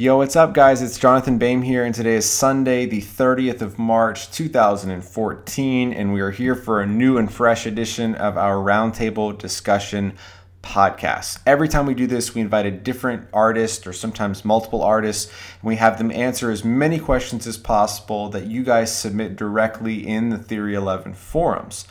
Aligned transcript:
Yo, 0.00 0.16
what's 0.16 0.34
up, 0.34 0.54
guys? 0.54 0.80
It's 0.80 0.98
Jonathan 0.98 1.38
Bayme 1.38 1.62
here, 1.62 1.84
and 1.84 1.94
today 1.94 2.14
is 2.14 2.24
Sunday, 2.24 2.86
the 2.86 3.02
30th 3.02 3.60
of 3.60 3.78
March, 3.78 4.30
2014, 4.30 5.92
and 5.92 6.14
we 6.14 6.22
are 6.22 6.30
here 6.30 6.54
for 6.54 6.80
a 6.80 6.86
new 6.86 7.18
and 7.18 7.30
fresh 7.30 7.66
edition 7.66 8.14
of 8.14 8.38
our 8.38 8.54
roundtable 8.54 9.36
discussion 9.36 10.14
podcast. 10.62 11.40
Every 11.44 11.68
time 11.68 11.84
we 11.84 11.92
do 11.92 12.06
this, 12.06 12.34
we 12.34 12.40
invite 12.40 12.64
a 12.64 12.70
different 12.70 13.28
artist 13.34 13.86
or 13.86 13.92
sometimes 13.92 14.42
multiple 14.42 14.82
artists, 14.82 15.30
and 15.60 15.68
we 15.68 15.76
have 15.76 15.98
them 15.98 16.10
answer 16.12 16.50
as 16.50 16.64
many 16.64 16.98
questions 16.98 17.46
as 17.46 17.58
possible 17.58 18.30
that 18.30 18.46
you 18.46 18.62
guys 18.62 18.96
submit 18.96 19.36
directly 19.36 20.08
in 20.08 20.30
the 20.30 20.38
Theory 20.38 20.72
11 20.72 21.12
forums 21.12 21.84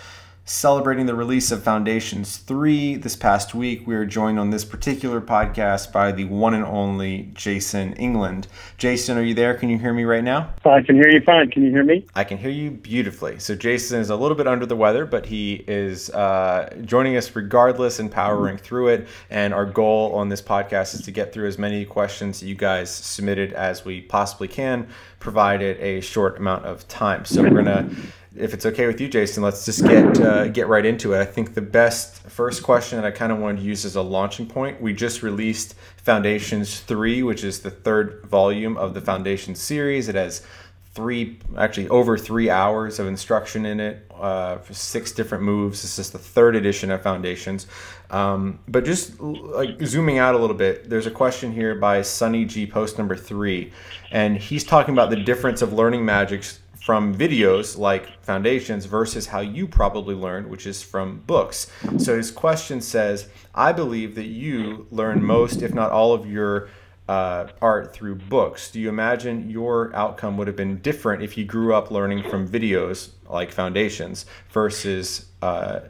celebrating 0.49 1.05
the 1.05 1.13
release 1.13 1.51
of 1.51 1.61
Foundations 1.61 2.37
3 2.37 2.95
this 2.95 3.15
past 3.15 3.53
week. 3.53 3.85
We 3.85 3.93
are 3.93 4.03
joined 4.03 4.39
on 4.39 4.49
this 4.49 4.65
particular 4.65 5.21
podcast 5.21 5.91
by 5.91 6.11
the 6.11 6.25
one 6.25 6.55
and 6.55 6.65
only 6.65 7.29
Jason 7.35 7.93
England. 7.93 8.47
Jason, 8.79 9.15
are 9.19 9.21
you 9.21 9.35
there? 9.35 9.53
Can 9.53 9.69
you 9.69 9.77
hear 9.77 9.93
me 9.93 10.05
right 10.05 10.23
now? 10.23 10.51
I 10.65 10.81
can 10.81 10.95
hear 10.95 11.07
you 11.07 11.21
fine. 11.21 11.51
Can 11.51 11.63
you 11.63 11.69
hear 11.69 11.83
me? 11.83 12.03
I 12.15 12.23
can 12.23 12.39
hear 12.39 12.49
you 12.49 12.71
beautifully. 12.71 13.37
So, 13.37 13.53
Jason 13.53 13.99
is 13.99 14.09
a 14.09 14.15
little 14.15 14.35
bit 14.35 14.47
under 14.47 14.65
the 14.65 14.75
weather, 14.75 15.05
but 15.05 15.27
he 15.27 15.63
is 15.67 16.09
uh, 16.09 16.75
joining 16.83 17.15
us 17.15 17.35
regardless 17.35 17.99
and 17.99 18.11
powering 18.11 18.55
mm-hmm. 18.55 18.65
through 18.65 18.87
it. 18.87 19.07
And 19.29 19.53
our 19.53 19.65
goal 19.65 20.15
on 20.15 20.29
this 20.29 20.41
podcast 20.41 20.95
is 20.95 21.03
to 21.03 21.11
get 21.11 21.31
through 21.31 21.47
as 21.47 21.59
many 21.59 21.85
questions 21.85 22.39
that 22.39 22.47
you 22.47 22.55
guys 22.55 22.89
submitted 22.89 23.53
as 23.53 23.85
we 23.85 24.01
possibly 24.01 24.47
can, 24.47 24.87
provided 25.19 25.79
a 25.79 26.01
short 26.01 26.37
amount 26.37 26.65
of 26.65 26.87
time. 26.87 27.23
So, 27.25 27.43
we're 27.43 27.63
going 27.63 27.65
to 27.65 27.95
if 28.39 28.53
it's 28.53 28.65
okay 28.65 28.87
with 28.87 29.01
you, 29.01 29.07
Jason, 29.07 29.43
let's 29.43 29.65
just 29.65 29.83
get 29.83 30.19
uh, 30.21 30.47
get 30.47 30.67
right 30.67 30.85
into 30.85 31.13
it. 31.13 31.19
I 31.19 31.25
think 31.25 31.53
the 31.53 31.61
best 31.61 32.21
first 32.23 32.63
question 32.63 32.99
that 32.99 33.05
I 33.05 33.11
kind 33.11 33.31
of 33.31 33.39
wanted 33.39 33.59
to 33.59 33.63
use 33.63 33.85
as 33.85 33.95
a 33.95 34.01
launching 34.01 34.47
point. 34.47 34.81
We 34.81 34.93
just 34.93 35.21
released 35.21 35.75
Foundations 35.97 36.79
three, 36.79 37.21
which 37.21 37.43
is 37.43 37.59
the 37.59 37.71
third 37.71 38.25
volume 38.25 38.77
of 38.77 38.93
the 38.93 39.01
Foundation 39.01 39.55
series. 39.55 40.07
It 40.07 40.15
has 40.15 40.45
three, 40.93 41.39
actually 41.57 41.87
over 41.89 42.17
three 42.17 42.49
hours 42.49 42.99
of 42.99 43.07
instruction 43.07 43.65
in 43.65 43.79
it 43.79 44.11
uh, 44.19 44.57
for 44.57 44.73
six 44.73 45.11
different 45.11 45.43
moves. 45.43 45.81
This 45.81 45.99
is 45.99 46.09
the 46.09 46.17
third 46.17 46.55
edition 46.55 46.91
of 46.91 47.01
Foundations. 47.01 47.67
Um, 48.09 48.59
but 48.67 48.85
just 48.85 49.19
like 49.19 49.81
zooming 49.83 50.17
out 50.17 50.33
a 50.33 50.37
little 50.37 50.55
bit, 50.55 50.89
there's 50.89 51.05
a 51.05 51.11
question 51.11 51.51
here 51.51 51.75
by 51.75 52.01
Sunny 52.01 52.45
G, 52.45 52.65
post 52.65 52.97
number 52.97 53.15
three, 53.15 53.71
and 54.11 54.37
he's 54.37 54.63
talking 54.63 54.93
about 54.93 55.09
the 55.09 55.17
difference 55.17 55.61
of 55.61 55.73
learning 55.73 56.03
magics 56.05 56.59
from 56.89 57.13
videos 57.13 57.77
like 57.77 58.19
Foundations 58.23 58.85
versus 58.85 59.27
how 59.27 59.41
you 59.41 59.67
probably 59.67 60.15
learned, 60.15 60.47
which 60.49 60.65
is 60.65 60.81
from 60.81 61.19
books. 61.27 61.71
So 61.99 62.17
his 62.17 62.31
question 62.31 62.81
says, 62.81 63.29
I 63.53 63.73
believe 63.73 64.15
that 64.15 64.25
you 64.25 64.87
learn 64.89 65.23
most, 65.23 65.61
if 65.61 65.71
not 65.71 65.91
all, 65.91 66.13
of 66.13 66.25
your 66.25 66.69
uh, 67.07 67.49
art 67.61 67.93
through 67.93 68.15
books. 68.15 68.71
Do 68.71 68.79
you 68.79 68.89
imagine 68.89 69.51
your 69.51 69.95
outcome 69.95 70.35
would 70.37 70.47
have 70.47 70.55
been 70.55 70.79
different 70.79 71.21
if 71.21 71.37
you 71.37 71.45
grew 71.45 71.75
up 71.75 71.91
learning 71.91 72.27
from 72.27 72.47
videos 72.47 73.11
like 73.29 73.51
Foundations 73.51 74.25
versus 74.49 75.27
uh, 75.43 75.81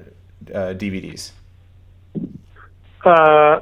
uh, 0.53 0.73
DVDs? 0.73 1.31
Uh, 3.06 3.61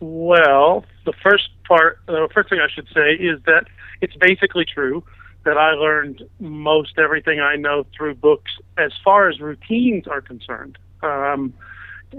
well, 0.00 0.84
the 1.06 1.14
first 1.22 1.48
part, 1.66 2.00
the 2.04 2.28
first 2.34 2.50
thing 2.50 2.58
I 2.60 2.68
should 2.68 2.88
say 2.94 3.14
is 3.14 3.40
that 3.46 3.64
it's 4.02 4.16
basically 4.16 4.66
true 4.66 5.02
that 5.48 5.56
I 5.56 5.70
learned 5.70 6.22
most 6.40 6.98
everything 6.98 7.40
I 7.40 7.56
know 7.56 7.86
through 7.96 8.16
books 8.16 8.50
as 8.76 8.92
far 9.02 9.30
as 9.30 9.40
routines 9.40 10.06
are 10.06 10.20
concerned. 10.20 10.76
Um, 11.02 11.54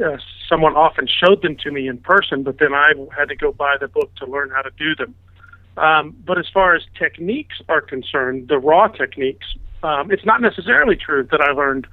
uh, 0.04 0.18
someone 0.50 0.76
often 0.76 1.08
showed 1.08 1.44
them 1.44 1.56
to 1.58 1.70
me 1.70 1.88
in 1.88 2.00
person, 2.00 2.42
but 2.42 2.58
then 2.58 2.74
I 2.74 2.90
had 3.16 3.30
to 3.30 3.36
go 3.36 3.52
buy 3.52 3.76
the 3.80 3.88
book 3.88 4.10
to 4.16 4.26
learn 4.26 4.50
how 4.50 4.64
to 4.64 4.72
do 4.80 4.96
them. 4.96 5.14
Um, 5.78 6.16
but 6.26 6.40
as 6.40 6.48
far 6.52 6.74
as 6.76 6.82
techniques 6.98 7.62
are 7.70 7.82
concerned, 7.82 8.48
the 8.48 8.58
raw 8.58 8.88
techniques, 8.88 9.46
um, 9.84 10.12
it's 10.12 10.26
not 10.26 10.42
necessarily 10.42 10.96
true 10.96 11.28
that 11.30 11.40
I 11.40 11.52
learned 11.52 11.86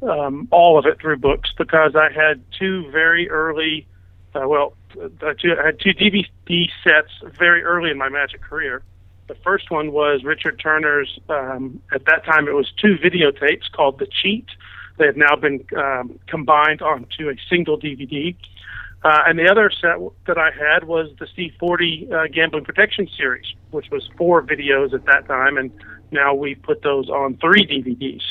um, 0.00 0.46
all 0.52 0.78
of 0.78 0.86
it 0.86 1.00
through 1.00 1.16
books 1.16 1.50
because 1.58 1.96
I 1.96 2.08
had 2.12 2.40
two 2.56 2.88
very 2.92 3.28
early, 3.28 3.88
uh, 4.32 4.46
well, 4.46 4.74
uh, 4.96 5.08
I 5.26 5.66
had 5.66 5.80
two 5.80 5.92
DVD 5.92 6.68
sets 6.84 7.10
very 7.36 7.64
early 7.64 7.90
in 7.90 7.98
my 7.98 8.08
magic 8.08 8.42
career 8.42 8.84
the 9.26 9.34
first 9.36 9.70
one 9.70 9.92
was 9.92 10.22
Richard 10.24 10.60
Turner's, 10.60 11.18
um, 11.28 11.80
at 11.92 12.04
that 12.06 12.24
time 12.24 12.48
it 12.48 12.54
was 12.54 12.70
two 12.80 12.96
videotapes 13.02 13.70
called 13.72 13.98
The 13.98 14.06
Cheat. 14.06 14.46
They 14.98 15.06
have 15.06 15.16
now 15.16 15.34
been 15.36 15.64
um, 15.76 16.18
combined 16.26 16.82
onto 16.82 17.28
a 17.28 17.34
single 17.48 17.78
DVD. 17.78 18.36
Uh, 19.02 19.22
and 19.26 19.38
the 19.38 19.50
other 19.50 19.70
set 19.70 19.96
that 20.26 20.38
I 20.38 20.50
had 20.50 20.84
was 20.84 21.10
the 21.18 21.26
Steve 21.26 21.52
Forte 21.58 22.08
uh, 22.10 22.26
Gambling 22.32 22.64
Protection 22.64 23.08
Series, 23.16 23.44
which 23.70 23.90
was 23.90 24.08
four 24.16 24.42
videos 24.42 24.94
at 24.94 25.04
that 25.06 25.26
time, 25.26 25.58
and 25.58 25.70
now 26.10 26.34
we 26.34 26.54
put 26.54 26.82
those 26.82 27.08
on 27.10 27.36
three 27.36 27.66
DVDs. 27.66 28.22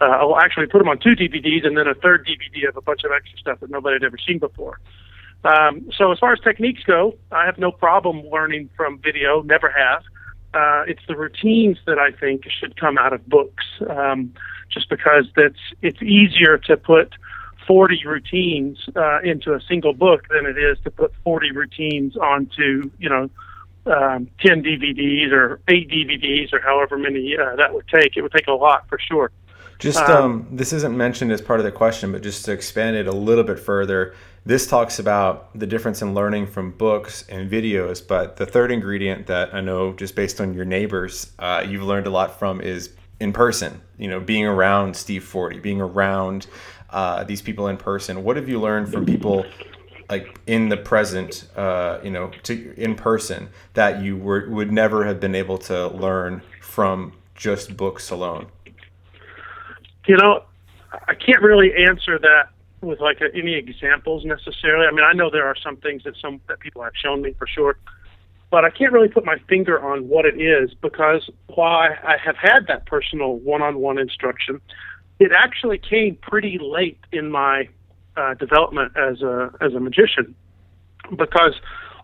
Uh, 0.00 0.16
I'll 0.16 0.38
actually 0.38 0.66
put 0.66 0.78
them 0.78 0.88
on 0.88 0.98
two 0.98 1.16
DVDs 1.16 1.66
and 1.66 1.76
then 1.76 1.86
a 1.86 1.94
third 1.94 2.26
DVD 2.26 2.68
of 2.68 2.76
a 2.76 2.82
bunch 2.82 3.04
of 3.04 3.10
extra 3.12 3.38
stuff 3.38 3.60
that 3.60 3.70
nobody 3.70 3.94
had 3.94 4.04
ever 4.04 4.18
seen 4.18 4.38
before. 4.38 4.80
Um, 5.44 5.90
so 5.96 6.12
as 6.12 6.18
far 6.18 6.32
as 6.32 6.40
techniques 6.40 6.82
go, 6.84 7.16
I 7.32 7.46
have 7.46 7.58
no 7.58 7.72
problem 7.72 8.22
learning 8.30 8.70
from 8.76 8.98
video, 8.98 9.42
never 9.42 9.70
have 9.70 10.02
uh, 10.54 10.84
it's 10.86 11.02
the 11.08 11.16
routines 11.16 11.78
that 11.86 11.98
I 11.98 12.10
think 12.12 12.44
should 12.60 12.76
come 12.76 12.98
out 12.98 13.12
of 13.12 13.26
books, 13.26 13.64
um, 13.88 14.34
just 14.70 14.88
because 14.88 15.26
that's 15.34 15.58
it's 15.80 16.02
easier 16.02 16.58
to 16.58 16.76
put 16.76 17.14
40 17.66 18.04
routines 18.06 18.78
uh, 18.96 19.20
into 19.22 19.54
a 19.54 19.60
single 19.60 19.92
book 19.94 20.28
than 20.28 20.46
it 20.46 20.58
is 20.58 20.78
to 20.84 20.90
put 20.90 21.12
40 21.24 21.52
routines 21.52 22.16
onto 22.16 22.90
you 22.98 23.08
know 23.08 23.30
um, 23.86 24.28
10 24.40 24.62
DVDs 24.62 25.32
or 25.32 25.60
eight 25.68 25.88
DVDs 25.88 26.52
or 26.52 26.60
however 26.60 26.98
many 26.98 27.36
uh, 27.36 27.56
that 27.56 27.74
would 27.74 27.88
take. 27.88 28.16
It 28.16 28.22
would 28.22 28.32
take 28.32 28.46
a 28.46 28.52
lot 28.52 28.88
for 28.88 28.98
sure. 28.98 29.30
Just 29.78 29.98
um, 29.98 30.24
um, 30.24 30.48
this 30.52 30.72
isn't 30.72 30.96
mentioned 30.96 31.32
as 31.32 31.40
part 31.40 31.58
of 31.58 31.64
the 31.64 31.72
question, 31.72 32.12
but 32.12 32.22
just 32.22 32.44
to 32.44 32.52
expand 32.52 32.94
it 32.96 33.08
a 33.08 33.12
little 33.12 33.42
bit 33.42 33.58
further, 33.58 34.14
this 34.44 34.66
talks 34.66 34.98
about 34.98 35.56
the 35.58 35.66
difference 35.66 36.02
in 36.02 36.14
learning 36.14 36.46
from 36.46 36.72
books 36.72 37.24
and 37.28 37.50
videos. 37.50 38.06
But 38.06 38.36
the 38.36 38.46
third 38.46 38.72
ingredient 38.72 39.26
that 39.28 39.54
I 39.54 39.60
know, 39.60 39.92
just 39.92 40.14
based 40.14 40.40
on 40.40 40.54
your 40.54 40.64
neighbors, 40.64 41.32
uh, 41.38 41.64
you've 41.66 41.82
learned 41.82 42.06
a 42.06 42.10
lot 42.10 42.38
from 42.38 42.60
is 42.60 42.90
in 43.20 43.32
person. 43.32 43.80
You 43.98 44.08
know, 44.08 44.20
being 44.20 44.46
around 44.46 44.96
Steve 44.96 45.24
Forte, 45.24 45.60
being 45.60 45.80
around 45.80 46.46
uh, 46.90 47.24
these 47.24 47.40
people 47.40 47.68
in 47.68 47.76
person. 47.76 48.24
What 48.24 48.36
have 48.36 48.48
you 48.48 48.60
learned 48.60 48.92
from 48.92 49.06
people? 49.06 49.46
like 50.10 50.38
in 50.46 50.68
the 50.68 50.76
present, 50.76 51.48
uh, 51.56 51.98
you 52.04 52.10
know, 52.10 52.30
to 52.42 52.74
in 52.76 52.94
person 52.94 53.48
that 53.72 54.02
you 54.02 54.14
were, 54.14 54.46
would 54.50 54.70
never 54.70 55.06
have 55.06 55.20
been 55.20 55.34
able 55.34 55.56
to 55.56 55.88
learn 55.88 56.42
from 56.60 57.14
just 57.34 57.78
books 57.78 58.10
alone? 58.10 58.46
You 60.06 60.18
know, 60.18 60.44
I 60.92 61.14
can't 61.14 61.40
really 61.40 61.72
answer 61.88 62.18
that 62.18 62.50
with 62.82 63.00
like 63.00 63.20
a, 63.20 63.34
any 63.34 63.54
examples 63.54 64.24
necessarily. 64.24 64.86
I 64.86 64.90
mean, 64.90 65.04
I 65.04 65.12
know 65.12 65.30
there 65.30 65.46
are 65.46 65.56
some 65.56 65.76
things 65.76 66.02
that 66.04 66.14
some 66.20 66.40
that 66.48 66.60
people 66.60 66.82
have 66.82 66.92
shown 66.94 67.22
me 67.22 67.34
for 67.38 67.46
sure, 67.46 67.76
but 68.50 68.64
I 68.64 68.70
can't 68.70 68.92
really 68.92 69.08
put 69.08 69.24
my 69.24 69.36
finger 69.48 69.80
on 69.82 70.08
what 70.08 70.26
it 70.26 70.40
is 70.40 70.74
because 70.74 71.30
while 71.46 71.76
I, 71.78 72.14
I 72.14 72.16
have 72.22 72.36
had 72.36 72.66
that 72.66 72.86
personal 72.86 73.36
one-on-one 73.36 73.98
instruction, 73.98 74.60
it 75.18 75.30
actually 75.36 75.78
came 75.78 76.16
pretty 76.16 76.58
late 76.60 76.98
in 77.12 77.30
my 77.30 77.68
uh, 78.16 78.34
development 78.34 78.92
as 78.96 79.22
a 79.22 79.52
as 79.60 79.74
a 79.74 79.80
magician. 79.80 80.34
Because 81.16 81.54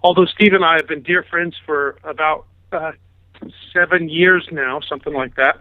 although 0.03 0.27
Steve 0.27 0.55
and 0.55 0.65
I 0.65 0.77
have 0.77 0.89
been 0.89 1.03
dear 1.03 1.25
friends 1.25 1.57
for 1.67 1.99
about 2.05 2.47
uh, 2.73 2.93
seven 3.73 4.09
years 4.09 4.49
now, 4.51 4.81
something 4.81 5.13
like 5.13 5.35
that 5.37 5.59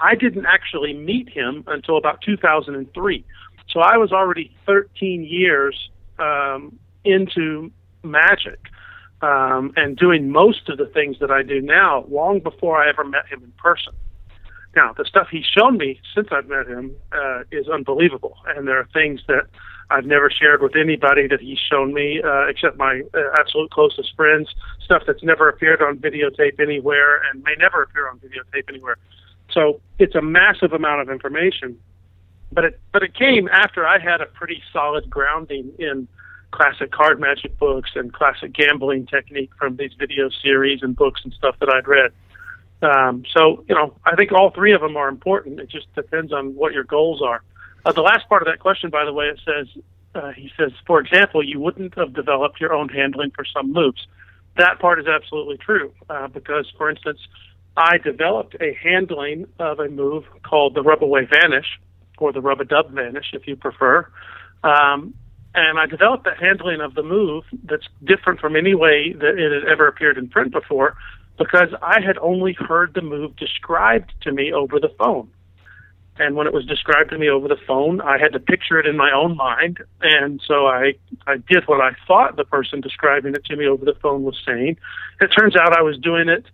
I 0.00 0.14
didn't 0.14 0.46
actually 0.46 0.92
meet 0.94 1.28
him 1.28 1.64
until 1.66 1.96
about 1.96 2.20
2003. 2.22 3.24
So 3.70 3.80
I 3.80 3.96
was 3.96 4.12
already 4.12 4.54
13 4.66 5.24
years 5.24 5.90
um, 6.18 6.78
into 7.04 7.70
magic 8.02 8.60
um, 9.22 9.72
and 9.76 9.96
doing 9.96 10.30
most 10.30 10.68
of 10.68 10.78
the 10.78 10.86
things 10.86 11.16
that 11.20 11.30
I 11.30 11.42
do 11.42 11.60
now 11.60 12.04
long 12.08 12.40
before 12.40 12.82
I 12.82 12.88
ever 12.88 13.04
met 13.04 13.26
him 13.26 13.42
in 13.42 13.52
person. 13.52 13.94
Now, 14.76 14.92
the 14.92 15.04
stuff 15.04 15.28
he's 15.30 15.44
shown 15.44 15.78
me 15.78 16.00
since 16.14 16.28
I've 16.32 16.48
met 16.48 16.66
him 16.66 16.96
uh, 17.12 17.42
is 17.52 17.68
unbelievable, 17.68 18.36
and 18.48 18.66
there 18.66 18.78
are 18.78 18.88
things 18.92 19.20
that 19.28 19.46
I've 19.90 20.04
never 20.04 20.30
shared 20.30 20.62
with 20.62 20.74
anybody 20.74 21.28
that 21.28 21.40
he's 21.40 21.58
shown 21.70 21.94
me, 21.94 22.20
uh, 22.22 22.48
except 22.48 22.76
my 22.76 23.02
uh, 23.14 23.18
absolute 23.38 23.70
closest 23.70 24.16
friends. 24.16 24.48
Stuff 24.84 25.02
that's 25.06 25.22
never 25.22 25.48
appeared 25.48 25.80
on 25.80 25.98
videotape 25.98 26.58
anywhere, 26.58 27.22
and 27.30 27.44
may 27.44 27.54
never 27.56 27.82
appear 27.82 28.08
on 28.08 28.18
videotape 28.18 28.68
anywhere. 28.68 28.96
So 29.54 29.80
it's 29.98 30.14
a 30.14 30.20
massive 30.20 30.72
amount 30.72 31.00
of 31.00 31.08
information, 31.08 31.78
but 32.52 32.64
it 32.64 32.80
but 32.92 33.02
it 33.02 33.14
came 33.14 33.48
after 33.48 33.86
I 33.86 33.98
had 33.98 34.20
a 34.20 34.26
pretty 34.26 34.62
solid 34.72 35.08
grounding 35.08 35.72
in 35.78 36.08
classic 36.50 36.90
card 36.90 37.20
magic 37.20 37.56
books 37.58 37.90
and 37.94 38.12
classic 38.12 38.52
gambling 38.52 39.06
technique 39.06 39.50
from 39.58 39.76
these 39.76 39.92
video 39.98 40.28
series 40.42 40.82
and 40.82 40.94
books 40.94 41.20
and 41.24 41.32
stuff 41.32 41.56
that 41.60 41.68
I'd 41.68 41.88
read. 41.88 42.12
Um, 42.82 43.24
so 43.32 43.64
you 43.68 43.74
know, 43.74 43.96
I 44.04 44.16
think 44.16 44.32
all 44.32 44.50
three 44.50 44.72
of 44.72 44.80
them 44.80 44.96
are 44.96 45.08
important. 45.08 45.60
It 45.60 45.70
just 45.70 45.92
depends 45.94 46.32
on 46.32 46.54
what 46.54 46.72
your 46.72 46.84
goals 46.84 47.22
are. 47.22 47.42
Uh, 47.84 47.92
the 47.92 48.02
last 48.02 48.28
part 48.28 48.42
of 48.42 48.46
that 48.46 48.58
question, 48.60 48.90
by 48.90 49.04
the 49.04 49.12
way, 49.12 49.26
it 49.26 49.40
says 49.44 49.68
uh, 50.14 50.32
he 50.32 50.50
says, 50.56 50.72
for 50.86 51.00
example, 51.00 51.42
you 51.42 51.60
wouldn't 51.60 51.94
have 51.96 52.12
developed 52.12 52.60
your 52.60 52.72
own 52.72 52.88
handling 52.88 53.30
for 53.30 53.44
some 53.44 53.72
moves. 53.72 54.06
that 54.56 54.78
part 54.78 55.00
is 55.00 55.06
absolutely 55.06 55.56
true 55.58 55.92
uh, 56.08 56.28
because, 56.28 56.70
for 56.78 56.88
instance, 56.88 57.18
I 57.76 57.98
developed 57.98 58.56
a 58.60 58.76
handling 58.82 59.46
of 59.58 59.80
a 59.80 59.88
move 59.88 60.24
called 60.42 60.74
the 60.74 60.82
rub 60.82 61.02
away 61.02 61.26
vanish, 61.26 61.66
or 62.18 62.32
the 62.32 62.40
rub 62.40 62.60
a 62.60 62.64
dub 62.64 62.90
vanish, 62.90 63.26
if 63.32 63.46
you 63.46 63.56
prefer. 63.56 64.08
Um, 64.62 65.14
and 65.54 65.78
I 65.78 65.86
developed 65.86 66.26
a 66.26 66.34
handling 66.34 66.80
of 66.80 66.94
the 66.94 67.02
move 67.02 67.44
that's 67.64 67.86
different 68.02 68.40
from 68.40 68.56
any 68.56 68.74
way 68.74 69.12
that 69.12 69.38
it 69.38 69.52
had 69.52 69.70
ever 69.70 69.86
appeared 69.86 70.18
in 70.18 70.28
print 70.28 70.52
before 70.52 70.96
because 71.38 71.68
I 71.82 72.00
had 72.00 72.18
only 72.18 72.52
heard 72.52 72.94
the 72.94 73.02
move 73.02 73.36
described 73.36 74.12
to 74.22 74.32
me 74.32 74.52
over 74.52 74.78
the 74.78 74.90
phone. 74.98 75.30
And 76.16 76.36
when 76.36 76.46
it 76.46 76.52
was 76.52 76.64
described 76.64 77.10
to 77.10 77.18
me 77.18 77.28
over 77.28 77.48
the 77.48 77.58
phone, 77.66 78.00
I 78.00 78.18
had 78.18 78.32
to 78.34 78.40
picture 78.40 78.78
it 78.78 78.86
in 78.86 78.96
my 78.96 79.10
own 79.12 79.36
mind. 79.36 79.78
And 80.00 80.40
so 80.46 80.66
I, 80.66 80.94
I 81.26 81.38
did 81.38 81.66
what 81.66 81.80
I 81.80 81.90
thought 82.06 82.36
the 82.36 82.44
person 82.44 82.80
describing 82.80 83.34
it 83.34 83.44
to 83.46 83.56
me 83.56 83.66
over 83.66 83.84
the 83.84 83.96
phone 84.00 84.22
was 84.22 84.40
saying. 84.46 84.76
It 85.20 85.28
turns 85.36 85.56
out 85.56 85.76
I 85.76 85.82
was 85.82 85.98
doing 85.98 86.28
it 86.28 86.46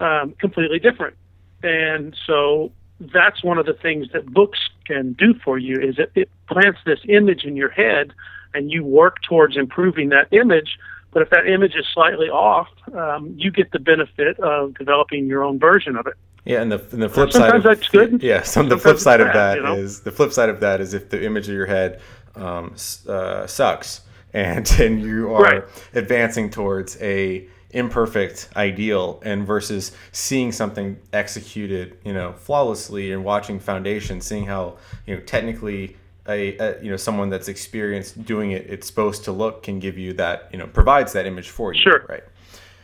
um, 0.00 0.34
completely 0.38 0.78
different. 0.78 1.16
And 1.62 2.16
so 2.26 2.72
that's 3.00 3.42
one 3.42 3.58
of 3.58 3.66
the 3.66 3.74
things 3.74 4.08
that 4.12 4.26
books 4.26 4.58
can 4.86 5.12
do 5.14 5.34
for 5.44 5.58
you 5.58 5.80
is 5.80 5.98
it, 5.98 6.12
it 6.14 6.30
plants 6.48 6.78
this 6.84 7.00
image 7.08 7.44
in 7.44 7.56
your 7.56 7.70
head 7.70 8.12
and 8.54 8.70
you 8.70 8.84
work 8.84 9.16
towards 9.22 9.56
improving 9.56 10.10
that 10.10 10.28
image. 10.30 10.78
But 11.12 11.22
if 11.22 11.30
that 11.30 11.46
image 11.46 11.74
is 11.74 11.86
slightly 11.92 12.28
off, 12.28 12.68
um, 12.92 13.34
you 13.36 13.50
get 13.50 13.70
the 13.72 13.78
benefit 13.78 14.38
of 14.40 14.74
developing 14.76 15.26
your 15.26 15.42
own 15.44 15.58
version 15.58 15.96
of 15.96 16.06
it. 16.06 16.14
Yeah, 16.44 16.60
and 16.60 16.70
the, 16.70 16.78
and 16.92 17.02
the 17.02 17.08
flip 17.08 17.32
Sometimes 17.32 17.64
side 17.64 17.72
of 17.72 17.78
that's 17.78 17.88
good. 17.88 18.22
yeah, 18.22 18.42
some 18.54 18.68
the 18.68 18.76
flip 18.78 18.98
side 18.98 19.20
of 19.20 19.28
that 19.32 19.56
you 19.56 19.62
know? 19.62 19.76
is 19.76 20.00
the 20.00 20.12
flip 20.12 20.32
side 20.32 20.48
of 20.48 20.60
that 20.60 20.80
is 20.80 20.92
if 20.92 21.08
the 21.10 21.24
image 21.24 21.48
of 21.48 21.54
your 21.54 21.66
head 21.66 22.00
um, 22.34 22.74
uh, 23.08 23.46
sucks 23.46 24.02
and 24.32 24.70
and 24.80 25.00
you 25.02 25.32
are 25.32 25.42
Right. 25.42 25.64
advancing 25.94 26.50
towards 26.50 27.00
a 27.00 27.48
imperfect 27.74 28.48
ideal 28.56 29.20
and 29.24 29.46
versus 29.46 29.92
seeing 30.12 30.52
something 30.52 30.98
executed 31.12 31.96
you 32.04 32.12
know 32.12 32.32
flawlessly 32.32 33.12
and 33.12 33.24
watching 33.24 33.58
foundation 33.58 34.20
seeing 34.20 34.46
how 34.46 34.76
you 35.06 35.14
know 35.14 35.20
technically 35.22 35.96
a, 36.28 36.56
a 36.58 36.82
you 36.82 36.90
know 36.90 36.96
someone 36.96 37.28
that's 37.28 37.48
experienced 37.48 38.24
doing 38.24 38.52
it 38.52 38.64
it's 38.68 38.86
supposed 38.86 39.24
to 39.24 39.32
look 39.32 39.62
can 39.62 39.78
give 39.78 39.98
you 39.98 40.12
that 40.12 40.48
you 40.52 40.58
know 40.58 40.66
provides 40.66 41.12
that 41.12 41.26
image 41.26 41.50
for 41.50 41.74
you 41.74 41.80
Sure. 41.82 42.06
right 42.08 42.24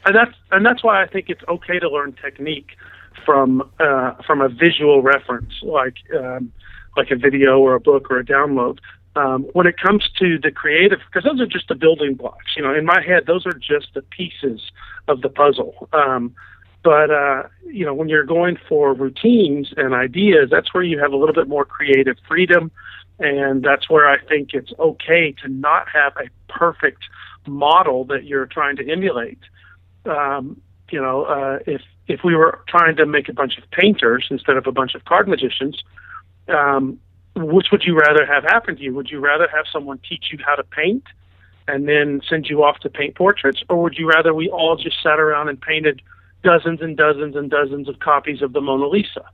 and 0.04 0.14
that's 0.14 0.34
and 0.50 0.64
that's 0.64 0.82
why 0.82 1.02
I 1.02 1.06
think 1.06 1.28
it's 1.28 1.42
okay 1.48 1.78
to 1.78 1.88
learn 1.88 2.14
technique 2.14 2.76
from 3.24 3.68
uh, 3.78 4.14
from 4.26 4.40
a 4.40 4.48
visual 4.48 5.02
reference, 5.02 5.52
like 5.62 5.96
um, 6.18 6.52
like 6.96 7.10
a 7.10 7.16
video 7.16 7.58
or 7.58 7.74
a 7.74 7.80
book 7.80 8.10
or 8.10 8.18
a 8.18 8.24
download. 8.24 8.78
Um, 9.20 9.42
when 9.52 9.66
it 9.66 9.76
comes 9.78 10.08
to 10.18 10.38
the 10.38 10.50
creative, 10.50 11.00
because 11.06 11.24
those 11.28 11.40
are 11.40 11.46
just 11.46 11.68
the 11.68 11.74
building 11.74 12.14
blocks. 12.14 12.56
You 12.56 12.62
know, 12.62 12.74
in 12.74 12.84
my 12.84 13.02
head, 13.02 13.24
those 13.26 13.44
are 13.46 13.52
just 13.52 13.88
the 13.94 14.02
pieces 14.02 14.60
of 15.08 15.20
the 15.20 15.28
puzzle. 15.28 15.88
Um, 15.92 16.34
but 16.82 17.10
uh, 17.10 17.42
you 17.66 17.84
know, 17.84 17.94
when 17.94 18.08
you're 18.08 18.24
going 18.24 18.56
for 18.68 18.94
routines 18.94 19.74
and 19.76 19.94
ideas, 19.94 20.48
that's 20.50 20.72
where 20.72 20.82
you 20.82 20.98
have 20.98 21.12
a 21.12 21.16
little 21.16 21.34
bit 21.34 21.48
more 21.48 21.64
creative 21.64 22.16
freedom, 22.26 22.70
and 23.18 23.62
that's 23.62 23.90
where 23.90 24.08
I 24.08 24.18
think 24.24 24.54
it's 24.54 24.72
okay 24.78 25.34
to 25.42 25.48
not 25.48 25.88
have 25.92 26.12
a 26.16 26.28
perfect 26.52 27.02
model 27.46 28.04
that 28.04 28.24
you're 28.24 28.46
trying 28.46 28.76
to 28.76 28.90
emulate 28.90 29.38
um, 30.06 30.60
you 30.90 31.00
know, 31.00 31.24
uh, 31.24 31.58
if 31.66 31.82
if 32.08 32.20
we 32.24 32.34
were 32.34 32.60
trying 32.68 32.96
to 32.96 33.06
make 33.06 33.28
a 33.28 33.32
bunch 33.32 33.58
of 33.58 33.70
painters 33.70 34.26
instead 34.30 34.56
of 34.56 34.66
a 34.66 34.72
bunch 34.72 34.94
of 34.94 35.04
card 35.04 35.28
magicians, 35.28 35.82
um, 36.48 36.98
which 37.36 37.68
would 37.70 37.84
you 37.84 37.96
rather 37.96 38.26
have 38.26 38.44
happen 38.44 38.76
to 38.76 38.82
you? 38.82 38.94
Would 38.94 39.10
you 39.10 39.20
rather 39.20 39.48
have 39.48 39.66
someone 39.72 39.98
teach 40.08 40.26
you 40.32 40.38
how 40.44 40.56
to 40.56 40.64
paint 40.64 41.04
and 41.68 41.88
then 41.88 42.20
send 42.28 42.48
you 42.48 42.64
off 42.64 42.78
to 42.80 42.90
paint 42.90 43.14
portraits, 43.14 43.62
or 43.68 43.82
would 43.82 43.96
you 43.96 44.08
rather 44.08 44.34
we 44.34 44.48
all 44.48 44.76
just 44.76 45.02
sat 45.02 45.20
around 45.20 45.48
and 45.48 45.60
painted 45.60 46.02
dozens 46.42 46.80
and 46.80 46.96
dozens 46.96 47.36
and 47.36 47.50
dozens 47.50 47.88
of 47.88 47.98
copies 48.00 48.42
of 48.42 48.52
the 48.52 48.60
Mona 48.60 48.86
Lisa? 48.86 49.24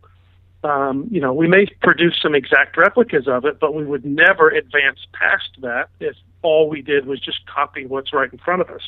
Um, 0.64 1.06
you 1.10 1.20
know, 1.20 1.32
we 1.32 1.46
may 1.46 1.66
produce 1.82 2.19
some 2.20 2.34
exact 2.34 2.76
replicas 2.76 3.28
of 3.28 3.44
it, 3.44 3.60
but 3.60 3.75
we 3.75 3.84
would 3.84 4.04
never 4.04 4.48
advance 4.48 4.98
past 5.12 5.50
that 5.60 5.88
if 6.00 6.16
all 6.43 6.69
we 6.69 6.82
did 6.82 7.06
was 7.06 7.20
just 7.20 7.46
copy 7.46 7.87
what's 7.87 8.12
right 8.12 8.32
in 8.32 8.38
front 8.38 8.60
of 8.60 8.70
us. 8.70 8.82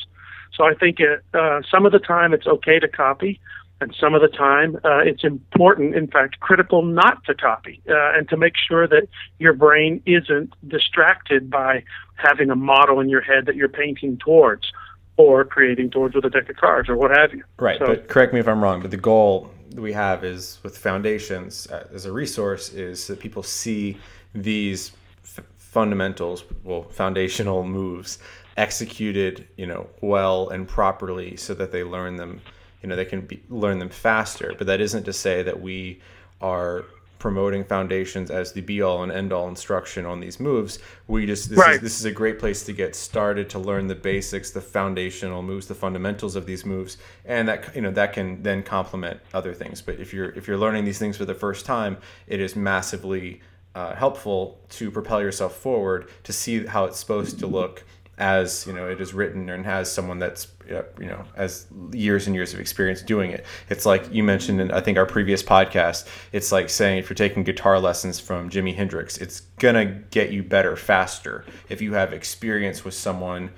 So 0.55 0.65
I 0.65 0.73
think 0.73 0.99
it, 0.99 1.23
uh, 1.33 1.61
some 1.71 1.85
of 1.85 1.91
the 1.91 1.99
time 1.99 2.33
it's 2.33 2.47
okay 2.47 2.79
to 2.79 2.87
copy, 2.87 3.39
and 3.81 3.95
some 3.99 4.13
of 4.13 4.21
the 4.21 4.27
time 4.27 4.75
uh, 4.83 4.99
it's 4.99 5.23
important, 5.23 5.95
in 5.95 6.07
fact, 6.07 6.39
critical 6.39 6.81
not 6.83 7.23
to 7.25 7.33
copy, 7.33 7.81
uh, 7.89 8.17
and 8.17 8.27
to 8.29 8.37
make 8.37 8.53
sure 8.57 8.87
that 8.87 9.07
your 9.39 9.53
brain 9.53 10.01
isn't 10.05 10.53
distracted 10.67 11.49
by 11.49 11.83
having 12.15 12.49
a 12.49 12.55
model 12.55 12.99
in 12.99 13.09
your 13.09 13.21
head 13.21 13.45
that 13.45 13.55
you're 13.55 13.69
painting 13.69 14.17
towards 14.17 14.71
or 15.17 15.43
creating 15.45 15.89
towards 15.89 16.15
with 16.15 16.25
a 16.25 16.29
deck 16.29 16.49
of 16.49 16.55
cards 16.55 16.89
or 16.89 16.95
what 16.95 17.11
have 17.11 17.33
you. 17.33 17.43
Right, 17.57 17.79
So- 17.79 17.87
but 17.87 18.07
correct 18.07 18.33
me 18.33 18.39
if 18.39 18.47
I'm 18.47 18.61
wrong. 18.61 18.81
But 18.81 18.91
the 18.91 18.97
goal 18.97 19.51
that 19.71 19.81
we 19.81 19.93
have 19.93 20.23
is 20.23 20.59
with 20.63 20.77
foundations 20.77 21.67
uh, 21.67 21.87
as 21.93 22.05
a 22.05 22.11
resource 22.11 22.73
is 22.73 23.07
that 23.07 23.19
people 23.19 23.43
see 23.43 23.97
these 24.33 24.91
f- 25.23 25.45
fundamentals, 25.57 26.43
well, 26.63 26.83
foundational 26.83 27.63
moves 27.79 28.19
executed, 28.57 29.47
you 29.55 29.65
know, 29.65 29.87
well 30.01 30.49
and 30.49 30.67
properly, 30.67 31.37
so 31.37 31.53
that 31.53 31.71
they 31.71 31.83
learn 31.83 32.17
them. 32.17 32.41
You 32.81 32.89
know, 32.89 32.95
they 32.95 33.05
can 33.05 33.21
be, 33.21 33.41
learn 33.49 33.79
them 33.79 33.89
faster. 33.89 34.53
But 34.57 34.67
that 34.67 34.81
isn't 34.81 35.03
to 35.03 35.13
say 35.13 35.43
that 35.43 35.61
we 35.61 35.99
are 36.41 36.85
promoting 37.19 37.65
foundations 37.65 38.31
as 38.31 38.53
the 38.53 38.61
be 38.61 38.81
all 38.81 39.03
and 39.03 39.11
end 39.11 39.31
all 39.33 39.47
instruction 39.47 40.05
on 40.05 40.21
these 40.21 40.39
moves. 40.39 40.79
We 41.07 41.25
just 41.25 41.49
this 41.49 41.67
is 41.67 41.81
this 41.81 41.99
is 41.99 42.05
a 42.05 42.11
great 42.11 42.39
place 42.39 42.63
to 42.63 42.73
get 42.73 42.95
started 42.95 43.49
to 43.51 43.59
learn 43.59 43.87
the 43.87 43.95
basics, 43.95 44.51
the 44.51 44.61
foundational 44.61 45.43
moves, 45.43 45.67
the 45.67 45.75
fundamentals 45.75 46.35
of 46.35 46.45
these 46.45 46.65
moves, 46.65 46.97
and 47.25 47.47
that 47.49 47.75
you 47.75 47.81
know 47.81 47.91
that 47.91 48.13
can 48.13 48.41
then 48.41 48.63
complement 48.63 49.19
other 49.33 49.53
things. 49.53 49.81
But 49.81 49.99
if 49.99 50.13
you're 50.13 50.29
if 50.31 50.47
you're 50.47 50.57
learning 50.57 50.85
these 50.85 50.97
things 50.97 51.17
for 51.17 51.25
the 51.25 51.35
first 51.35 51.65
time, 51.65 51.97
it 52.27 52.39
is 52.39 52.55
massively 52.55 53.41
uh, 53.75 53.93
helpful 53.95 54.59
to 54.69 54.89
propel 54.89 55.21
yourself 55.21 55.55
forward 55.55 56.09
to 56.23 56.33
see 56.33 56.65
how 56.65 56.85
it's 56.85 56.97
supposed 56.97 57.37
to 57.39 57.47
look 57.47 57.83
as 58.19 58.67
you 58.67 58.73
know 58.73 58.87
it 58.87 58.99
is 58.99 59.13
written 59.13 59.49
and 59.49 59.65
has 59.65 59.91
someone 59.91 60.19
that's 60.19 60.47
uh, 60.69 60.83
you 60.99 61.07
know 61.07 61.23
has 61.35 61.65
years 61.93 62.27
and 62.27 62.35
years 62.35 62.53
of 62.53 62.59
experience 62.59 63.01
doing 63.01 63.31
it 63.31 63.45
it's 63.69 63.85
like 63.85 64.13
you 64.13 64.21
mentioned 64.21 64.59
in 64.59 64.69
i 64.71 64.81
think 64.81 64.97
our 64.97 65.05
previous 65.05 65.41
podcast 65.41 66.05
it's 66.33 66.51
like 66.51 66.69
saying 66.69 66.97
if 66.97 67.09
you're 67.09 67.15
taking 67.15 67.43
guitar 67.43 67.79
lessons 67.79 68.19
from 68.19 68.49
jimi 68.49 68.75
hendrix 68.75 69.17
it's 69.17 69.41
gonna 69.57 69.85
get 69.85 70.31
you 70.31 70.43
better 70.43 70.75
faster 70.75 71.45
if 71.69 71.81
you 71.81 71.93
have 71.93 72.13
experience 72.13 72.83
with 72.83 72.93
someone 72.93 73.49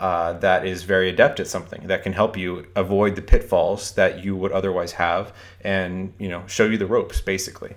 uh, 0.00 0.32
that 0.34 0.64
is 0.64 0.82
very 0.82 1.10
adept 1.10 1.40
at 1.40 1.46
something 1.46 1.86
that 1.86 2.02
can 2.02 2.14
help 2.14 2.34
you 2.34 2.66
avoid 2.74 3.16
the 3.16 3.22
pitfalls 3.22 3.92
that 3.92 4.24
you 4.24 4.34
would 4.34 4.52
otherwise 4.52 4.92
have 4.92 5.34
and 5.62 6.12
you 6.18 6.28
know 6.28 6.42
show 6.46 6.64
you 6.66 6.76
the 6.76 6.86
ropes 6.86 7.20
basically 7.20 7.74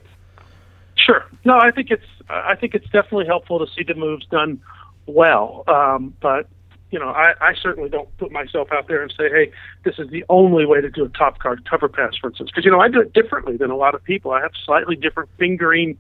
Sure. 0.96 1.26
No, 1.44 1.58
I 1.58 1.72
think 1.72 1.90
it's 1.92 2.06
I 2.30 2.56
think 2.56 2.76
it's 2.76 2.86
definitely 2.86 3.26
helpful 3.26 3.66
to 3.66 3.72
see 3.74 3.84
the 3.84 3.96
moves 3.96 4.26
done 4.28 4.62
well. 5.06 5.64
Um, 5.68 6.14
but 6.22 6.48
you 6.92 7.00
know, 7.00 7.10
I, 7.10 7.34
I 7.42 7.54
certainly 7.60 7.90
don't 7.90 8.16
put 8.18 8.32
myself 8.32 8.68
out 8.72 8.88
there 8.88 9.02
and 9.02 9.12
say, 9.18 9.28
hey, 9.28 9.52
this 9.84 9.96
is 9.98 10.10
the 10.12 10.24
only 10.30 10.68
way 10.68 10.80
to 10.80 10.92
do 10.92 11.04
a 11.04 11.10
top 11.10 11.40
card 11.40 11.68
cover 11.68 11.90
pass, 11.90 12.16
for 12.16 12.30
instance, 12.30 12.52
because 12.52 12.66
you 12.66 12.72
know 12.72 12.80
I 12.80 12.88
do 12.88 13.02
it 13.02 13.14
differently 13.14 13.58
than 13.58 13.72
a 13.72 13.76
lot 13.76 13.96
of 13.96 14.04
people. 14.04 14.32
I 14.32 14.42
have 14.42 14.52
slightly 14.64 14.96
different 14.96 15.30
fingering 15.40 15.98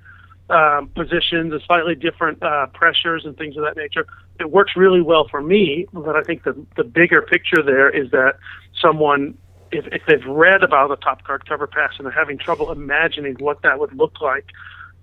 um, 0.51 0.89
positions 0.89 1.51
and 1.51 1.61
slightly 1.65 1.95
different 1.95 2.43
uh, 2.43 2.67
pressures 2.67 3.25
and 3.25 3.35
things 3.35 3.57
of 3.57 3.63
that 3.63 3.75
nature. 3.75 4.05
It 4.39 4.51
works 4.51 4.73
really 4.75 5.01
well 5.01 5.27
for 5.27 5.41
me, 5.41 5.87
but 5.93 6.15
I 6.15 6.21
think 6.21 6.43
the 6.43 6.53
the 6.75 6.83
bigger 6.83 7.23
picture 7.23 7.63
there 7.63 7.89
is 7.89 8.11
that 8.11 8.35
someone 8.79 9.35
if, 9.71 9.87
if 9.87 10.03
they've 10.07 10.25
read 10.27 10.63
about 10.63 10.89
the 10.89 10.95
top 10.97 11.23
card 11.23 11.47
cover 11.47 11.65
pass 11.65 11.93
and 11.97 12.05
they're 12.05 12.13
having 12.13 12.37
trouble 12.37 12.71
imagining 12.71 13.35
what 13.39 13.63
that 13.63 13.79
would 13.79 13.93
look 13.95 14.21
like, 14.21 14.45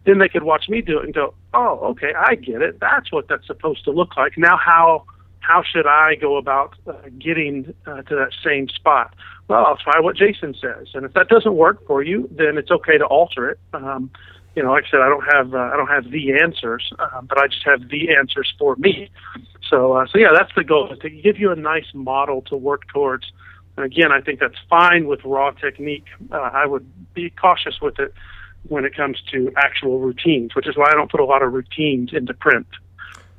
then 0.04 0.18
they 0.18 0.28
could 0.28 0.42
watch 0.42 0.68
me 0.68 0.80
do 0.80 0.98
it 0.98 1.04
and 1.04 1.14
go, 1.14 1.34
"Oh, 1.54 1.78
okay, 1.90 2.12
I 2.14 2.34
get 2.34 2.62
it. 2.62 2.80
That's 2.80 3.12
what 3.12 3.28
that's 3.28 3.46
supposed 3.46 3.84
to 3.84 3.90
look 3.90 4.16
like." 4.16 4.38
Now, 4.38 4.56
how 4.56 5.04
how 5.40 5.62
should 5.62 5.86
I 5.86 6.14
go 6.14 6.36
about 6.36 6.74
uh, 6.86 6.92
getting 7.18 7.74
uh, 7.86 8.02
to 8.02 8.14
that 8.14 8.30
same 8.44 8.68
spot? 8.68 9.14
Well, 9.48 9.64
I'll 9.66 9.76
try 9.76 10.00
what 10.00 10.16
Jason 10.16 10.54
says, 10.60 10.88
and 10.94 11.04
if 11.04 11.12
that 11.14 11.28
doesn't 11.28 11.54
work 11.54 11.86
for 11.86 12.02
you, 12.02 12.28
then 12.30 12.56
it's 12.56 12.70
okay 12.70 12.98
to 12.98 13.04
alter 13.04 13.50
it. 13.50 13.58
Um, 13.72 14.10
you 14.54 14.62
know, 14.62 14.72
like 14.72 14.84
I 14.88 14.90
said, 14.90 15.00
I 15.00 15.08
don't 15.08 15.24
have 15.32 15.54
uh, 15.54 15.70
I 15.72 15.76
don't 15.76 15.88
have 15.88 16.10
the 16.10 16.32
answers, 16.40 16.92
uh, 16.98 17.20
but 17.22 17.38
I 17.38 17.48
just 17.48 17.64
have 17.64 17.88
the 17.88 18.14
answers 18.14 18.52
for 18.58 18.76
me. 18.76 19.10
So, 19.68 19.92
uh, 19.92 20.06
so 20.10 20.18
yeah, 20.18 20.30
that's 20.32 20.52
the 20.56 20.64
goal: 20.64 20.94
to 20.96 21.10
give 21.10 21.38
you 21.38 21.52
a 21.52 21.56
nice 21.56 21.86
model 21.94 22.42
to 22.42 22.56
work 22.56 22.88
towards. 22.88 23.30
And 23.76 23.86
again, 23.86 24.12
I 24.12 24.20
think 24.20 24.40
that's 24.40 24.58
fine 24.68 25.06
with 25.06 25.20
raw 25.24 25.52
technique. 25.52 26.06
Uh, 26.32 26.36
I 26.36 26.66
would 26.66 26.86
be 27.14 27.30
cautious 27.30 27.80
with 27.80 27.98
it 27.98 28.12
when 28.68 28.84
it 28.84 28.94
comes 28.94 29.20
to 29.32 29.52
actual 29.56 29.98
routines, 29.98 30.54
which 30.54 30.68
is 30.68 30.76
why 30.76 30.88
I 30.88 30.92
don't 30.92 31.10
put 31.10 31.20
a 31.20 31.24
lot 31.24 31.42
of 31.42 31.52
routines 31.52 32.12
into 32.12 32.34
print. 32.34 32.66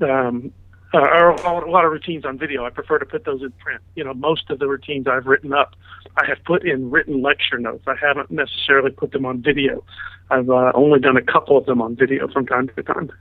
Um, 0.02 0.52
uh, 0.94 1.00
or 1.00 1.30
a 1.32 1.72
lot 1.72 1.86
of 1.86 1.92
routines 1.92 2.26
on 2.26 2.38
video. 2.38 2.66
I 2.66 2.70
prefer 2.70 3.00
to 3.00 3.06
put 3.06 3.24
those 3.24 3.42
in 3.42 3.52
print. 3.52 3.82
You 3.96 4.04
know, 4.04 4.14
most 4.14 4.50
of 4.50 4.60
the 4.60 4.68
routines 4.68 5.08
I've 5.08 5.26
written 5.26 5.54
up, 5.54 5.76
I 6.18 6.26
have 6.26 6.44
put 6.44 6.66
in 6.68 6.92
written 6.92 7.22
lecture 7.22 7.58
notes. 7.58 7.86
I 7.88 7.96
haven't 7.96 8.30
necessarily 8.30 8.92
put 8.92 9.12
them 9.12 9.26
on 9.26 9.42
video. 9.42 9.84
I've 10.30 10.50
uh, 10.50 10.72
only 10.76 11.00
done 11.00 11.18
a 11.18 11.22
couple 11.22 11.58
of 11.58 11.66
them 11.66 11.82
on 11.82 11.96
video 11.96 12.28
from 12.28 12.46
time 12.46 12.70
to 12.76 12.84
time. 12.84 13.12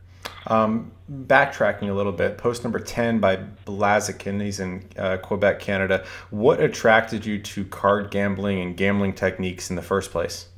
Um, 0.47 0.91
backtracking 1.11 1.91
a 1.91 1.93
little 1.93 2.13
bit, 2.13 2.39
post 2.39 2.65
number 2.65 2.81
10 2.81 3.21
by 3.21 3.37
Blaziken, 3.67 4.43
he's 4.43 4.59
in 4.59 4.85
uh, 4.97 5.19
Quebec, 5.19 5.61
Canada. 5.61 6.05
What 6.31 6.61
attracted 6.61 7.27
you 7.27 7.39
to 7.41 7.65
card 7.67 8.11
gambling 8.11 8.61
and 8.61 8.77
gambling 8.77 9.13
techniques 9.13 9.71
in 9.71 9.77
the 9.77 9.83
first 9.83 10.11
place? 10.11 10.50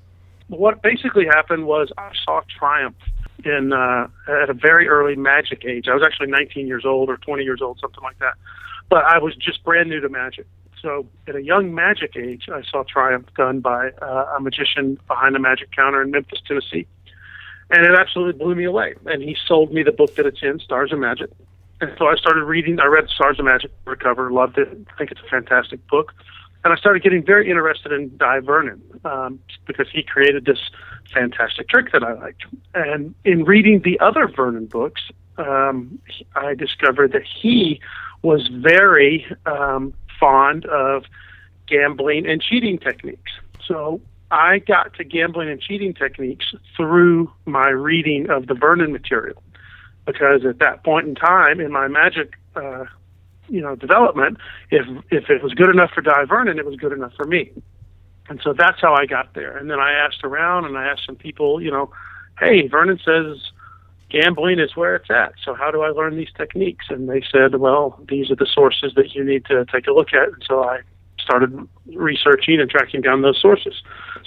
What 0.48 0.82
basically 0.82 1.26
happened 1.26 1.66
was 1.66 1.90
I 1.96 2.12
saw 2.24 2.42
Triumph 2.58 2.96
in 3.44 3.72
uh, 3.72 4.08
at 4.28 4.50
a 4.50 4.54
very 4.54 4.88
early 4.88 5.16
Magic 5.16 5.64
age. 5.64 5.86
I 5.88 5.94
was 5.94 6.02
actually 6.04 6.30
19 6.30 6.66
years 6.66 6.84
old 6.84 7.08
or 7.08 7.16
20 7.16 7.42
years 7.42 7.60
old, 7.62 7.78
something 7.80 8.02
like 8.02 8.18
that. 8.18 8.34
But 8.88 9.04
I 9.04 9.18
was 9.18 9.34
just 9.36 9.64
brand 9.64 9.88
new 9.88 10.00
to 10.00 10.08
Magic. 10.08 10.46
So 10.80 11.06
at 11.28 11.36
a 11.36 11.42
young 11.42 11.74
Magic 11.74 12.16
age, 12.16 12.48
I 12.52 12.62
saw 12.62 12.82
Triumph 12.82 13.28
done 13.36 13.60
by 13.60 13.90
uh, 14.02 14.34
a 14.36 14.40
magician 14.40 14.98
behind 15.06 15.36
a 15.36 15.38
Magic 15.38 15.70
counter 15.70 16.02
in 16.02 16.10
Memphis, 16.10 16.40
Tennessee 16.46 16.86
and 17.72 17.86
it 17.86 17.98
absolutely 17.98 18.38
blew 18.38 18.54
me 18.54 18.64
away. 18.64 18.94
And 19.06 19.22
he 19.22 19.36
sold 19.46 19.72
me 19.72 19.82
the 19.82 19.92
book 19.92 20.14
that 20.16 20.26
it's 20.26 20.42
in, 20.42 20.60
Stars 20.60 20.92
of 20.92 20.98
Magic. 20.98 21.30
And 21.80 21.90
so 21.98 22.06
I 22.06 22.14
started 22.16 22.44
reading. 22.44 22.78
I 22.78 22.86
read 22.86 23.08
Stars 23.08 23.38
of 23.38 23.46
Magic 23.46 23.72
cover, 23.98 24.30
loved 24.30 24.58
it. 24.58 24.68
I 24.68 24.98
think 24.98 25.10
it's 25.10 25.20
a 25.20 25.28
fantastic 25.28 25.84
book. 25.88 26.12
And 26.64 26.72
I 26.72 26.76
started 26.76 27.02
getting 27.02 27.24
very 27.24 27.50
interested 27.50 27.92
in 27.92 28.16
Dai 28.16 28.40
Vernon 28.40 28.80
um, 29.04 29.40
because 29.66 29.88
he 29.92 30.02
created 30.02 30.44
this 30.44 30.60
fantastic 31.12 31.68
trick 31.68 31.90
that 31.92 32.04
I 32.04 32.12
liked. 32.12 32.44
And 32.74 33.14
in 33.24 33.44
reading 33.44 33.82
the 33.82 33.98
other 33.98 34.28
Vernon 34.28 34.66
books, 34.66 35.02
um, 35.38 35.98
I 36.36 36.54
discovered 36.54 37.12
that 37.12 37.24
he 37.24 37.80
was 38.22 38.48
very 38.48 39.26
um, 39.46 39.92
fond 40.20 40.64
of 40.66 41.04
gambling 41.66 42.26
and 42.26 42.40
cheating 42.40 42.78
techniques. 42.78 43.32
So 43.66 44.00
I 44.30 44.60
got 44.60 44.94
to 44.94 45.04
gambling 45.04 45.48
and 45.48 45.60
cheating 45.60 45.94
techniques 45.94 46.54
through 46.76 47.32
my 47.44 47.68
reading 47.68 48.30
of 48.30 48.46
the 48.46 48.54
Vernon 48.54 48.92
material, 48.92 49.42
because 50.06 50.44
at 50.44 50.58
that 50.60 50.84
point 50.84 51.08
in 51.08 51.14
time 51.14 51.60
in 51.60 51.72
my 51.72 51.88
magic, 51.88 52.34
uh, 52.54 52.84
you 53.52 53.60
know, 53.60 53.76
development, 53.76 54.38
if 54.70 54.86
if 55.10 55.30
it 55.30 55.42
was 55.42 55.52
good 55.54 55.70
enough 55.70 55.90
for 55.94 56.00
Dai 56.00 56.24
Vernon, 56.24 56.58
it 56.58 56.66
was 56.66 56.76
good 56.76 56.92
enough 56.92 57.12
for 57.14 57.26
me, 57.26 57.52
and 58.28 58.40
so 58.42 58.52
that's 58.52 58.80
how 58.80 58.94
I 58.94 59.06
got 59.06 59.34
there. 59.34 59.56
And 59.56 59.70
then 59.70 59.78
I 59.78 59.92
asked 59.92 60.24
around, 60.24 60.64
and 60.64 60.76
I 60.76 60.84
asked 60.86 61.04
some 61.06 61.16
people, 61.16 61.60
you 61.60 61.70
know, 61.70 61.92
hey, 62.40 62.66
Vernon 62.66 62.98
says 63.04 63.52
gambling 64.12 64.58
is 64.58 64.76
where 64.76 64.94
it's 64.94 65.10
at. 65.10 65.32
So 65.44 65.54
how 65.54 65.70
do 65.70 65.82
I 65.82 65.88
learn 65.88 66.16
these 66.16 66.32
techniques? 66.36 66.86
And 66.90 67.08
they 67.08 67.22
said, 67.32 67.56
well, 67.56 67.98
these 68.08 68.30
are 68.30 68.36
the 68.36 68.46
sources 68.46 68.92
that 68.94 69.14
you 69.14 69.24
need 69.24 69.46
to 69.46 69.64
take 69.72 69.86
a 69.86 69.92
look 69.92 70.12
at. 70.12 70.28
And 70.28 70.44
so 70.46 70.62
I 70.62 70.80
started 71.18 71.66
researching 71.86 72.60
and 72.60 72.68
tracking 72.68 73.00
down 73.00 73.22
those 73.22 73.40
sources. 73.40 73.74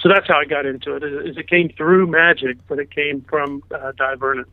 So 0.00 0.08
that's 0.08 0.26
how 0.26 0.40
I 0.40 0.44
got 0.44 0.66
into 0.66 0.96
it. 0.96 1.04
Is 1.04 1.36
it 1.36 1.48
came 1.48 1.68
through 1.76 2.08
magic, 2.08 2.58
but 2.68 2.78
it 2.78 2.90
came 2.90 3.24
from 3.28 3.62
uh, 3.72 3.92
Dai 3.92 4.16
Vernon. 4.16 4.46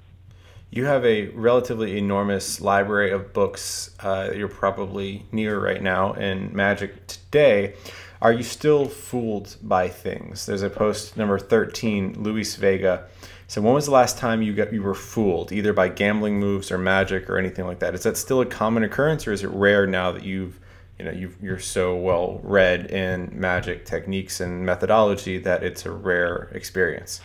You 0.73 0.85
have 0.85 1.05
a 1.05 1.27
relatively 1.27 1.99
enormous 1.99 2.59
library 2.59 3.11
of 3.11 3.31
books 3.31 3.91
uh, 3.99 4.31
you're 4.35 4.47
probably 4.47 5.23
near 5.31 5.59
right 5.59 5.79
now 5.79 6.13
in 6.13 6.49
magic 6.51 7.05
today. 7.05 7.75
Are 8.19 8.33
you 8.33 8.41
still 8.41 8.85
fooled 8.85 9.55
by 9.61 9.87
things? 9.87 10.47
There's 10.47 10.63
a 10.63 10.71
post 10.71 11.15
number 11.15 11.37
13, 11.37 12.23
Luis 12.23 12.55
Vega. 12.55 13.05
So 13.45 13.61
when 13.61 13.75
was 13.75 13.85
the 13.85 13.91
last 13.91 14.17
time 14.17 14.41
you 14.41 14.51
got 14.55 14.73
you 14.73 14.81
were 14.81 14.95
fooled, 14.95 15.51
either 15.51 15.73
by 15.73 15.89
gambling 15.89 16.39
moves 16.39 16.71
or 16.71 16.79
magic 16.79 17.29
or 17.29 17.37
anything 17.37 17.67
like 17.67 17.77
that? 17.77 17.93
Is 17.93 18.01
that 18.01 18.17
still 18.17 18.41
a 18.41 18.45
common 18.47 18.83
occurrence, 18.83 19.27
or 19.27 19.31
is 19.31 19.43
it 19.43 19.49
rare 19.49 19.85
now 19.85 20.11
that 20.11 20.23
you've 20.23 20.59
you 20.97 21.05
know 21.05 21.11
you 21.11 21.53
are 21.53 21.59
so 21.59 21.95
well 21.95 22.39
read 22.41 22.87
in 22.89 23.29
magic 23.31 23.85
techniques 23.85 24.39
and 24.39 24.65
methodology 24.65 25.37
that 25.37 25.63
it's 25.63 25.85
a 25.85 25.91
rare 25.91 26.49
experience. 26.51 27.21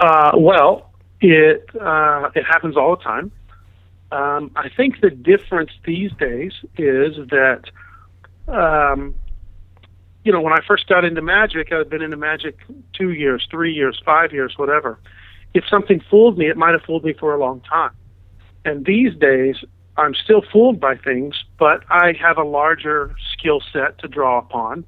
Uh, 0.00 0.32
well, 0.34 0.89
it 1.20 1.68
uh, 1.80 2.30
it 2.34 2.44
happens 2.44 2.76
all 2.76 2.96
the 2.96 3.02
time. 3.02 3.32
Um, 4.12 4.50
I 4.56 4.68
think 4.68 5.00
the 5.00 5.10
difference 5.10 5.70
these 5.84 6.10
days 6.18 6.52
is 6.76 7.16
that, 7.28 7.62
um, 8.48 9.14
you 10.24 10.32
know, 10.32 10.40
when 10.40 10.52
I 10.52 10.58
first 10.66 10.88
got 10.88 11.04
into 11.04 11.22
magic, 11.22 11.72
I'd 11.72 11.88
been 11.88 12.02
into 12.02 12.16
magic 12.16 12.58
two 12.92 13.10
years, 13.10 13.46
three 13.50 13.72
years, 13.72 14.00
five 14.04 14.32
years, 14.32 14.54
whatever. 14.56 14.98
If 15.54 15.64
something 15.68 16.02
fooled 16.10 16.38
me, 16.38 16.48
it 16.48 16.56
might 16.56 16.72
have 16.72 16.82
fooled 16.82 17.04
me 17.04 17.12
for 17.12 17.34
a 17.34 17.38
long 17.38 17.60
time. 17.60 17.92
And 18.64 18.84
these 18.84 19.14
days, 19.16 19.56
I'm 19.96 20.14
still 20.14 20.42
fooled 20.52 20.80
by 20.80 20.96
things, 20.96 21.36
but 21.58 21.84
I 21.88 22.14
have 22.20 22.36
a 22.36 22.44
larger 22.44 23.14
skill 23.32 23.62
set 23.72 23.98
to 23.98 24.08
draw 24.08 24.38
upon. 24.38 24.84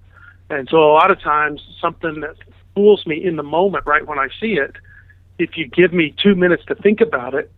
And 0.51 0.69
so 0.69 0.79
a 0.79 0.93
lot 0.93 1.11
of 1.11 1.21
times 1.21 1.63
something 1.81 2.21
that 2.21 2.37
fools 2.75 3.07
me 3.07 3.23
in 3.23 3.37
the 3.37 3.43
moment, 3.43 3.87
right 3.87 4.07
when 4.07 4.19
I 4.19 4.29
see 4.41 4.55
it, 4.55 4.77
if 5.43 5.57
you 5.57 5.67
give 5.67 5.93
me 5.93 6.15
two 6.23 6.35
minutes 6.35 6.65
to 6.67 6.75
think 6.75 7.01
about 7.01 7.35
it, 7.35 7.51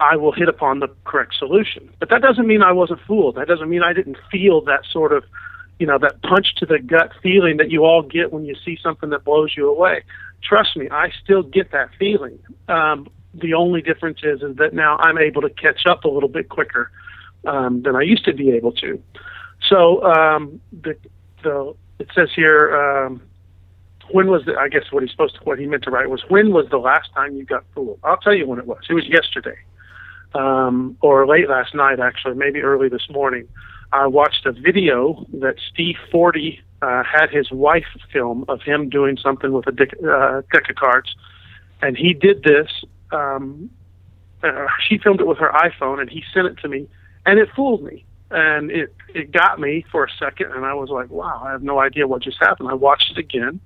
I 0.00 0.16
will 0.16 0.32
hit 0.32 0.48
upon 0.48 0.80
the 0.80 0.88
correct 1.04 1.34
solution. 1.38 1.90
But 1.98 2.08
that 2.10 2.22
doesn't 2.22 2.46
mean 2.46 2.62
I 2.62 2.72
wasn't 2.72 3.00
fooled. 3.06 3.36
That 3.36 3.48
doesn't 3.48 3.68
mean 3.68 3.82
I 3.82 3.92
didn't 3.92 4.18
feel 4.30 4.60
that 4.62 4.80
sort 4.90 5.12
of, 5.12 5.24
you 5.78 5.86
know, 5.86 5.98
that 5.98 6.22
punch 6.22 6.54
to 6.56 6.66
the 6.66 6.78
gut 6.78 7.12
feeling 7.22 7.56
that 7.56 7.70
you 7.70 7.84
all 7.84 8.02
get 8.02 8.32
when 8.32 8.44
you 8.44 8.54
see 8.64 8.78
something 8.82 9.10
that 9.10 9.24
blows 9.24 9.54
you 9.56 9.68
away. 9.68 10.02
Trust 10.42 10.76
me, 10.76 10.88
I 10.90 11.10
still 11.22 11.42
get 11.42 11.72
that 11.72 11.90
feeling. 11.98 12.38
Um, 12.68 13.08
the 13.34 13.54
only 13.54 13.82
difference 13.82 14.20
is 14.22 14.42
is 14.42 14.56
that 14.56 14.72
now 14.72 14.96
I'm 14.98 15.18
able 15.18 15.42
to 15.42 15.50
catch 15.50 15.86
up 15.86 16.04
a 16.04 16.08
little 16.08 16.28
bit 16.28 16.48
quicker 16.48 16.90
um, 17.46 17.82
than 17.82 17.96
I 17.96 18.02
used 18.02 18.24
to 18.24 18.32
be 18.34 18.50
able 18.50 18.72
to. 18.72 19.02
So 19.68 20.02
um, 20.04 20.60
the 20.72 20.96
the 21.42 21.74
it 21.98 22.08
says 22.14 22.28
here 22.34 22.74
um, 22.76 23.22
when 24.10 24.28
was 24.28 24.44
the 24.44 24.54
I 24.58 24.68
guess 24.68 24.90
what 24.90 25.02
he's 25.02 25.10
supposed 25.10 25.36
to 25.36 25.40
what 25.42 25.58
he 25.58 25.66
meant 25.66 25.84
to 25.84 25.90
write 25.90 26.10
was 26.10 26.22
when 26.28 26.52
was 26.52 26.66
the 26.70 26.78
last 26.78 27.12
time 27.14 27.36
you 27.36 27.44
got 27.44 27.64
fooled? 27.74 27.98
I'll 28.04 28.16
tell 28.16 28.34
you 28.34 28.46
when 28.46 28.58
it 28.58 28.66
was. 28.66 28.78
It 28.88 28.94
was 28.94 29.06
yesterday, 29.08 29.58
um, 30.34 30.96
or 31.00 31.26
late 31.26 31.48
last 31.48 31.74
night 31.74 32.00
actually, 32.00 32.34
maybe 32.34 32.60
early 32.60 32.88
this 32.88 33.08
morning. 33.10 33.48
I 33.90 34.06
watched 34.06 34.44
a 34.44 34.52
video 34.52 35.26
that 35.34 35.54
Steve 35.72 35.96
Forte 36.12 36.58
uh, 36.82 37.02
had 37.04 37.30
his 37.30 37.50
wife 37.50 37.86
film 38.12 38.44
of 38.48 38.60
him 38.60 38.90
doing 38.90 39.16
something 39.16 39.50
with 39.52 39.66
a 39.66 39.72
deck, 39.72 39.94
uh, 40.06 40.42
deck 40.52 40.68
of 40.68 40.76
cards, 40.76 41.14
and 41.80 41.96
he 41.96 42.12
did 42.12 42.42
this 42.42 42.68
um, 43.12 43.70
uh, 44.42 44.66
she 44.88 44.98
filmed 44.98 45.20
it 45.20 45.26
with 45.26 45.38
her 45.38 45.50
iPhone 45.52 46.00
and 46.00 46.10
he 46.10 46.22
sent 46.32 46.46
it 46.46 46.58
to 46.58 46.68
me, 46.68 46.88
and 47.26 47.38
it 47.38 47.48
fooled 47.54 47.82
me. 47.82 48.04
And 48.30 48.70
it 48.70 48.94
it 49.14 49.32
got 49.32 49.58
me 49.58 49.86
for 49.90 50.04
a 50.04 50.10
second, 50.18 50.52
and 50.52 50.66
I 50.66 50.74
was 50.74 50.90
like, 50.90 51.08
"Wow, 51.08 51.42
I 51.46 51.50
have 51.50 51.62
no 51.62 51.80
idea 51.80 52.06
what 52.06 52.22
just 52.22 52.38
happened." 52.38 52.68
I 52.68 52.74
watched 52.74 53.10
it 53.10 53.16
again. 53.16 53.58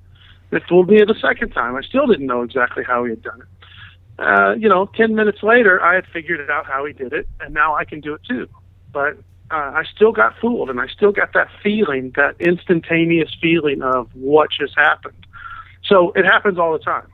It 0.52 0.62
fooled 0.68 0.88
me 0.88 1.02
the 1.02 1.14
second 1.20 1.50
time. 1.50 1.74
I 1.76 1.82
still 1.82 2.06
didn't 2.06 2.26
know 2.26 2.42
exactly 2.42 2.84
how 2.84 3.04
he 3.04 3.10
had 3.10 3.22
done 3.22 3.40
it. 3.40 3.48
Uh, 4.18 4.54
you 4.54 4.68
know, 4.68 4.86
ten 4.94 5.14
minutes 5.14 5.42
later, 5.42 5.82
I 5.82 5.94
had 5.94 6.06
figured 6.12 6.48
out 6.50 6.66
how 6.66 6.84
he 6.84 6.92
did 6.92 7.12
it, 7.12 7.26
and 7.40 7.54
now 7.54 7.74
I 7.74 7.84
can 7.84 8.00
do 8.00 8.14
it 8.14 8.20
too. 8.28 8.48
But 8.92 9.16
uh, 9.50 9.72
I 9.74 9.84
still 9.94 10.12
got 10.12 10.38
fooled, 10.38 10.68
and 10.68 10.78
I 10.80 10.86
still 10.86 11.10
got 11.12 11.32
that 11.32 11.48
feeling, 11.62 12.12
that 12.16 12.36
instantaneous 12.38 13.34
feeling 13.40 13.82
of 13.82 14.14
what 14.14 14.50
just 14.50 14.76
happened. 14.76 15.26
So 15.84 16.12
it 16.12 16.24
happens 16.24 16.58
all 16.58 16.72
the 16.72 16.78
time. 16.78 17.06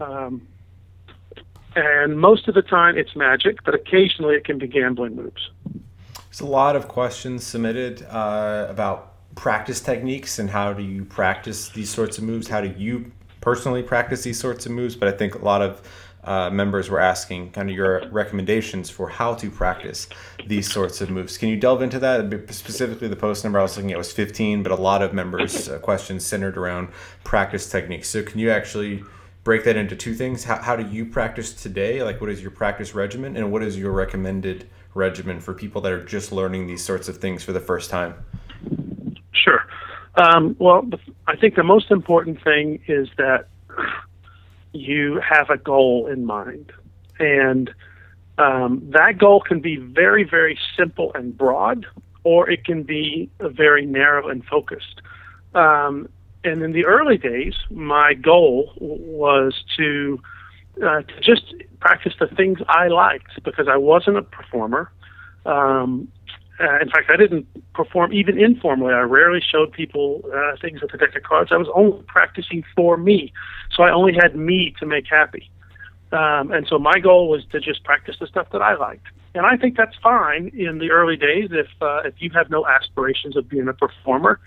Um, 0.00 0.46
and 1.76 2.18
most 2.18 2.48
of 2.48 2.54
the 2.54 2.62
time 2.62 2.98
it's 2.98 3.14
magic, 3.14 3.62
but 3.64 3.74
occasionally 3.74 4.34
it 4.34 4.44
can 4.44 4.58
be 4.58 4.66
gambling 4.66 5.14
moves. 5.14 5.50
There's 6.26 6.40
a 6.40 6.46
lot 6.46 6.74
of 6.74 6.88
questions 6.88 7.44
submitted 7.44 8.02
uh, 8.02 8.66
about 8.68 9.09
practice 9.40 9.80
techniques 9.80 10.38
and 10.38 10.50
how 10.50 10.70
do 10.70 10.82
you 10.82 11.02
practice 11.02 11.70
these 11.70 11.88
sorts 11.88 12.18
of 12.18 12.24
moves? 12.24 12.46
How 12.46 12.60
do 12.60 12.74
you 12.76 13.10
personally 13.40 13.82
practice 13.82 14.22
these 14.22 14.38
sorts 14.38 14.66
of 14.66 14.72
moves? 14.72 14.94
But 14.94 15.08
I 15.08 15.12
think 15.12 15.34
a 15.34 15.42
lot 15.42 15.62
of 15.62 15.80
uh, 16.24 16.50
members 16.50 16.90
were 16.90 17.00
asking 17.00 17.52
kind 17.52 17.70
of 17.70 17.74
your 17.74 18.06
recommendations 18.10 18.90
for 18.90 19.08
how 19.08 19.32
to 19.36 19.50
practice 19.50 20.08
these 20.46 20.70
sorts 20.70 21.00
of 21.00 21.08
moves. 21.08 21.38
Can 21.38 21.48
you 21.48 21.56
delve 21.56 21.80
into 21.80 21.98
that? 22.00 22.52
Specifically, 22.52 23.08
the 23.08 23.16
post 23.16 23.42
number 23.42 23.58
I 23.58 23.62
was 23.62 23.78
looking 23.78 23.92
at 23.92 23.96
was 23.96 24.12
15, 24.12 24.62
but 24.62 24.72
a 24.72 24.76
lot 24.76 25.00
of 25.00 25.14
members' 25.14 25.70
uh, 25.70 25.78
questions 25.78 26.22
centered 26.22 26.58
around 26.58 26.88
practice 27.24 27.66
techniques. 27.70 28.10
So, 28.10 28.22
can 28.22 28.40
you 28.40 28.50
actually 28.50 29.02
break 29.42 29.64
that 29.64 29.74
into 29.74 29.96
two 29.96 30.14
things. 30.14 30.44
How, 30.44 30.56
how 30.56 30.76
do 30.76 30.86
you 30.86 31.06
practice 31.06 31.54
today? 31.54 32.02
Like, 32.02 32.20
what 32.20 32.28
is 32.28 32.42
your 32.42 32.50
practice 32.50 32.94
regimen, 32.94 33.38
and 33.38 33.50
what 33.50 33.62
is 33.62 33.78
your 33.78 33.90
recommended 33.90 34.68
regimen 34.92 35.40
for 35.40 35.54
people 35.54 35.80
that 35.80 35.92
are 35.92 36.04
just 36.04 36.30
learning 36.30 36.66
these 36.66 36.84
sorts 36.84 37.08
of 37.08 37.16
things 37.16 37.42
for 37.42 37.54
the 37.54 37.60
first 37.60 37.88
time? 37.88 38.14
Um, 40.14 40.56
well, 40.58 40.88
I 41.26 41.36
think 41.36 41.54
the 41.54 41.62
most 41.62 41.90
important 41.90 42.42
thing 42.42 42.82
is 42.86 43.08
that 43.16 43.46
you 44.72 45.20
have 45.20 45.50
a 45.50 45.56
goal 45.56 46.06
in 46.06 46.24
mind, 46.24 46.72
and 47.18 47.72
um, 48.38 48.82
that 48.90 49.18
goal 49.18 49.40
can 49.40 49.60
be 49.60 49.76
very, 49.76 50.24
very 50.24 50.58
simple 50.76 51.12
and 51.14 51.36
broad, 51.36 51.86
or 52.24 52.50
it 52.50 52.64
can 52.64 52.82
be 52.82 53.30
very 53.40 53.86
narrow 53.86 54.28
and 54.28 54.44
focused. 54.44 55.00
Um, 55.54 56.08
and 56.42 56.62
in 56.62 56.72
the 56.72 56.86
early 56.86 57.18
days, 57.18 57.54
my 57.70 58.14
goal 58.14 58.72
was 58.78 59.62
to, 59.76 60.20
uh, 60.82 61.02
to 61.02 61.20
just 61.20 61.54
practice 61.80 62.14
the 62.18 62.28
things 62.28 62.58
I 62.68 62.88
liked 62.88 63.42
because 63.44 63.68
I 63.68 63.76
wasn't 63.76 64.16
a 64.16 64.22
performer. 64.22 64.90
Um, 65.44 66.08
uh, 66.60 66.78
in 66.80 66.90
fact, 66.90 67.10
I 67.10 67.16
didn't 67.16 67.46
perform 67.74 68.12
even 68.12 68.38
informally. 68.38 68.92
I 68.92 69.00
rarely 69.00 69.40
showed 69.40 69.72
people 69.72 70.22
uh, 70.34 70.56
things 70.60 70.82
with 70.82 70.92
a 70.92 70.98
deck 70.98 71.16
of 71.16 71.22
cards. 71.22 71.50
I 71.52 71.56
was 71.56 71.68
only 71.74 72.02
practicing 72.06 72.64
for 72.76 72.96
me, 72.96 73.32
so 73.74 73.82
I 73.82 73.90
only 73.90 74.12
had 74.12 74.36
me 74.36 74.74
to 74.78 74.86
make 74.86 75.06
happy. 75.08 75.50
Um, 76.12 76.52
and 76.52 76.66
so 76.68 76.78
my 76.78 76.98
goal 76.98 77.28
was 77.28 77.44
to 77.52 77.60
just 77.60 77.84
practice 77.84 78.16
the 78.20 78.26
stuff 78.26 78.48
that 78.52 78.60
I 78.60 78.74
liked. 78.74 79.06
And 79.34 79.46
I 79.46 79.56
think 79.56 79.76
that's 79.76 79.96
fine 80.02 80.50
in 80.54 80.78
the 80.78 80.90
early 80.90 81.16
days 81.16 81.50
if 81.52 81.68
uh, 81.80 82.02
if 82.04 82.14
you 82.18 82.30
have 82.30 82.50
no 82.50 82.66
aspirations 82.66 83.36
of 83.36 83.48
being 83.48 83.68
a 83.68 83.72
performer, 83.72 84.40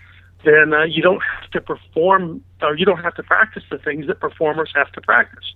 then 0.44 0.74
uh, 0.74 0.84
you 0.84 1.02
don't 1.02 1.22
have 1.22 1.50
to 1.52 1.60
perform 1.60 2.44
or 2.62 2.76
you 2.76 2.84
don't 2.84 3.02
have 3.02 3.14
to 3.14 3.22
practice 3.22 3.64
the 3.70 3.78
things 3.78 4.06
that 4.06 4.20
performers 4.20 4.70
have 4.74 4.92
to 4.92 5.00
practice. 5.00 5.54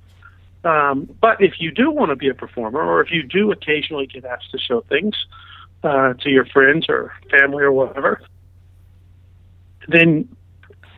Um, 0.65 1.09
but 1.21 1.41
if 1.41 1.61
you 1.61 1.71
do 1.71 1.91
want 1.91 2.11
to 2.11 2.17
be 2.17 2.29
a 2.29 2.35
performer, 2.35 2.81
or 2.81 3.01
if 3.01 3.13
you 3.13 3.23
do 3.23 3.53
occasionally 3.53 4.07
get 4.07 4.25
asked 4.25 4.51
to 4.51 4.59
show 4.59 4.81
things 4.89 5.15
uh, 5.83 6.15
to 6.15 6.31
your 6.31 6.45
friends 6.47 6.87
or 6.89 7.13
family 7.31 7.63
or 7.63 7.73
whatever, 7.73 8.21
then 9.89 10.29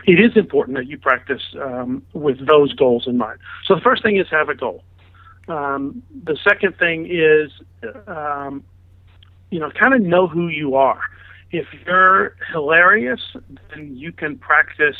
it 0.06 0.18
is 0.18 0.36
important 0.36 0.76
that 0.76 0.86
you 0.86 0.98
practice 0.98 1.42
um, 1.60 2.02
with 2.12 2.46
those 2.46 2.72
goals 2.74 3.06
in 3.06 3.16
mind. 3.16 3.38
So 3.66 3.74
the 3.74 3.80
first 3.80 4.02
thing 4.02 4.16
is 4.16 4.26
have 4.30 4.48
a 4.48 4.54
goal. 4.54 4.82
Um, 5.48 6.02
the 6.24 6.36
second 6.42 6.78
thing 6.78 7.06
is, 7.10 7.50
um, 8.06 8.64
you 9.50 9.58
know, 9.58 9.70
kind 9.70 9.94
of 9.94 10.00
know 10.00 10.26
who 10.26 10.48
you 10.48 10.74
are. 10.76 11.00
If 11.50 11.66
you're 11.84 12.36
hilarious, 12.52 13.20
then 13.70 13.96
you 13.96 14.12
can 14.12 14.38
practice 14.38 14.96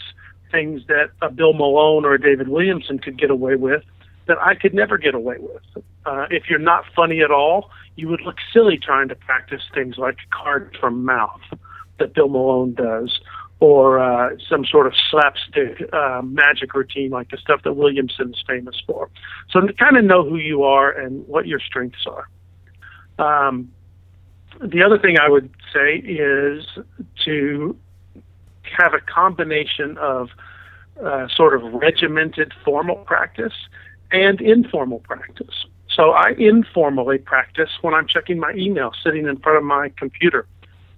things 0.51 0.83
that 0.89 1.11
a 1.23 1.31
Bill 1.31 1.53
Malone 1.53 2.05
or 2.05 2.15
a 2.15 2.21
David 2.21 2.49
Williamson 2.49 2.99
could 2.99 3.19
get 3.19 3.31
away 3.31 3.55
with 3.55 3.85
that 4.31 4.39
I 4.41 4.55
could 4.55 4.73
never 4.73 4.97
get 4.97 5.13
away 5.13 5.39
with. 5.41 5.85
Uh, 6.07 6.27
if 6.31 6.45
you're 6.49 6.61
not 6.61 6.85
funny 6.95 7.21
at 7.21 7.33
all, 7.33 7.69
you 7.97 8.07
would 8.09 8.21
look 8.21 8.37
silly 8.53 8.79
trying 8.79 9.09
to 9.09 9.17
practice 9.17 9.63
things 9.75 9.99
like 9.99 10.19
cards 10.31 10.77
from 10.79 11.05
mouth 11.05 11.41
that 11.99 12.15
Bill 12.15 12.29
Malone 12.29 12.75
does, 12.75 13.19
or 13.59 13.99
uh, 13.99 14.37
some 14.49 14.65
sort 14.65 14.87
of 14.87 14.95
slapstick 15.11 15.83
uh, 15.93 16.23
magic 16.23 16.75
routine 16.75 17.11
like 17.11 17.31
the 17.31 17.39
stuff 17.39 17.63
that 17.65 17.73
Williamson 17.73 18.31
is 18.31 18.45
famous 18.47 18.81
for. 18.87 19.11
So 19.51 19.67
kind 19.77 19.97
of 19.97 20.05
know 20.05 20.23
who 20.23 20.37
you 20.37 20.63
are 20.63 20.93
and 20.93 21.27
what 21.27 21.49
your 21.49 21.59
strengths 21.59 22.07
are. 22.07 22.29
Um, 23.19 23.73
the 24.63 24.85
other 24.85 24.97
thing 24.97 25.19
I 25.19 25.29
would 25.29 25.51
say 25.75 25.97
is 25.97 26.65
to 27.25 27.77
have 28.79 28.95
a 28.95 29.01
combination 29.01 29.99
of 29.99 30.29
uh, 31.05 31.27
sort 31.35 31.55
of 31.55 31.75
regimented 31.75 32.53
formal 32.65 32.97
practice 32.97 33.55
and 34.13 34.41
informal 34.41 35.01
practice. 35.01 35.67
So 35.95 36.11
I 36.11 36.35
informally 36.39 37.19
practice 37.19 37.71
when 37.83 37.95
I'm 37.95 38.07
checking 38.07 38.39
my 38.39 38.53
email 38.53 38.93
sitting 39.03 39.27
in 39.27 39.37
front 39.39 39.59
of 39.59 39.65
my 39.65 39.91
computer 39.97 40.47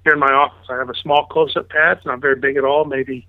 here 0.05 0.13
in 0.13 0.19
my 0.19 0.33
office. 0.33 0.67
I 0.69 0.77
have 0.77 0.91
a 0.91 0.95
small 0.95 1.27
close-up 1.27 1.71
pad. 1.71 2.01
Not 2.05 2.21
very 2.21 2.37
big 2.37 2.57
at 2.57 2.65
all, 2.65 2.85
maybe 2.85 3.27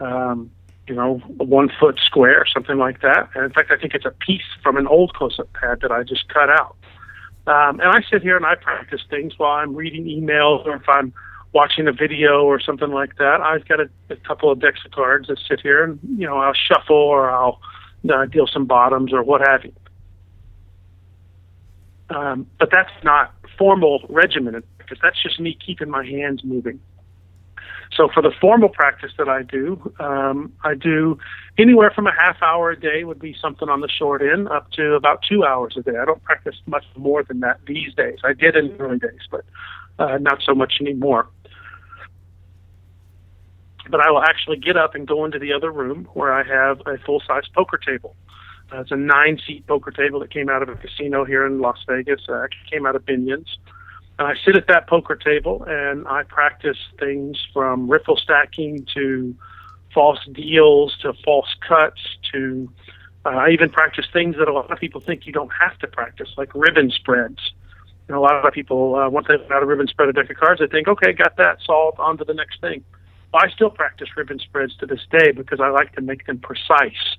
um, 0.00 0.50
you 0.88 0.94
know 0.94 1.18
one 1.38 1.70
foot 1.80 1.98
square, 2.04 2.44
something 2.52 2.78
like 2.78 3.02
that. 3.02 3.30
And 3.34 3.44
in 3.44 3.52
fact, 3.52 3.70
I 3.70 3.76
think 3.76 3.94
it's 3.94 4.04
a 4.04 4.10
piece 4.10 4.46
from 4.62 4.76
an 4.76 4.86
old 4.86 5.14
close-up 5.14 5.52
pad 5.52 5.80
that 5.82 5.92
I 5.92 6.02
just 6.02 6.28
cut 6.28 6.50
out. 6.50 6.76
Um, 7.46 7.78
and 7.78 7.88
I 7.90 8.02
sit 8.10 8.22
here 8.22 8.36
and 8.36 8.44
I 8.44 8.56
practice 8.56 9.02
things 9.08 9.34
while 9.38 9.52
I'm 9.52 9.76
reading 9.76 10.04
emails 10.04 10.66
or 10.66 10.74
if 10.76 10.88
I'm 10.88 11.12
watching 11.52 11.86
a 11.86 11.92
video 11.92 12.44
or 12.44 12.58
something 12.60 12.90
like 12.90 13.16
that. 13.18 13.40
I've 13.40 13.66
got 13.68 13.80
a, 13.80 13.88
a 14.10 14.16
couple 14.16 14.50
of 14.50 14.60
decks 14.60 14.80
of 14.84 14.90
cards 14.90 15.28
that 15.28 15.38
sit 15.48 15.60
here 15.60 15.84
and 15.84 16.00
you 16.18 16.26
know 16.26 16.38
I'll 16.38 16.54
shuffle 16.54 16.96
or 16.96 17.30
I'll 17.30 17.60
uh, 18.10 18.26
deal 18.26 18.46
some 18.46 18.66
bottoms 18.66 19.12
or 19.12 19.22
what 19.22 19.40
have 19.46 19.64
you. 19.64 19.72
Um, 22.08 22.46
but 22.58 22.70
that's 22.70 22.92
not 23.02 23.34
formal 23.58 24.04
regimented 24.08 24.64
because 24.78 24.98
that's 25.02 25.20
just 25.22 25.40
me 25.40 25.56
keeping 25.64 25.90
my 25.90 26.04
hands 26.04 26.42
moving. 26.44 26.80
So 27.96 28.08
for 28.12 28.22
the 28.22 28.32
formal 28.40 28.68
practice 28.68 29.12
that 29.18 29.28
I 29.28 29.42
do, 29.42 29.92
um, 30.00 30.52
I 30.64 30.74
do 30.74 31.18
anywhere 31.58 31.90
from 31.90 32.06
a 32.06 32.12
half 32.12 32.42
hour 32.42 32.70
a 32.70 32.78
day 32.78 33.04
would 33.04 33.18
be 33.18 33.34
something 33.40 33.68
on 33.68 33.80
the 33.80 33.88
short 33.88 34.22
end 34.22 34.48
up 34.48 34.70
to 34.72 34.94
about 34.94 35.22
two 35.28 35.44
hours 35.44 35.74
a 35.76 35.82
day. 35.82 35.96
I 36.00 36.04
don't 36.04 36.22
practice 36.22 36.56
much 36.66 36.84
more 36.96 37.22
than 37.22 37.40
that 37.40 37.60
these 37.66 37.94
days. 37.94 38.18
I 38.24 38.32
did 38.32 38.56
in 38.56 38.68
the 38.68 38.76
early 38.78 38.98
days, 38.98 39.20
but 39.30 39.44
uh, 39.98 40.18
not 40.18 40.42
so 40.44 40.54
much 40.54 40.74
anymore. 40.80 41.28
But 43.90 44.00
I 44.00 44.10
will 44.10 44.22
actually 44.22 44.56
get 44.56 44.76
up 44.76 44.94
and 44.94 45.06
go 45.06 45.24
into 45.24 45.38
the 45.38 45.52
other 45.52 45.70
room 45.70 46.08
where 46.14 46.32
I 46.32 46.42
have 46.42 46.80
a 46.86 46.98
full 46.98 47.22
size 47.26 47.44
poker 47.54 47.78
table. 47.78 48.16
Uh, 48.72 48.80
it's 48.80 48.90
a 48.90 48.96
nine 48.96 49.38
seat 49.46 49.66
poker 49.66 49.90
table 49.90 50.18
that 50.20 50.30
came 50.30 50.48
out 50.48 50.62
of 50.62 50.68
a 50.68 50.74
casino 50.74 51.24
here 51.24 51.46
in 51.46 51.60
Las 51.60 51.78
Vegas. 51.88 52.22
Uh, 52.28 52.42
actually 52.42 52.70
came 52.70 52.86
out 52.86 52.96
of 52.96 53.04
Binion's. 53.04 53.58
And 54.18 54.26
I 54.26 54.34
sit 54.44 54.56
at 54.56 54.66
that 54.68 54.88
poker 54.88 55.14
table 55.14 55.64
and 55.68 56.08
I 56.08 56.22
practice 56.22 56.78
things 56.98 57.38
from 57.52 57.88
riffle 57.88 58.16
stacking 58.16 58.86
to 58.94 59.34
false 59.92 60.18
deals 60.32 60.96
to 61.02 61.12
false 61.24 61.54
cuts 61.66 62.00
to 62.32 62.68
uh, 63.26 63.30
I 63.30 63.50
even 63.50 63.70
practice 63.70 64.06
things 64.12 64.36
that 64.38 64.46
a 64.46 64.52
lot 64.52 64.70
of 64.70 64.78
people 64.78 65.00
think 65.00 65.26
you 65.26 65.32
don't 65.32 65.50
have 65.60 65.76
to 65.80 65.88
practice, 65.88 66.28
like 66.36 66.54
ribbon 66.54 66.90
spreads. 66.90 67.52
Know, 68.08 68.20
a 68.20 68.22
lot 68.22 68.46
of 68.46 68.54
people, 68.54 68.94
uh, 68.94 69.08
once 69.08 69.26
they've 69.28 69.48
got 69.48 69.64
a 69.64 69.66
ribbon 69.66 69.88
spread 69.88 70.08
a 70.08 70.12
deck 70.12 70.30
of 70.30 70.36
cards, 70.36 70.60
they 70.60 70.68
think, 70.68 70.86
okay, 70.86 71.12
got 71.12 71.36
that 71.38 71.58
solved, 71.66 71.98
on 71.98 72.16
to 72.18 72.24
the 72.24 72.34
next 72.34 72.60
thing. 72.60 72.84
I 73.36 73.50
still 73.50 73.70
practice 73.70 74.08
ribbon 74.16 74.38
spreads 74.38 74.76
to 74.78 74.86
this 74.86 75.00
day 75.10 75.32
because 75.32 75.60
I 75.60 75.68
like 75.68 75.94
to 75.94 76.00
make 76.00 76.26
them 76.26 76.38
precise. 76.38 77.16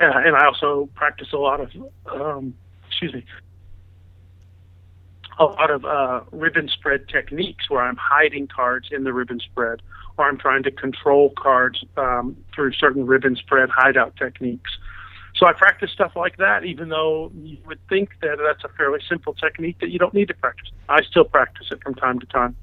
Uh, 0.00 0.10
and 0.14 0.34
I 0.34 0.46
also 0.46 0.88
practice 0.94 1.28
a 1.32 1.36
lot 1.36 1.60
of, 1.60 1.70
um, 2.10 2.54
excuse 2.88 3.12
me, 3.12 3.24
a 5.38 5.44
lot 5.44 5.70
of 5.70 5.84
uh, 5.84 6.20
ribbon 6.30 6.68
spread 6.68 7.08
techniques 7.08 7.70
where 7.70 7.82
I'm 7.82 7.96
hiding 7.96 8.48
cards 8.48 8.88
in 8.90 9.04
the 9.04 9.12
ribbon 9.12 9.40
spread, 9.40 9.80
or 10.18 10.28
I'm 10.28 10.38
trying 10.38 10.62
to 10.64 10.70
control 10.70 11.32
cards 11.36 11.84
um, 11.96 12.36
through 12.54 12.72
certain 12.72 13.06
ribbon 13.06 13.36
spread 13.36 13.68
hideout 13.70 14.16
techniques. 14.16 14.70
So 15.36 15.46
I 15.46 15.52
practice 15.52 15.90
stuff 15.90 16.12
like 16.14 16.36
that, 16.36 16.64
even 16.64 16.90
though 16.90 17.32
you 17.34 17.56
would 17.66 17.80
think 17.88 18.10
that 18.20 18.38
that's 18.44 18.64
a 18.64 18.76
fairly 18.76 19.00
simple 19.08 19.32
technique 19.32 19.78
that 19.80 19.90
you 19.90 19.98
don't 19.98 20.12
need 20.12 20.28
to 20.28 20.34
practice. 20.34 20.70
I 20.88 21.02
still 21.02 21.24
practice 21.24 21.68
it 21.70 21.82
from 21.82 21.94
time 21.94 22.20
to 22.20 22.26
time. 22.26 22.56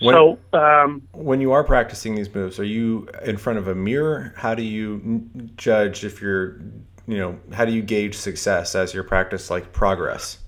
When, 0.00 0.14
so 0.14 0.38
um, 0.54 1.02
when 1.12 1.40
you 1.42 1.52
are 1.52 1.62
practicing 1.62 2.14
these 2.14 2.34
moves, 2.34 2.58
are 2.58 2.64
you 2.64 3.08
in 3.24 3.36
front 3.36 3.58
of 3.58 3.68
a 3.68 3.74
mirror? 3.74 4.32
How 4.36 4.54
do 4.54 4.62
you 4.62 5.28
judge 5.56 6.04
if 6.04 6.22
you're, 6.22 6.58
you 7.06 7.18
know, 7.18 7.38
how 7.52 7.66
do 7.66 7.72
you 7.72 7.82
gauge 7.82 8.14
success 8.14 8.74
as 8.74 8.94
your 8.94 9.04
practice 9.04 9.50
like 9.50 9.72
progress? 9.72 10.38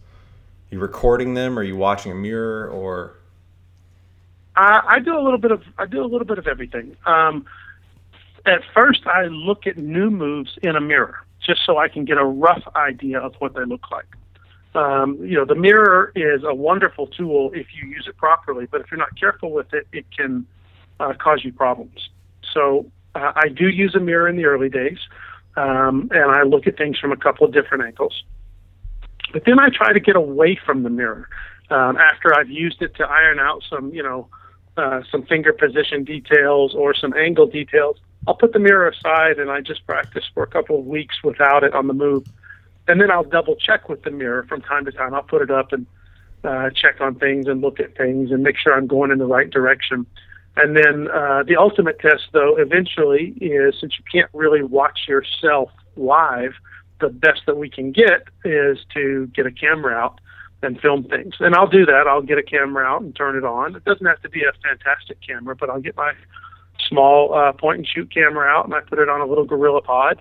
Are 0.71 0.75
you 0.75 0.81
recording 0.81 1.35
them? 1.35 1.59
Are 1.59 1.63
you 1.63 1.77
watching 1.77 2.13
a 2.13 2.15
mirror 2.15 2.69
or? 2.69 3.19
Uh, 4.57 4.81
I 4.87 5.01
do 5.01 5.19
a 5.19 5.21
little 5.21 5.39
bit 5.39 5.51
of 5.51 5.63
I 5.79 5.85
do 5.85 6.03
a 6.03 6.09
little 6.09 6.27
bit 6.27 6.39
of 6.39 6.47
everything. 6.47 6.97
Um, 7.05 7.45
at 8.47 8.63
first, 8.75 9.07
I 9.07 9.27
look 9.27 9.67
at 9.67 9.77
new 9.77 10.11
moves 10.11 10.59
in 10.63 10.77
a 10.77 10.81
mirror 10.81 11.19
just 11.47 11.61
so 11.67 11.77
I 11.77 11.89
can 11.89 12.07
get 12.07 12.17
a 12.17 12.25
rough 12.25 12.63
idea 12.75 13.19
of 13.19 13.35
what 13.39 13.55
they 13.55 13.65
look 13.65 13.91
like. 13.91 14.07
Um, 14.75 15.19
you 15.21 15.37
know, 15.37 15.45
the 15.45 15.55
mirror 15.55 16.13
is 16.17 16.43
a 16.45 16.55
wonderful 16.55 17.07
tool 17.07 17.51
if 17.55 17.67
you 17.75 17.89
use 17.89 18.07
it 18.09 18.17
properly, 18.17 18.67
but 18.71 18.81
if 18.81 18.91
you're 18.91 18.99
not 18.99 19.19
careful 19.19 19.53
with 19.53 19.73
it, 19.75 19.87
it 19.93 20.07
can 20.17 20.47
uh, 20.99 21.13
cause 21.19 21.45
you 21.45 21.53
problems. 21.53 22.09
So 22.55 22.87
uh, 23.15 23.33
I 23.37 23.49
do 23.49 23.69
use 23.69 23.95
a 23.95 24.01
mirror 24.01 24.29
in 24.29 24.37
the 24.37 24.47
early 24.47 24.71
days, 24.71 24.99
um, 25.57 26.09
and 26.11 26.31
I 26.31 26.43
look 26.43 26.67
at 26.67 26.79
things 26.79 26.99
from 26.99 27.13
a 27.13 27.17
couple 27.17 27.47
of 27.47 27.53
different 27.53 27.85
angles. 27.85 28.23
But 29.33 29.45
then 29.45 29.59
I 29.59 29.69
try 29.69 29.93
to 29.93 30.01
get 30.01 30.17
away 30.17 30.59
from 30.65 30.83
the 30.83 30.91
mirror 30.91 31.29
um, 31.71 31.97
after 31.97 32.35
I've 32.39 32.51
used 32.51 32.83
it 32.83 32.95
to 32.97 33.05
iron 33.05 33.39
out 33.39 33.63
some, 33.69 33.93
you 33.93 34.03
know, 34.03 34.29
uh, 34.77 35.03
some 35.11 35.25
finger 35.25 35.53
position 35.53 36.05
details 36.05 36.75
or 36.75 36.95
some 36.95 37.15
angle 37.15 37.47
details. 37.47 37.97
I'll 38.27 38.35
put 38.35 38.53
the 38.53 38.59
mirror 38.59 38.89
aside 38.89 39.39
and 39.39 39.51
I 39.51 39.61
just 39.61 39.87
practice 39.87 40.25
for 40.33 40.43
a 40.43 40.47
couple 40.47 40.79
of 40.79 40.87
weeks 40.87 41.17
without 41.23 41.65
it 41.65 41.75
on 41.75 41.89
the 41.89 41.95
move. 41.95 42.25
And 42.89 43.01
then 43.01 43.11
I'll 43.11 43.25
double 43.25 43.57
check 43.57 43.89
with 43.89 44.03
the 44.03 44.11
mirror 44.11 44.45
from 44.49 44.61
time 44.63 44.85
to 44.85 44.93
time. 44.93 45.15
I'll 45.15 45.23
put 45.23 45.43
it 45.43 45.51
up 45.51 45.73
and 45.73 45.87
uh, 46.45 46.71
check 46.71 47.01
on 47.01 47.15
things 47.15 47.47
and 47.47 47.61
look 47.61 47.79
at 47.79 47.97
things 47.97 48.31
and 48.31 48.43
make 48.43 48.57
sure 48.59 48.75
I'm 48.75 48.87
going 48.87 49.11
in 49.11 49.19
the 49.19 49.27
right 49.27 49.51
direction. 49.51 50.07
And 50.57 50.77
then 50.77 51.09
uh, 51.09 51.45
the 51.47 51.57
ultimate 51.57 51.99
test, 51.99 52.25
though, 52.33 52.57
eventually 52.57 53.35
is 53.41 53.77
since 53.81 53.95
you 53.99 54.05
can't 54.11 54.31
really 54.35 54.63
watch 54.63 55.01
yourself 55.09 55.71
live, 55.97 56.53
the 57.01 57.09
best 57.09 57.43
that 57.47 57.57
we 57.57 57.71
can 57.71 57.93
get 57.93 58.29
is 58.45 58.79
to 58.95 59.29
get 59.35 59.47
a 59.47 59.53
camera 59.53 59.95
out 59.95 60.21
and 60.63 60.81
film 60.81 61.05
things. 61.05 61.35
And 61.41 61.55
I'll 61.55 61.69
do 61.69 61.87
that. 61.87 62.07
I'll 62.07 62.23
get 62.23 62.39
a 62.39 62.43
camera 62.43 62.85
out 62.85 63.03
and 63.03 63.15
turn 63.15 63.37
it 63.37 63.45
on. 63.45 63.75
It 63.75 63.85
doesn't 63.85 64.07
have 64.07 64.21
to 64.23 64.29
be 64.29 64.43
a 64.43 64.53
fantastic 64.63 65.19
camera, 65.27 65.57
but 65.57 65.71
I'll 65.71 65.81
get 65.81 65.97
my 65.97 66.13
small 66.89 67.35
uh, 67.35 67.53
point 67.53 67.79
and 67.79 67.87
shoot 67.87 68.13
camera 68.13 68.47
out 68.47 68.65
and 68.65 68.75
I 68.75 68.81
put 68.81 68.99
it 68.99 69.09
on 69.09 69.21
a 69.21 69.27
little 69.27 69.45
Gorilla 69.45 69.83
Pod 69.83 70.21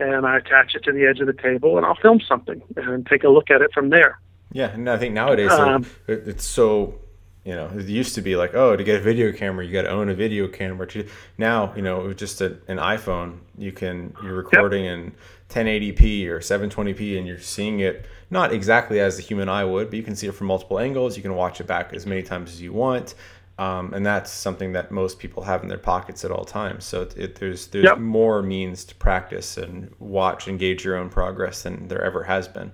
and 0.00 0.26
I 0.26 0.38
attach 0.38 0.74
it 0.74 0.84
to 0.84 0.92
the 0.92 1.06
edge 1.06 1.20
of 1.20 1.26
the 1.26 1.32
table 1.32 1.76
and 1.76 1.86
I'll 1.86 1.94
film 1.94 2.20
something 2.26 2.62
and 2.76 3.06
take 3.06 3.24
a 3.24 3.28
look 3.28 3.50
at 3.50 3.62
it 3.62 3.72
from 3.72 3.90
there. 3.90 4.18
Yeah, 4.52 4.70
and 4.70 4.88
I 4.88 4.98
think 4.98 5.14
nowadays 5.14 5.50
um, 5.50 5.84
it's 6.06 6.44
so 6.44 6.98
you 7.44 7.54
know 7.54 7.68
it 7.74 7.86
used 7.86 8.14
to 8.14 8.22
be 8.22 8.36
like 8.36 8.54
oh 8.54 8.74
to 8.74 8.82
get 8.82 8.96
a 8.96 9.00
video 9.00 9.30
camera 9.30 9.64
you 9.64 9.72
got 9.72 9.82
to 9.82 9.90
own 9.90 10.08
a 10.08 10.14
video 10.14 10.48
camera 10.48 10.88
now 11.36 11.74
you 11.76 11.82
know 11.82 12.00
with 12.00 12.16
just 12.16 12.40
a, 12.40 12.56
an 12.68 12.78
iphone 12.78 13.38
you 13.58 13.70
can 13.70 14.14
you're 14.22 14.34
recording 14.34 14.84
yep. 14.84 14.94
in 14.94 15.12
1080p 15.50 16.26
or 16.26 16.38
720p 16.38 17.18
and 17.18 17.26
you're 17.26 17.38
seeing 17.38 17.80
it 17.80 18.06
not 18.30 18.52
exactly 18.52 18.98
as 18.98 19.16
the 19.16 19.22
human 19.22 19.48
eye 19.48 19.64
would 19.64 19.90
but 19.90 19.96
you 19.96 20.02
can 20.02 20.16
see 20.16 20.26
it 20.26 20.32
from 20.32 20.46
multiple 20.46 20.78
angles 20.78 21.16
you 21.16 21.22
can 21.22 21.34
watch 21.34 21.60
it 21.60 21.66
back 21.66 21.92
as 21.92 22.06
many 22.06 22.22
times 22.22 22.50
as 22.50 22.62
you 22.62 22.72
want 22.72 23.14
Um, 23.56 23.94
and 23.94 24.04
that's 24.04 24.32
something 24.32 24.72
that 24.72 24.90
most 24.90 25.20
people 25.20 25.44
have 25.44 25.62
in 25.62 25.68
their 25.68 25.78
pockets 25.78 26.24
at 26.24 26.32
all 26.32 26.44
times. 26.44 26.84
So 26.84 27.02
it, 27.02 27.16
it, 27.16 27.34
there's 27.36 27.68
there's 27.68 27.84
yep. 27.84 27.98
more 27.98 28.42
means 28.42 28.84
to 28.86 28.94
practice 28.96 29.56
and 29.56 29.94
watch 30.00 30.48
and 30.48 30.58
gauge 30.58 30.84
your 30.84 30.96
own 30.96 31.08
progress 31.08 31.62
than 31.62 31.86
there 31.86 32.02
ever 32.02 32.24
has 32.24 32.48
been. 32.48 32.72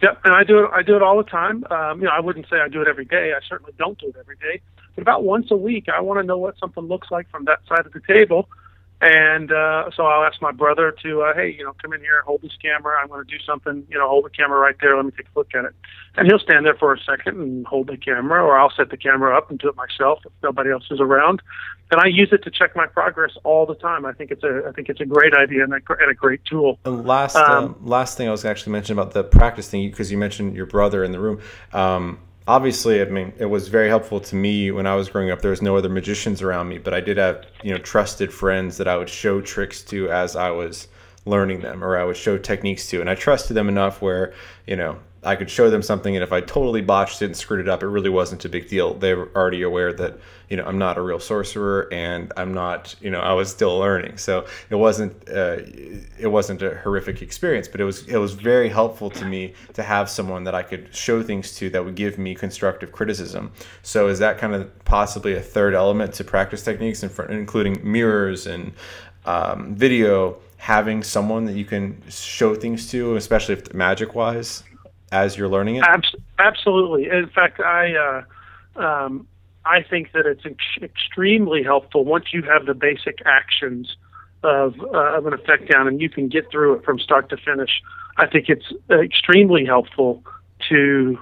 Yep, 0.00 0.20
and 0.24 0.34
I 0.34 0.42
do 0.42 0.64
it. 0.64 0.70
I 0.72 0.82
do 0.82 0.96
it 0.96 1.02
all 1.02 1.18
the 1.18 1.22
time. 1.22 1.64
Um, 1.70 2.00
you 2.00 2.06
know, 2.06 2.12
I 2.12 2.20
wouldn't 2.20 2.46
say 2.48 2.56
I 2.60 2.68
do 2.68 2.80
it 2.80 2.88
every 2.88 3.04
day. 3.04 3.32
I 3.36 3.40
certainly 3.46 3.72
don't 3.78 3.98
do 3.98 4.08
it 4.08 4.16
every 4.18 4.36
day. 4.36 4.60
But 4.94 5.02
about 5.02 5.24
once 5.24 5.50
a 5.50 5.56
week, 5.56 5.88
I 5.88 6.00
want 6.00 6.18
to 6.20 6.26
know 6.26 6.38
what 6.38 6.58
something 6.58 6.84
looks 6.84 7.10
like 7.10 7.28
from 7.30 7.44
that 7.44 7.60
side 7.68 7.84
of 7.86 7.92
the 7.92 8.00
table, 8.06 8.48
and 9.04 9.52
uh, 9.52 9.90
so 9.94 10.06
I'll 10.06 10.24
ask 10.24 10.40
my 10.40 10.50
brother 10.50 10.94
to, 11.02 11.22
uh, 11.22 11.34
hey, 11.34 11.54
you 11.56 11.62
know, 11.62 11.74
come 11.82 11.92
in 11.92 12.00
here, 12.00 12.22
hold 12.22 12.40
this 12.40 12.56
camera. 12.60 12.96
I'm 13.00 13.08
going 13.08 13.24
to 13.24 13.30
do 13.30 13.38
something. 13.44 13.86
You 13.90 13.98
know, 13.98 14.08
hold 14.08 14.24
the 14.24 14.30
camera 14.30 14.58
right 14.58 14.74
there. 14.80 14.96
Let 14.96 15.04
me 15.04 15.12
take 15.16 15.26
a 15.26 15.38
look 15.38 15.54
at 15.54 15.66
it. 15.66 15.74
And 16.16 16.26
he'll 16.26 16.38
stand 16.38 16.64
there 16.64 16.74
for 16.74 16.94
a 16.94 16.98
second 16.98 17.38
and 17.38 17.66
hold 17.66 17.88
the 17.88 17.98
camera, 17.98 18.42
or 18.42 18.58
I'll 18.58 18.72
set 18.74 18.88
the 18.90 18.96
camera 18.96 19.36
up 19.36 19.50
and 19.50 19.58
do 19.58 19.68
it 19.68 19.76
myself 19.76 20.20
if 20.24 20.32
nobody 20.42 20.70
else 20.70 20.84
is 20.90 21.00
around. 21.00 21.42
And 21.90 22.00
I 22.00 22.06
use 22.06 22.30
it 22.32 22.42
to 22.44 22.50
check 22.50 22.74
my 22.74 22.86
progress 22.86 23.32
all 23.44 23.66
the 23.66 23.74
time. 23.74 24.06
I 24.06 24.12
think 24.12 24.30
it's 24.30 24.42
a, 24.42 24.62
I 24.66 24.72
think 24.72 24.88
it's 24.88 25.00
a 25.00 25.04
great 25.04 25.34
idea 25.34 25.64
and 25.64 25.72
a, 25.74 25.80
and 26.00 26.10
a 26.10 26.14
great 26.14 26.44
tool. 26.44 26.78
And 26.86 27.06
last, 27.06 27.36
um, 27.36 27.76
uh, 27.78 27.86
last 27.86 28.16
thing 28.16 28.26
I 28.26 28.30
was 28.30 28.42
going 28.42 28.54
to 28.54 28.58
actually 28.58 28.72
mention 28.72 28.98
about 28.98 29.12
the 29.12 29.22
practice 29.22 29.68
thing, 29.68 29.90
because 29.90 30.10
you 30.10 30.16
mentioned 30.16 30.56
your 30.56 30.66
brother 30.66 31.04
in 31.04 31.12
the 31.12 31.20
room. 31.20 31.40
Um, 31.72 32.20
obviously, 32.46 33.00
I 33.00 33.06
mean, 33.06 33.32
it 33.38 33.46
was 33.46 33.68
very 33.68 33.88
helpful 33.88 34.20
to 34.20 34.36
me 34.36 34.70
when 34.70 34.86
I 34.86 34.94
was 34.94 35.08
growing 35.08 35.30
up. 35.30 35.40
There 35.40 35.50
was 35.50 35.62
no 35.62 35.76
other 35.76 35.88
magicians 35.88 36.42
around 36.42 36.68
me, 36.68 36.78
but 36.78 36.94
I 36.94 37.00
did 37.00 37.16
have, 37.16 37.44
you 37.62 37.72
know, 37.72 37.78
trusted 37.78 38.32
friends 38.32 38.76
that 38.76 38.88
I 38.88 38.96
would 38.96 39.08
show 39.08 39.40
tricks 39.40 39.82
to 39.82 40.10
as 40.10 40.36
I 40.36 40.50
was 40.50 40.88
learning 41.26 41.60
them 41.60 41.82
or 41.82 41.96
I 41.96 42.04
would 42.04 42.16
show 42.16 42.36
techniques 42.36 42.88
to. 42.90 43.00
And 43.00 43.08
I 43.08 43.14
trusted 43.14 43.56
them 43.56 43.68
enough 43.68 44.02
where, 44.02 44.34
you 44.66 44.76
know, 44.76 44.98
I 45.24 45.36
could 45.36 45.50
show 45.50 45.70
them 45.70 45.82
something, 45.82 46.14
and 46.14 46.22
if 46.22 46.32
I 46.32 46.40
totally 46.40 46.82
botched 46.82 47.22
it 47.22 47.26
and 47.26 47.36
screwed 47.36 47.60
it 47.60 47.68
up, 47.68 47.82
it 47.82 47.86
really 47.86 48.10
wasn't 48.10 48.44
a 48.44 48.48
big 48.48 48.68
deal. 48.68 48.94
They 48.94 49.14
were 49.14 49.30
already 49.34 49.62
aware 49.62 49.92
that 49.94 50.18
you 50.50 50.56
know 50.56 50.64
I'm 50.64 50.78
not 50.78 50.98
a 50.98 51.02
real 51.02 51.18
sorcerer, 51.18 51.88
and 51.92 52.32
I'm 52.36 52.52
not 52.52 52.94
you 53.00 53.10
know 53.10 53.20
I 53.20 53.32
was 53.32 53.50
still 53.50 53.78
learning, 53.78 54.18
so 54.18 54.46
it 54.70 54.74
wasn't 54.74 55.12
uh, 55.28 55.58
it 56.18 56.30
wasn't 56.30 56.62
a 56.62 56.76
horrific 56.76 57.22
experience, 57.22 57.68
but 57.68 57.80
it 57.80 57.84
was 57.84 58.06
it 58.06 58.18
was 58.18 58.34
very 58.34 58.68
helpful 58.68 59.10
to 59.10 59.24
me 59.24 59.54
to 59.72 59.82
have 59.82 60.10
someone 60.10 60.44
that 60.44 60.54
I 60.54 60.62
could 60.62 60.94
show 60.94 61.22
things 61.22 61.54
to 61.56 61.70
that 61.70 61.84
would 61.84 61.94
give 61.94 62.18
me 62.18 62.34
constructive 62.34 62.92
criticism. 62.92 63.52
So 63.82 64.08
is 64.08 64.18
that 64.18 64.38
kind 64.38 64.54
of 64.54 64.84
possibly 64.84 65.34
a 65.34 65.40
third 65.40 65.74
element 65.74 66.14
to 66.14 66.24
practice 66.24 66.62
techniques, 66.62 67.02
including 67.02 67.80
mirrors 67.82 68.46
and 68.46 68.72
um, 69.24 69.74
video? 69.74 70.38
Having 70.56 71.02
someone 71.02 71.44
that 71.44 71.56
you 71.56 71.66
can 71.66 72.02
show 72.08 72.54
things 72.54 72.90
to, 72.90 73.16
especially 73.16 73.52
if 73.52 73.74
magic 73.74 74.14
wise 74.14 74.64
as 75.14 75.36
you're 75.36 75.48
learning 75.48 75.76
it? 75.76 75.84
absolutely. 76.38 77.08
In 77.08 77.28
fact, 77.28 77.60
I 77.60 77.94
uh, 78.76 78.80
um, 78.80 79.26
I 79.64 79.82
think 79.82 80.12
that 80.12 80.26
it's 80.26 80.44
ex- 80.44 80.82
extremely 80.82 81.62
helpful 81.62 82.04
once 82.04 82.26
you 82.32 82.42
have 82.42 82.66
the 82.66 82.74
basic 82.74 83.18
actions 83.24 83.96
of 84.42 84.74
uh, 84.80 85.16
of 85.16 85.26
an 85.26 85.32
effect 85.32 85.70
down 85.70 85.86
and 85.88 86.00
you 86.00 86.10
can 86.10 86.28
get 86.28 86.50
through 86.50 86.74
it 86.74 86.84
from 86.84 86.98
start 86.98 87.30
to 87.30 87.36
finish. 87.36 87.70
I 88.16 88.26
think 88.26 88.48
it's 88.48 88.66
extremely 88.90 89.64
helpful 89.64 90.22
to 90.68 91.18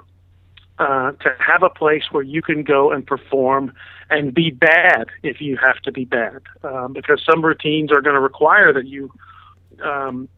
uh, 0.79 1.13
to 1.13 1.31
have 1.39 1.63
a 1.63 1.71
place 1.71 2.05
where 2.11 2.25
you 2.25 2.43
can 2.43 2.63
go 2.63 2.91
and 2.91 3.07
perform 3.07 3.73
and 4.11 4.35
be 4.35 4.51
bad 4.51 5.07
if 5.23 5.41
you 5.41 5.57
have 5.57 5.77
to 5.83 5.93
be 5.93 6.05
bad, 6.05 6.41
um, 6.65 6.93
because 6.93 7.23
some 7.25 7.45
routines 7.45 7.93
are 7.93 8.01
going 8.01 8.15
to 8.15 8.21
require 8.21 8.73
that 8.73 8.87
you 8.87 9.13
um, 9.85 10.29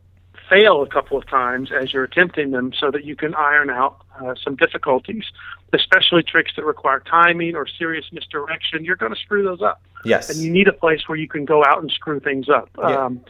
fail 0.48 0.82
a 0.82 0.86
couple 0.86 1.16
of 1.16 1.26
times 1.26 1.70
as 1.72 1.92
you're 1.92 2.04
attempting 2.04 2.50
them 2.50 2.72
so 2.78 2.90
that 2.90 3.04
you 3.04 3.16
can 3.16 3.34
iron 3.34 3.70
out 3.70 4.02
uh, 4.20 4.34
some 4.42 4.56
difficulties, 4.56 5.24
especially 5.72 6.22
tricks 6.22 6.52
that 6.56 6.64
require 6.64 7.00
timing 7.00 7.54
or 7.54 7.66
serious 7.66 8.06
misdirection. 8.12 8.84
You're 8.84 8.96
going 8.96 9.14
to 9.14 9.20
screw 9.20 9.42
those 9.42 9.62
up. 9.62 9.82
Yes. 10.04 10.30
And 10.30 10.40
you 10.40 10.50
need 10.50 10.68
a 10.68 10.72
place 10.72 11.08
where 11.08 11.18
you 11.18 11.28
can 11.28 11.44
go 11.44 11.64
out 11.64 11.80
and 11.80 11.90
screw 11.90 12.20
things 12.20 12.48
up. 12.48 12.68
Yeah. 12.78 13.04
Um, 13.04 13.20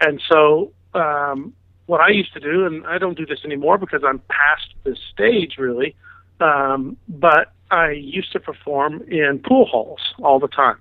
and 0.00 0.22
so, 0.28 0.72
um, 0.94 1.52
what 1.86 2.00
I 2.00 2.10
used 2.10 2.32
to 2.34 2.40
do, 2.40 2.66
and 2.66 2.86
I 2.86 2.98
don't 2.98 3.16
do 3.16 3.26
this 3.26 3.40
anymore 3.44 3.76
because 3.76 4.02
I'm 4.06 4.20
past 4.28 4.74
this 4.84 4.98
stage 5.12 5.56
really, 5.58 5.96
um, 6.40 6.96
but 7.08 7.52
I 7.70 7.90
used 7.90 8.32
to 8.32 8.40
perform 8.40 9.02
in 9.08 9.40
pool 9.44 9.66
halls 9.66 10.00
all 10.22 10.38
the 10.38 10.48
time. 10.48 10.76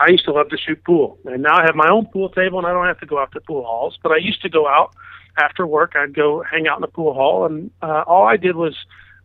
I 0.00 0.10
used 0.10 0.24
to 0.24 0.32
love 0.32 0.48
to 0.48 0.56
shoot 0.56 0.82
pool, 0.82 1.18
and 1.24 1.42
now 1.42 1.56
I 1.56 1.64
have 1.64 1.76
my 1.76 1.88
own 1.88 2.06
pool 2.06 2.28
table, 2.28 2.58
and 2.58 2.66
I 2.66 2.72
don't 2.72 2.86
have 2.86 2.98
to 3.00 3.06
go 3.06 3.18
out 3.18 3.30
to 3.32 3.40
pool 3.40 3.64
halls. 3.64 3.98
But 4.02 4.12
I 4.12 4.16
used 4.16 4.42
to 4.42 4.48
go 4.48 4.66
out 4.66 4.94
after 5.36 5.66
work, 5.66 5.92
I'd 5.96 6.14
go 6.14 6.42
hang 6.42 6.66
out 6.68 6.78
in 6.78 6.82
the 6.82 6.88
pool 6.88 7.14
hall, 7.14 7.46
and 7.46 7.70
uh, 7.82 8.04
all 8.06 8.26
I 8.26 8.36
did 8.36 8.56
was 8.56 8.74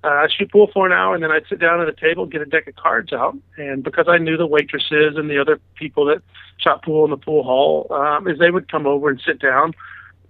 uh, 0.04 0.08
I 0.08 0.28
shoot 0.30 0.52
pool 0.52 0.70
for 0.74 0.86
an 0.86 0.94
hour, 0.94 1.14
and 1.14 1.24
then 1.24 1.32
I'd 1.32 1.48
sit 1.50 1.60
down 1.60 1.82
at 1.82 1.90
a 1.90 1.94
table, 1.94 2.26
get 2.26 2.42
a 2.42 2.46
deck 2.46 2.68
of 2.68 2.76
cards 2.76 3.12
out, 3.12 3.36
and 3.58 3.84
because 3.84 4.06
I 4.08 4.18
knew 4.18 4.38
the 4.38 4.48
waitresses 4.48 5.16
and 5.18 5.30
the 5.30 5.40
other 5.40 5.60
people 5.76 6.06
that 6.06 6.22
shot 6.58 6.84
pool 6.84 7.04
in 7.04 7.12
the 7.12 7.18
pool 7.18 7.44
hall, 7.44 7.88
um, 7.92 8.28
is 8.28 8.40
they 8.40 8.52
would 8.52 8.72
come 8.72 8.88
over 8.88 9.10
and 9.10 9.22
sit 9.26 9.40
down, 9.40 9.74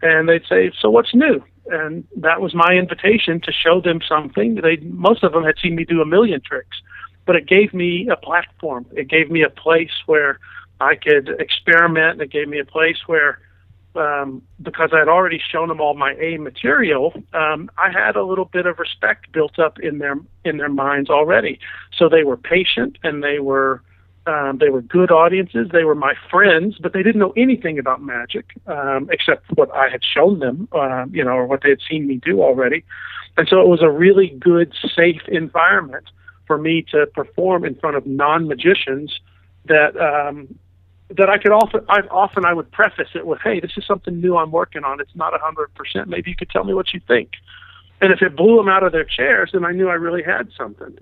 and 0.01 0.27
they'd 0.27 0.45
say, 0.49 0.71
"So 0.79 0.89
what's 0.89 1.13
new?" 1.13 1.43
And 1.71 2.03
that 2.17 2.41
was 2.41 2.55
my 2.55 2.73
invitation 2.73 3.39
to 3.41 3.51
show 3.51 3.79
them 3.79 4.01
something. 4.01 4.55
They 4.55 4.77
most 4.77 5.23
of 5.23 5.33
them 5.33 5.43
had 5.43 5.59
seen 5.61 5.75
me 5.75 5.85
do 5.85 6.01
a 6.01 6.05
million 6.05 6.41
tricks, 6.41 6.81
but 7.27 7.35
it 7.35 7.45
gave 7.45 7.73
me 7.73 8.09
a 8.09 8.15
platform. 8.15 8.87
It 8.93 9.07
gave 9.07 9.29
me 9.29 9.43
a 9.43 9.49
place 9.51 9.93
where 10.07 10.39
I 10.81 10.95
could 10.95 11.29
experiment. 11.39 12.21
It 12.21 12.31
gave 12.31 12.47
me 12.47 12.59
a 12.59 12.65
place 12.65 12.97
where 13.05 13.39
um, 13.95 14.41
because 14.61 14.91
I'd 14.93 15.07
already 15.07 15.39
shown 15.51 15.67
them 15.67 15.81
all 15.81 15.95
my 15.95 16.13
A 16.19 16.37
material, 16.37 17.13
um, 17.33 17.69
I 17.77 17.91
had 17.91 18.15
a 18.15 18.23
little 18.23 18.45
bit 18.45 18.65
of 18.65 18.79
respect 18.79 19.31
built 19.31 19.59
up 19.59 19.79
in 19.79 19.99
their 19.99 20.15
in 20.45 20.57
their 20.57 20.69
minds 20.69 21.09
already. 21.09 21.59
So 21.97 22.09
they 22.09 22.23
were 22.23 22.37
patient 22.37 22.97
and 23.03 23.23
they 23.23 23.39
were 23.39 23.81
um, 24.27 24.57
they 24.59 24.69
were 24.69 24.81
good 24.81 25.11
audiences. 25.11 25.69
They 25.71 25.83
were 25.83 25.95
my 25.95 26.13
friends, 26.29 26.77
but 26.79 26.93
they 26.93 27.01
didn't 27.01 27.19
know 27.19 27.33
anything 27.35 27.79
about 27.79 28.01
magic 28.01 28.45
um, 28.67 29.09
except 29.11 29.45
what 29.55 29.73
I 29.73 29.89
had 29.89 30.01
shown 30.03 30.39
them, 30.39 30.67
uh, 30.71 31.05
you 31.11 31.23
know, 31.23 31.31
or 31.31 31.47
what 31.47 31.61
they 31.63 31.69
had 31.69 31.79
seen 31.89 32.07
me 32.07 32.19
do 32.23 32.41
already. 32.41 32.83
And 33.37 33.47
so 33.47 33.61
it 33.61 33.67
was 33.67 33.81
a 33.81 33.89
really 33.89 34.35
good, 34.39 34.73
safe 34.95 35.21
environment 35.27 36.05
for 36.45 36.57
me 36.57 36.85
to 36.91 37.07
perform 37.07 37.63
in 37.65 37.75
front 37.75 37.95
of 37.95 38.05
non 38.05 38.47
magicians 38.47 39.19
that 39.65 39.95
um, 39.97 40.59
that 41.09 41.29
I 41.29 41.37
could 41.37 41.51
often, 41.51 41.81
I, 41.89 42.01
often 42.11 42.45
I 42.45 42.53
would 42.53 42.71
preface 42.71 43.09
it 43.15 43.25
with, 43.25 43.39
"Hey, 43.41 43.59
this 43.59 43.71
is 43.77 43.85
something 43.85 44.19
new 44.21 44.37
I'm 44.37 44.51
working 44.51 44.83
on. 44.83 44.99
It's 44.99 45.15
not 45.15 45.33
a 45.33 45.39
hundred 45.39 45.73
percent. 45.73 46.07
Maybe 46.07 46.29
you 46.29 46.35
could 46.35 46.49
tell 46.49 46.63
me 46.63 46.73
what 46.73 46.93
you 46.93 46.99
think." 47.07 47.31
And 48.01 48.13
if 48.13 48.21
it 48.21 48.35
blew 48.35 48.57
them 48.57 48.69
out 48.69 48.83
of 48.83 48.91
their 48.91 49.03
chairs, 49.03 49.49
then 49.51 49.65
I 49.65 49.71
knew 49.71 49.89
I 49.89 49.95
really 49.95 50.23
had 50.23 50.49
something. 50.57 50.97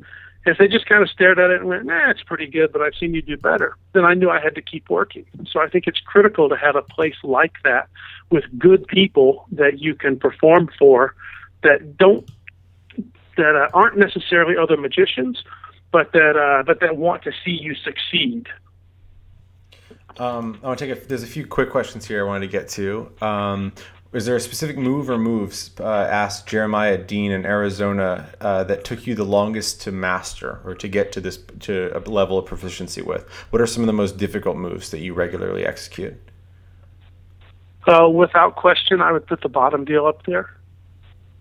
If 0.45 0.57
they 0.57 0.67
just 0.67 0.85
kind 0.85 1.03
of 1.03 1.09
stared 1.09 1.39
at 1.39 1.51
it 1.51 1.59
and 1.59 1.67
went, 1.67 1.85
"Nah, 1.85 2.09
it's 2.09 2.23
pretty 2.23 2.47
good, 2.47 2.71
but 2.71 2.81
I've 2.81 2.95
seen 2.95 3.13
you 3.13 3.21
do 3.21 3.35
better," 3.35 3.75
then 3.93 4.05
I 4.05 4.13
knew 4.13 4.29
I 4.29 4.39
had 4.39 4.55
to 4.55 4.61
keep 4.61 4.89
working. 4.89 5.25
So 5.51 5.59
I 5.59 5.67
think 5.67 5.87
it's 5.87 5.99
critical 5.99 6.47
to 6.47 6.55
have 6.55 6.75
a 6.75 6.81
place 6.81 7.17
like 7.23 7.61
that 7.63 7.89
with 8.29 8.45
good 8.57 8.87
people 8.87 9.45
that 9.51 9.79
you 9.79 9.93
can 9.93 10.17
perform 10.17 10.69
for, 10.79 11.15
that 11.63 11.97
don't 11.97 12.29
that 13.35 13.55
uh, 13.55 13.67
aren't 13.73 13.97
necessarily 13.97 14.57
other 14.57 14.77
magicians, 14.77 15.43
but 15.91 16.11
that 16.13 16.37
uh, 16.37 16.63
but 16.63 16.79
that 16.79 16.97
want 16.97 17.23
to 17.23 17.31
see 17.43 17.51
you 17.51 17.75
succeed. 17.75 18.47
Um, 20.19 20.59
I 20.63 20.67
want 20.67 20.79
to 20.79 20.87
take 20.87 21.03
a, 21.03 21.07
there's 21.07 21.23
a 21.23 21.27
few 21.27 21.45
quick 21.45 21.69
questions 21.69 22.05
here 22.05 22.25
I 22.25 22.27
wanted 22.27 22.47
to 22.47 22.51
get 22.51 22.69
to. 22.69 23.11
Um, 23.21 23.73
is 24.13 24.25
there 24.25 24.35
a 24.35 24.39
specific 24.39 24.77
move 24.77 25.09
or 25.09 25.17
moves, 25.17 25.71
uh, 25.79 25.83
asked 25.83 26.47
Jeremiah 26.47 26.97
Dean 26.97 27.31
in 27.31 27.45
Arizona, 27.45 28.29
uh, 28.39 28.63
that 28.63 28.83
took 28.83 29.05
you 29.05 29.15
the 29.15 29.25
longest 29.25 29.81
to 29.81 29.91
master 29.91 30.61
or 30.63 30.73
to 30.75 30.87
get 30.87 31.11
to 31.11 31.21
this 31.21 31.37
to 31.59 31.91
a 31.95 31.99
level 32.09 32.37
of 32.37 32.45
proficiency 32.45 33.01
with? 33.01 33.29
What 33.49 33.61
are 33.61 33.67
some 33.67 33.83
of 33.83 33.87
the 33.87 33.93
most 33.93 34.17
difficult 34.17 34.57
moves 34.57 34.91
that 34.91 34.99
you 34.99 35.13
regularly 35.13 35.65
execute? 35.65 36.15
Uh, 37.85 38.09
without 38.09 38.55
question, 38.55 39.01
I 39.01 39.11
would 39.11 39.27
put 39.27 39.41
the 39.41 39.49
bottom 39.49 39.85
deal 39.85 40.05
up 40.05 40.25
there. 40.25 40.49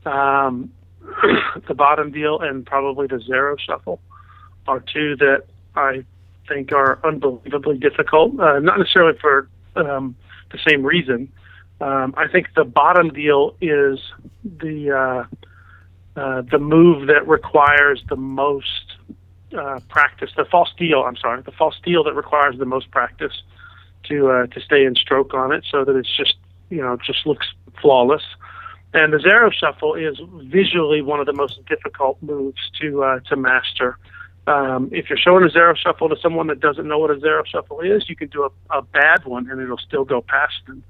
Um, 0.05 0.73
the 1.69 1.75
bottom 1.75 2.11
deal 2.11 2.41
and 2.41 2.67
probably 2.67 3.07
the 3.07 3.17
Zarrow 3.17 3.59
shuffle 3.59 4.01
are 4.67 4.81
two 4.81 5.17
that 5.17 5.45
I 5.77 6.05
think 6.49 6.73
are 6.73 6.99
unbelievably 7.05 7.79
difficult. 7.79 8.39
Uh, 8.39 8.59
not 8.61 8.79
necessarily 8.79 9.19
for 9.19 9.49
um, 9.77 10.17
the 10.53 10.59
same 10.67 10.85
reason. 10.85 11.31
Um, 11.81 12.15
I 12.17 12.27
think 12.29 12.49
the 12.55 12.65
bottom 12.65 13.11
deal 13.11 13.55
is 13.61 13.99
the 14.45 14.91
uh, 14.91 16.21
uh, 16.21 16.43
the 16.51 16.59
move 16.59 17.09
that 17.09 17.29
requires 17.29 18.03
the 18.09 18.17
most 18.17 18.95
uh, 19.57 19.81
practice. 19.89 20.31
The 20.37 20.47
false 20.47 20.73
deal, 20.79 21.03
I'm 21.03 21.17
sorry, 21.17 21.43
the 21.43 21.53
false 21.53 21.77
deal 21.85 22.03
that 22.05 22.15
requires 22.15 22.59
the 22.59 22.65
most 22.65 22.91
practice 22.91 23.43
to 24.05 24.31
uh, 24.31 24.47
to 24.47 24.61
stay 24.61 24.85
in 24.85 24.95
stroke 24.95 25.35
on 25.35 25.53
it, 25.53 25.65
so 25.71 25.85
that 25.85 25.97
it's 25.97 26.17
just 26.17 26.35
you 26.71 26.81
know 26.81 26.97
just 27.05 27.27
looks 27.27 27.47
flawless. 27.81 28.23
And 28.95 29.13
the 29.13 29.19
Zarrow 29.19 29.53
shuffle 29.53 29.95
is 29.95 30.17
visually 30.45 31.03
one 31.03 31.21
of 31.21 31.27
the 31.27 31.35
most 31.35 31.61
difficult 31.67 32.17
moves 32.23 32.71
to 32.81 33.05
uh, 33.05 33.21
to 33.29 33.37
master. 33.37 33.99
Um, 34.47 34.91
if 34.93 35.09
you're 35.09 35.19
showing 35.19 35.45
a 35.45 35.49
Zarrow 35.49 35.77
shuffle 35.77 36.09
to 36.09 36.17
someone 36.23 36.47
that 36.49 36.61
doesn't 36.61 36.87
know 36.87 36.99
what 36.99 37.11
a 37.11 37.17
Zarrow 37.17 37.45
shuffle 37.47 37.81
is, 37.81 38.09
you 38.09 38.15
can 38.15 38.29
do 38.29 38.45
a, 38.45 38.79
a 38.79 38.83
bad 38.83 39.25
one 39.25 39.51
and 39.51 39.61
it'll 39.61 39.79
still 39.79 40.05
go 40.05 40.21
past 40.21 40.55
them. 40.67 40.85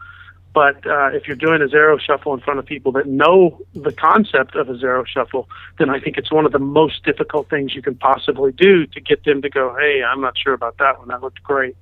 But 0.52 0.86
uh, 0.86 1.08
if 1.08 1.26
you're 1.26 1.36
doing 1.36 1.60
a 1.60 1.66
Zarrow 1.66 2.00
shuffle 2.00 2.32
in 2.32 2.40
front 2.40 2.58
of 2.58 2.64
people 2.64 2.90
that 2.92 3.06
know 3.06 3.60
the 3.74 3.92
concept 3.92 4.56
of 4.56 4.70
a 4.70 4.74
Zarrow 4.74 5.06
shuffle, 5.06 5.48
then 5.78 5.90
I 5.90 6.00
think 6.00 6.16
it's 6.16 6.32
one 6.32 6.46
of 6.46 6.52
the 6.52 6.58
most 6.58 7.04
difficult 7.04 7.50
things 7.50 7.74
you 7.74 7.82
can 7.82 7.94
possibly 7.94 8.52
do 8.52 8.86
to 8.86 9.00
get 9.00 9.24
them 9.24 9.42
to 9.42 9.50
go, 9.50 9.76
hey, 9.78 10.02
I'm 10.02 10.22
not 10.22 10.38
sure 10.38 10.54
about 10.54 10.78
that 10.78 10.98
one. 10.98 11.08
That 11.08 11.22
looked 11.22 11.42
great. 11.42 11.76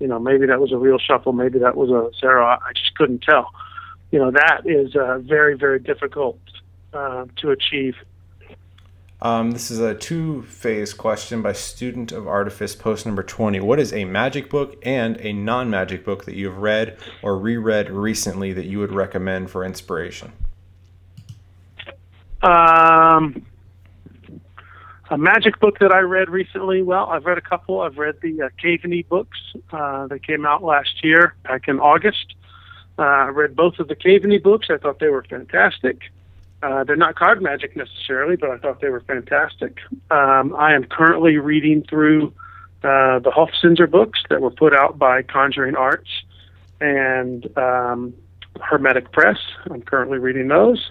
You 0.00 0.06
know, 0.06 0.18
maybe 0.18 0.46
that 0.46 0.60
was 0.60 0.70
a 0.70 0.76
real 0.76 0.98
shuffle. 0.98 1.32
Maybe 1.32 1.58
that 1.60 1.76
was 1.76 1.88
a 1.88 2.10
Zarrow. 2.22 2.44
I 2.46 2.72
just 2.74 2.94
couldn't 2.94 3.22
tell. 3.22 3.50
You 4.10 4.18
know, 4.18 4.30
that 4.32 4.62
is 4.66 4.94
uh, 4.96 5.18
very, 5.20 5.56
very 5.56 5.78
difficult 5.78 6.38
uh, 6.92 7.24
to 7.36 7.50
achieve. 7.50 7.94
Um, 9.22 9.50
this 9.50 9.70
is 9.70 9.80
a 9.80 9.94
two 9.94 10.42
phase 10.44 10.94
question 10.94 11.42
by 11.42 11.52
Student 11.52 12.10
of 12.10 12.26
Artifice, 12.26 12.74
post 12.74 13.04
number 13.04 13.22
20. 13.22 13.60
What 13.60 13.78
is 13.78 13.92
a 13.92 14.06
magic 14.06 14.48
book 14.48 14.78
and 14.82 15.18
a 15.20 15.32
non 15.32 15.68
magic 15.68 16.04
book 16.04 16.24
that 16.24 16.34
you 16.34 16.46
have 16.46 16.56
read 16.56 16.96
or 17.22 17.36
reread 17.36 17.90
recently 17.90 18.54
that 18.54 18.64
you 18.64 18.78
would 18.78 18.92
recommend 18.92 19.50
for 19.50 19.62
inspiration? 19.62 20.32
Um, 22.42 23.44
a 25.10 25.18
magic 25.18 25.60
book 25.60 25.78
that 25.80 25.92
I 25.92 25.98
read 25.98 26.30
recently. 26.30 26.80
Well, 26.80 27.06
I've 27.06 27.26
read 27.26 27.36
a 27.36 27.42
couple. 27.42 27.82
I've 27.82 27.98
read 27.98 28.16
the 28.22 28.42
uh, 28.42 28.48
Caveney 28.58 29.02
books 29.02 29.38
uh, 29.70 30.06
that 30.06 30.26
came 30.26 30.46
out 30.46 30.62
last 30.62 31.04
year, 31.04 31.34
back 31.42 31.68
in 31.68 31.78
August. 31.78 32.34
Uh, 32.98 33.02
I 33.02 33.28
read 33.28 33.54
both 33.54 33.78
of 33.80 33.88
the 33.88 33.96
Caveney 33.96 34.38
books. 34.38 34.68
I 34.70 34.78
thought 34.78 34.98
they 34.98 35.08
were 35.08 35.24
fantastic. 35.24 36.04
Uh, 36.62 36.84
they're 36.84 36.96
not 36.96 37.14
card 37.14 37.42
magic 37.42 37.74
necessarily, 37.76 38.36
but 38.36 38.50
I 38.50 38.58
thought 38.58 38.80
they 38.80 38.90
were 38.90 39.00
fantastic. 39.00 39.78
Um, 40.10 40.54
I 40.56 40.74
am 40.74 40.84
currently 40.84 41.38
reading 41.38 41.84
through 41.88 42.28
uh, 42.82 43.18
the 43.18 43.30
Hofzinser 43.34 43.90
books 43.90 44.20
that 44.28 44.42
were 44.42 44.50
put 44.50 44.74
out 44.74 44.98
by 44.98 45.22
Conjuring 45.22 45.74
Arts 45.74 46.10
and 46.80 47.46
um, 47.56 48.14
Hermetic 48.60 49.10
Press. 49.12 49.38
I'm 49.70 49.82
currently 49.82 50.18
reading 50.18 50.48
those. 50.48 50.90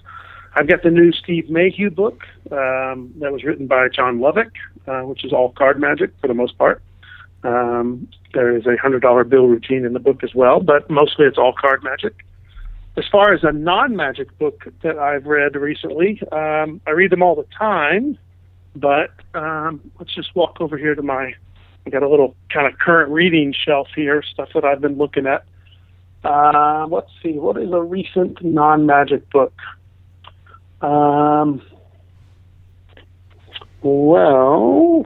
I've 0.55 0.67
got 0.67 0.82
the 0.82 0.89
new 0.89 1.12
Steve 1.12 1.49
Mayhew 1.49 1.91
book 1.91 2.23
um, 2.51 3.13
that 3.19 3.32
was 3.32 3.43
written 3.43 3.67
by 3.67 3.88
John 3.89 4.19
Lovick, 4.19 4.51
uh, 4.88 5.01
which 5.01 5.23
is 5.23 5.32
all 5.32 5.51
card 5.51 5.79
magic 5.79 6.12
for 6.19 6.27
the 6.27 6.34
most 6.34 6.58
part. 6.58 6.82
Um, 7.43 8.08
there 8.34 8.55
is 8.55 8.65
a 8.65 8.75
hundred 8.82 9.01
dollar 9.01 9.23
bill 9.23 9.47
routine 9.47 9.86
in 9.86 9.93
the 9.93 9.99
book 9.99 10.23
as 10.23 10.34
well, 10.34 10.60
but 10.60 10.89
mostly 10.89 11.25
it's 11.25 11.38
all 11.38 11.53
card 11.53 11.84
magic 11.84 12.15
as 12.97 13.06
far 13.12 13.34
as 13.34 13.43
a 13.43 13.52
non-magic 13.52 14.38
book 14.38 14.65
that 14.84 14.97
I've 14.97 15.25
read 15.25 15.56
recently, 15.56 16.21
um, 16.32 16.82
I 16.86 16.91
read 16.91 17.12
them 17.12 17.21
all 17.21 17.36
the 17.36 17.47
time, 17.58 18.17
but 18.75 19.12
um, 19.34 19.91
let's 19.99 20.13
just 20.13 20.36
walk 20.36 20.58
over 20.60 20.78
here 20.78 20.95
to 20.95 21.02
my. 21.02 21.34
I 21.86 21.89
got 21.89 22.04
a 22.04 22.10
little 22.10 22.36
kind 22.54 22.67
of 22.71 22.78
current 22.78 23.12
reading 23.12 23.54
shelf 23.54 23.88
here, 23.95 24.21
stuff 24.21 24.49
that 24.54 24.65
I've 24.65 24.82
been 24.82 24.97
looking 24.97 25.28
at. 25.28 25.45
Uh, 26.23 26.88
let's 26.89 27.10
see, 27.23 27.34
what 27.34 27.58
is 27.58 27.71
a 27.71 27.82
recent 27.82 28.43
non-magic 28.43 29.30
book? 29.30 29.54
Um, 30.82 31.62
well, 33.82 35.06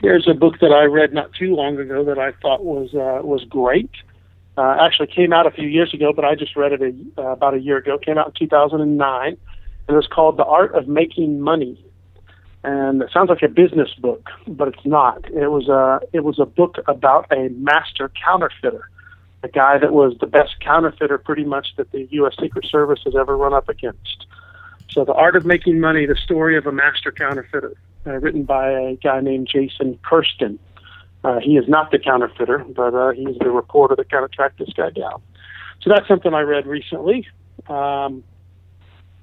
here's 0.00 0.26
a 0.28 0.34
book 0.34 0.58
that 0.60 0.72
I 0.72 0.84
read 0.84 1.12
not 1.12 1.32
too 1.34 1.54
long 1.54 1.78
ago 1.78 2.04
that 2.04 2.18
I 2.18 2.32
thought 2.42 2.64
was 2.64 2.92
uh, 2.94 3.24
was 3.24 3.44
great 3.44 3.90
uh, 4.56 4.76
actually 4.80 5.06
came 5.06 5.32
out 5.32 5.46
a 5.46 5.50
few 5.50 5.66
years 5.66 5.94
ago, 5.94 6.12
but 6.12 6.24
I 6.24 6.34
just 6.34 6.56
read 6.56 6.72
it 6.72 6.82
a, 6.82 7.20
uh, 7.20 7.32
about 7.32 7.54
a 7.54 7.60
year 7.60 7.78
ago. 7.78 7.94
It 7.94 8.04
came 8.04 8.18
out 8.18 8.28
in 8.28 8.32
2009, 8.34 9.26
and 9.26 9.38
it 9.88 9.92
was 9.92 10.06
called 10.06 10.36
The 10.36 10.44
Art 10.44 10.74
of 10.74 10.88
Making 10.88 11.40
Money. 11.40 11.82
And 12.64 13.02
it 13.02 13.10
sounds 13.12 13.28
like 13.28 13.42
a 13.42 13.48
business 13.48 13.92
book, 13.94 14.28
but 14.46 14.68
it's 14.68 14.84
not. 14.86 15.28
It 15.30 15.48
was 15.48 15.68
a 15.68 16.00
it 16.12 16.20
was 16.20 16.38
a 16.38 16.44
book 16.46 16.76
about 16.86 17.26
a 17.32 17.48
master 17.48 18.12
counterfeiter, 18.24 18.88
a 19.42 19.48
guy 19.48 19.78
that 19.78 19.92
was 19.92 20.16
the 20.20 20.28
best 20.28 20.60
counterfeiter, 20.60 21.18
pretty 21.18 21.44
much 21.44 21.74
that 21.76 21.90
the 21.90 22.06
U.S. 22.12 22.34
Secret 22.40 22.64
Service 22.66 23.00
has 23.04 23.16
ever 23.16 23.36
run 23.36 23.52
up 23.52 23.68
against. 23.68 24.26
So, 24.90 25.04
The 25.04 25.14
Art 25.14 25.34
of 25.34 25.44
Making 25.44 25.80
Money: 25.80 26.06
The 26.06 26.14
Story 26.14 26.56
of 26.56 26.66
a 26.66 26.72
Master 26.72 27.10
Counterfeiter, 27.10 27.72
uh, 28.06 28.12
written 28.18 28.44
by 28.44 28.70
a 28.70 28.94
guy 28.94 29.20
named 29.20 29.48
Jason 29.50 29.98
Kersten. 30.04 30.60
Uh, 31.24 31.38
he 31.40 31.56
is 31.56 31.68
not 31.68 31.90
the 31.90 31.98
counterfeiter, 31.98 32.58
but 32.58 32.94
uh, 32.94 33.12
he's 33.12 33.38
the 33.38 33.50
reporter 33.50 33.94
that 33.96 34.10
kind 34.10 34.24
of 34.24 34.32
tracked 34.32 34.58
this 34.58 34.70
guy 34.76 34.90
down. 34.90 35.22
So 35.80 35.90
that's 35.90 36.06
something 36.08 36.34
I 36.34 36.40
read 36.40 36.66
recently. 36.66 37.26
Um, 37.68 38.24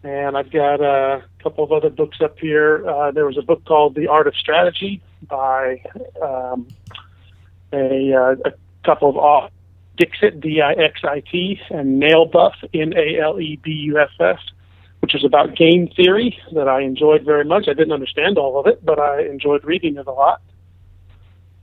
and 0.03 0.38
I've 0.38 0.51
got 0.51 0.81
a 0.81 1.23
couple 1.43 1.63
of 1.63 1.71
other 1.71 1.89
books 1.89 2.19
up 2.21 2.39
here. 2.39 2.88
Uh, 2.88 3.12
there 3.12 3.25
was 3.25 3.38
a 3.38 3.41
book 3.41 3.65
called 3.65 3.95
The 3.95 4.07
Art 4.07 4.27
of 4.27 4.35
Strategy 4.35 5.01
by 5.27 5.83
um, 6.21 6.67
a, 7.73 8.13
uh, 8.13 8.35
a 8.45 8.53
couple 8.85 9.09
of 9.09 9.17
authors, 9.17 9.51
Dixit, 9.97 10.39
D-I-X-I-T, 10.39 11.59
and 11.71 12.01
Nalebuff, 12.01 12.53
N-A-L-E-B-U-F-F, 12.73 14.39
which 15.01 15.13
is 15.13 15.25
about 15.25 15.57
game 15.57 15.89
theory 15.89 16.39
that 16.53 16.69
I 16.69 16.81
enjoyed 16.81 17.25
very 17.25 17.43
much. 17.43 17.67
I 17.67 17.73
didn't 17.73 17.91
understand 17.91 18.38
all 18.38 18.57
of 18.57 18.67
it, 18.67 18.85
but 18.85 18.97
I 18.97 19.23
enjoyed 19.23 19.65
reading 19.65 19.97
it 19.97 20.07
a 20.07 20.12
lot. 20.13 20.41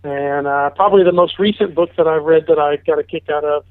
And 0.06 0.46
uh, 0.46 0.70
probably 0.70 1.02
the 1.02 1.10
most 1.10 1.36
recent 1.36 1.74
book 1.74 1.90
that 1.96 2.06
I've 2.06 2.22
read 2.22 2.46
that 2.46 2.60
I 2.60 2.76
got 2.76 3.00
a 3.00 3.02
kick 3.02 3.28
out 3.28 3.42
of 3.42 3.64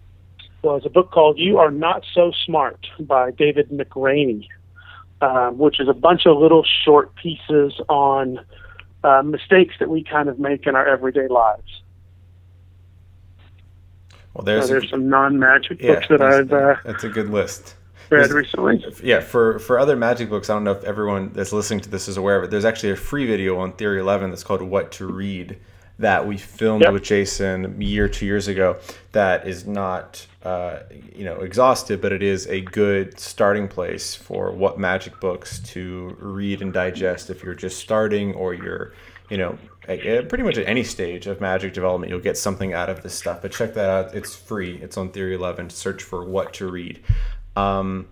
was 0.64 0.82
a 0.86 0.90
book 0.90 1.10
called 1.10 1.40
You 1.40 1.60
Are 1.60 1.72
Not 1.72 2.04
So 2.14 2.34
Smart 2.46 2.88
by 3.00 3.32
David 3.32 3.70
McRaney, 3.70 4.46
um, 5.22 5.58
which 5.58 5.80
is 5.80 5.88
a 5.88 5.94
bunch 5.94 6.26
of 6.26 6.38
little 6.38 6.66
short 6.84 7.16
pieces 7.16 7.80
on 7.88 8.42
uh, 9.06 9.22
mistakes 9.24 9.76
that 9.80 9.90
we 9.90 10.04
kind 10.04 10.28
of 10.28 10.38
make 10.38 10.68
in 10.68 10.76
our 10.76 10.86
everyday 10.86 11.30
lives. 11.30 11.82
Well, 14.34 14.44
there's, 14.44 14.68
there's 14.68 14.84
a, 14.84 14.90
some 14.90 15.08
non-magic 15.08 15.82
yeah, 15.82 15.94
books 15.94 16.08
that 16.10 16.22
I've. 16.22 16.52
Uh, 16.52 16.76
that's 16.84 17.06
a 17.06 17.10
good 17.10 17.30
list. 17.30 17.76
Read 18.10 18.30
recently. 18.32 18.84
Yeah, 19.02 19.22
for 19.22 19.58
for 19.60 19.80
other 19.80 19.96
magic 19.96 20.30
books, 20.30 20.50
I 20.50 20.54
don't 20.54 20.66
know 20.66 20.74
if 20.74 20.84
everyone 20.84 21.32
that's 21.32 21.54
listening 21.54 21.80
to 21.80 21.90
this 21.90 22.10
is 22.10 22.18
aware 22.18 22.38
of 22.38 22.44
it. 22.44 22.52
There's 22.52 22.66
actually 22.66 22.92
a 22.92 22.98
free 22.98 23.26
video 23.26 23.58
on 23.58 23.72
Theory 23.72 24.02
11 24.02 24.32
that's 24.32 24.44
called 24.44 24.62
"What 24.62 24.92
to 24.94 25.08
Read," 25.08 25.58
that 26.00 26.28
we 26.28 26.38
filmed 26.38 26.84
yep. 26.84 26.94
with 26.94 27.04
Jason 27.04 27.66
a 27.66 27.84
year, 27.84 28.10
two 28.10 28.26
years 28.26 28.48
ago. 28.48 28.78
That 29.14 29.48
is 29.48 29.66
not, 29.66 30.26
uh, 30.44 30.80
you 31.16 31.24
know, 31.24 31.36
exhaustive, 31.38 32.02
but 32.02 32.12
it 32.12 32.22
is 32.22 32.48
a 32.48 32.62
good 32.62 33.20
starting 33.20 33.68
place 33.68 34.14
for 34.14 34.52
what 34.52 34.78
magic 34.78 35.20
books 35.20 35.60
to 35.60 36.18
read 36.20 36.62
and 36.62 36.74
digest 36.74 37.30
if 37.30 37.44
you're 37.44 37.56
just 37.56 37.80
starting 37.80 38.34
or 38.34 38.54
you're, 38.54 38.94
you 39.30 39.38
know, 39.38 39.58
pretty 39.86 40.44
much 40.44 40.58
at 40.58 40.68
any 40.68 40.84
stage 40.84 41.28
of 41.28 41.40
magic 41.40 41.74
development, 41.74 42.10
you'll 42.10 42.20
get 42.20 42.38
something 42.38 42.74
out 42.74 42.90
of 42.90 43.02
this 43.04 43.14
stuff. 43.14 43.42
But 43.42 43.52
check 43.52 43.74
that 43.76 43.90
out; 43.90 44.16
it's 44.16 44.36
free. 44.36 44.78
It's 44.82 44.98
on 44.98 45.10
Theory 45.10 45.36
Eleven. 45.36 45.70
Search 45.70 46.04
for 46.04 46.26
what 46.26 46.54
to 46.56 46.68
read. 46.68 47.02
Um, 47.56 48.08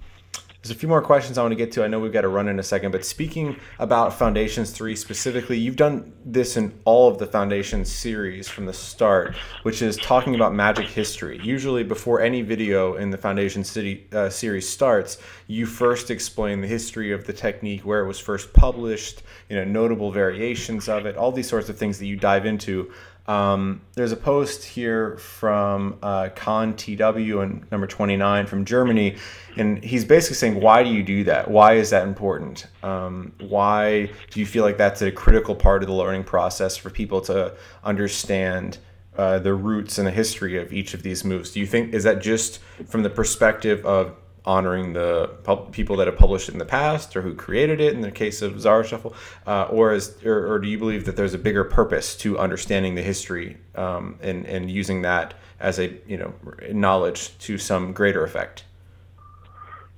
there's 0.64 0.72
a 0.72 0.80
few 0.80 0.88
more 0.88 1.02
questions 1.02 1.38
I 1.38 1.42
want 1.42 1.52
to 1.52 1.58
get 1.58 1.74
to. 1.74 1.84
I 1.84 1.88
know 1.88 2.00
we've 2.00 2.14
got 2.14 2.22
to 2.22 2.30
run 2.30 2.48
in 2.48 2.58
a 2.58 2.64
second, 2.64 2.94
but 2.94 3.04
speaking 3.04 3.58
about 3.80 4.14
Foundations 4.14 4.72
3 4.72 4.96
specifically, 4.96 5.58
you've 5.58 5.76
done 5.76 6.14
this 6.24 6.56
in 6.56 6.74
all 6.86 7.10
of 7.10 7.18
the 7.18 7.28
Foundations 7.28 7.92
series 7.92 8.48
from 8.48 8.66
the 8.66 8.72
start, 8.72 9.36
which 9.64 9.82
is 9.82 9.98
talking 9.98 10.36
about 10.36 10.54
magic 10.54 10.86
history. 10.86 11.38
Usually, 11.44 11.84
before 11.84 12.22
any 12.22 12.42
video 12.44 12.96
in 12.96 13.10
the 13.10 13.18
Foundation 13.18 13.66
City 13.66 14.08
uh, 14.14 14.30
series 14.30 14.68
starts, 14.68 15.18
you 15.48 15.66
first 15.66 16.10
explain 16.10 16.62
the 16.62 16.68
history 16.68 17.12
of 17.12 17.28
the 17.28 17.34
technique, 17.34 17.82
where 17.82 18.00
it 18.00 18.08
was 18.08 18.18
first 18.18 18.54
published, 18.54 19.22
you 19.50 19.58
know, 19.58 19.66
notable 19.66 20.12
variations 20.12 20.88
of 20.88 21.06
it, 21.06 21.18
all 21.18 21.34
these 21.34 21.50
sorts 21.50 21.68
of 21.68 21.78
things 21.78 22.00
that 22.00 22.06
you 22.06 22.16
dive 22.16 22.46
into. 22.46 22.90
Um, 23.26 23.82
there's 23.94 24.12
a 24.12 24.18
post 24.18 24.66
here 24.66 25.18
from 25.18 25.98
uh, 26.04 26.30
Con 26.36 26.76
TW 26.76 27.40
and 27.40 27.72
number 27.72 27.88
29 27.88 28.48
from 28.48 28.66
Germany, 28.66 29.16
and 29.56 29.82
he's 29.82 30.04
basically 30.04 30.36
saying, 30.36 30.60
Why 30.60 30.84
do 30.84 30.90
you 30.90 31.04
do 31.04 31.24
that? 31.26 31.50
Why 31.50 31.74
is 31.74 31.90
that 31.92 32.06
important? 32.06 32.68
Um, 32.84 33.32
why 33.40 34.10
do 34.32 34.40
you 34.40 34.46
feel 34.46 34.64
like 34.64 34.78
that's 34.78 35.02
a 35.02 35.12
critical 35.12 35.56
part 35.56 35.84
of 35.84 35.88
the 35.88 35.96
learning 35.96 36.26
process 36.26 36.76
for 36.76 36.90
people 36.90 37.22
to 37.22 37.54
understand 37.84 38.78
uh, 39.18 39.40
the 39.40 39.54
roots 39.54 39.98
and 39.98 40.08
the 40.08 40.12
history 40.12 40.58
of 40.58 40.74
each 40.74 40.94
of 40.94 41.04
these 41.04 41.24
moves? 41.24 41.52
Do 41.52 41.62
you 41.62 41.68
think, 41.68 41.94
is 41.94 42.04
that 42.04 42.22
just 42.22 42.60
from 42.88 43.04
the 43.04 43.10
perspective 43.10 43.86
of 43.86 44.18
honoring 44.46 44.94
the 44.94 45.28
pub- 45.44 45.72
people 45.72 45.96
that 45.98 46.08
have 46.08 46.18
published 46.18 46.50
it 46.50 46.54
in 46.54 46.60
the 46.60 46.66
past 46.66 47.16
or 47.16 47.22
who 47.22 47.34
created 47.34 47.80
it 47.80 47.94
in 47.94 48.02
the 48.02 48.12
case 48.12 48.42
of 48.42 48.54
Zarrow 48.56 48.84
Shuffle, 48.84 49.16
uh, 49.48 49.64
or, 49.66 49.94
is, 49.94 50.18
or, 50.26 50.54
or, 50.54 50.60
do 50.60 50.68
you 50.68 50.78
believe 50.78 51.06
that 51.06 51.16
there's 51.16 51.34
a 51.34 51.38
bigger 51.38 51.64
purpose 51.64 52.16
to 52.18 52.38
understanding 52.38 52.96
the 52.96 53.02
history 53.02 53.58
um, 53.76 54.18
and, 54.22 54.46
and 54.46 54.70
using 54.70 55.02
that 55.04 55.34
as 55.60 55.80
a 55.80 55.98
you 56.06 56.18
know 56.18 56.34
knowledge 56.72 57.38
to 57.40 57.58
some 57.58 57.94
greater 57.94 58.24
effect? 58.24 58.66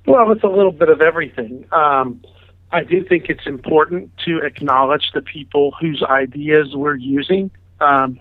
Well, 0.06 0.32
it's 0.32 0.44
a 0.44 0.48
little 0.48 0.72
bit 0.72 0.90
of 0.90 1.02
everything. 1.02 1.66
Um, 1.72 2.24
I 2.72 2.84
do 2.84 3.04
think 3.04 3.30
it's 3.30 3.48
important 3.48 4.12
to 4.26 4.40
acknowledge 4.40 5.12
the 5.14 5.22
people 5.22 5.74
whose 5.80 6.04
ideas 6.04 6.76
we're 6.76 6.96
using. 6.96 7.50
Um, 7.80 8.20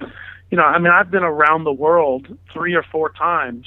you 0.51 0.57
know, 0.57 0.65
I 0.65 0.79
mean, 0.79 0.93
I've 0.93 1.11
been 1.11 1.25
around 1.25 1.65
the 1.65 1.73
world 1.73 2.39
three 2.53 2.75
or 2.75 2.83
four 2.83 3.11
times 3.11 3.67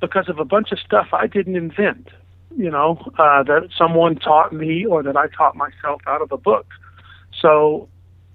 because 0.00 0.28
of 0.28 0.38
a 0.38 0.44
bunch 0.44 0.72
of 0.72 0.78
stuff 0.78 1.08
I 1.12 1.26
didn't 1.26 1.56
invent, 1.56 2.08
you 2.56 2.70
know, 2.70 2.98
uh, 3.18 3.42
that 3.44 3.68
someone 3.76 4.16
taught 4.16 4.52
me 4.52 4.84
or 4.84 5.02
that 5.02 5.16
I 5.16 5.28
taught 5.28 5.56
myself 5.56 6.02
out 6.06 6.22
of 6.22 6.30
a 6.32 6.36
book. 6.36 6.66
So, 7.40 7.88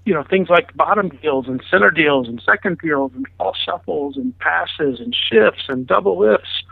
you 0.06 0.14
know, 0.14 0.24
things 0.24 0.50
like 0.50 0.76
bottom 0.76 1.10
deals 1.10 1.48
and 1.48 1.64
center 1.70 1.92
deals 1.92 2.28
and 2.28 2.42
second 2.46 2.80
deals 2.80 3.12
and 3.16 3.28
false 3.38 3.58
shuffles 3.58 4.18
and 4.18 4.38
passes 4.40 5.00
and 5.00 5.16
shifts 5.16 5.64
and 5.68 5.86
double 5.86 6.18
lifts, 6.18 6.64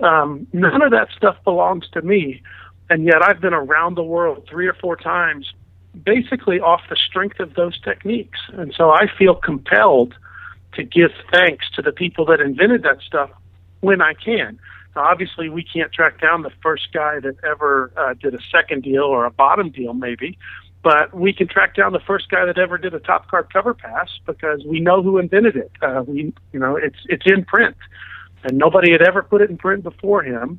Um, 0.00 0.46
none 0.52 0.80
of 0.80 0.92
that 0.92 1.08
stuff 1.16 1.36
belongs 1.44 1.88
to 1.90 2.02
me, 2.02 2.40
and 2.88 3.04
yet 3.04 3.20
I've 3.20 3.40
been 3.40 3.52
around 3.52 3.96
the 3.96 4.04
world 4.04 4.46
three 4.48 4.68
or 4.68 4.74
four 4.74 4.96
times, 4.96 5.52
basically 6.04 6.60
off 6.60 6.82
the 6.88 6.94
strength 6.94 7.40
of 7.40 7.54
those 7.54 7.80
techniques, 7.80 8.38
and 8.52 8.72
so 8.72 8.90
I 8.90 9.08
feel 9.18 9.34
compelled 9.34 10.14
to 10.74 10.84
give 10.84 11.10
thanks 11.32 11.68
to 11.74 11.82
the 11.82 11.90
people 11.90 12.24
that 12.26 12.40
invented 12.40 12.84
that 12.84 13.00
stuff 13.00 13.30
when 13.80 14.00
I 14.00 14.14
can. 14.14 14.58
Now, 14.96 15.02
obviously, 15.04 15.48
we 15.48 15.62
can't 15.62 15.92
track 15.92 16.20
down 16.20 16.42
the 16.42 16.52
first 16.62 16.92
guy 16.92 17.20
that 17.20 17.36
ever 17.44 17.92
uh, 17.96 18.14
did 18.14 18.34
a 18.34 18.40
second 18.50 18.82
deal 18.82 19.04
or 19.04 19.24
a 19.24 19.30
bottom 19.30 19.70
deal, 19.70 19.94
maybe, 19.94 20.38
but 20.82 21.14
we 21.14 21.32
can 21.32 21.48
track 21.48 21.74
down 21.74 21.92
the 21.92 22.00
first 22.00 22.30
guy 22.30 22.44
that 22.44 22.58
ever 22.58 22.78
did 22.78 22.94
a 22.94 23.00
top 23.00 23.28
card 23.28 23.52
cover 23.52 23.74
pass 23.74 24.08
because 24.26 24.64
we 24.64 24.80
know 24.80 25.02
who 25.02 25.18
invented 25.18 25.56
it. 25.56 25.70
Uh, 25.82 26.02
we, 26.06 26.32
you 26.52 26.60
know, 26.60 26.76
it's 26.76 26.98
it's 27.06 27.24
in 27.26 27.44
print, 27.44 27.76
and 28.44 28.56
nobody 28.56 28.92
had 28.92 29.02
ever 29.02 29.22
put 29.22 29.40
it 29.40 29.50
in 29.50 29.56
print 29.56 29.82
before 29.82 30.22
him. 30.22 30.58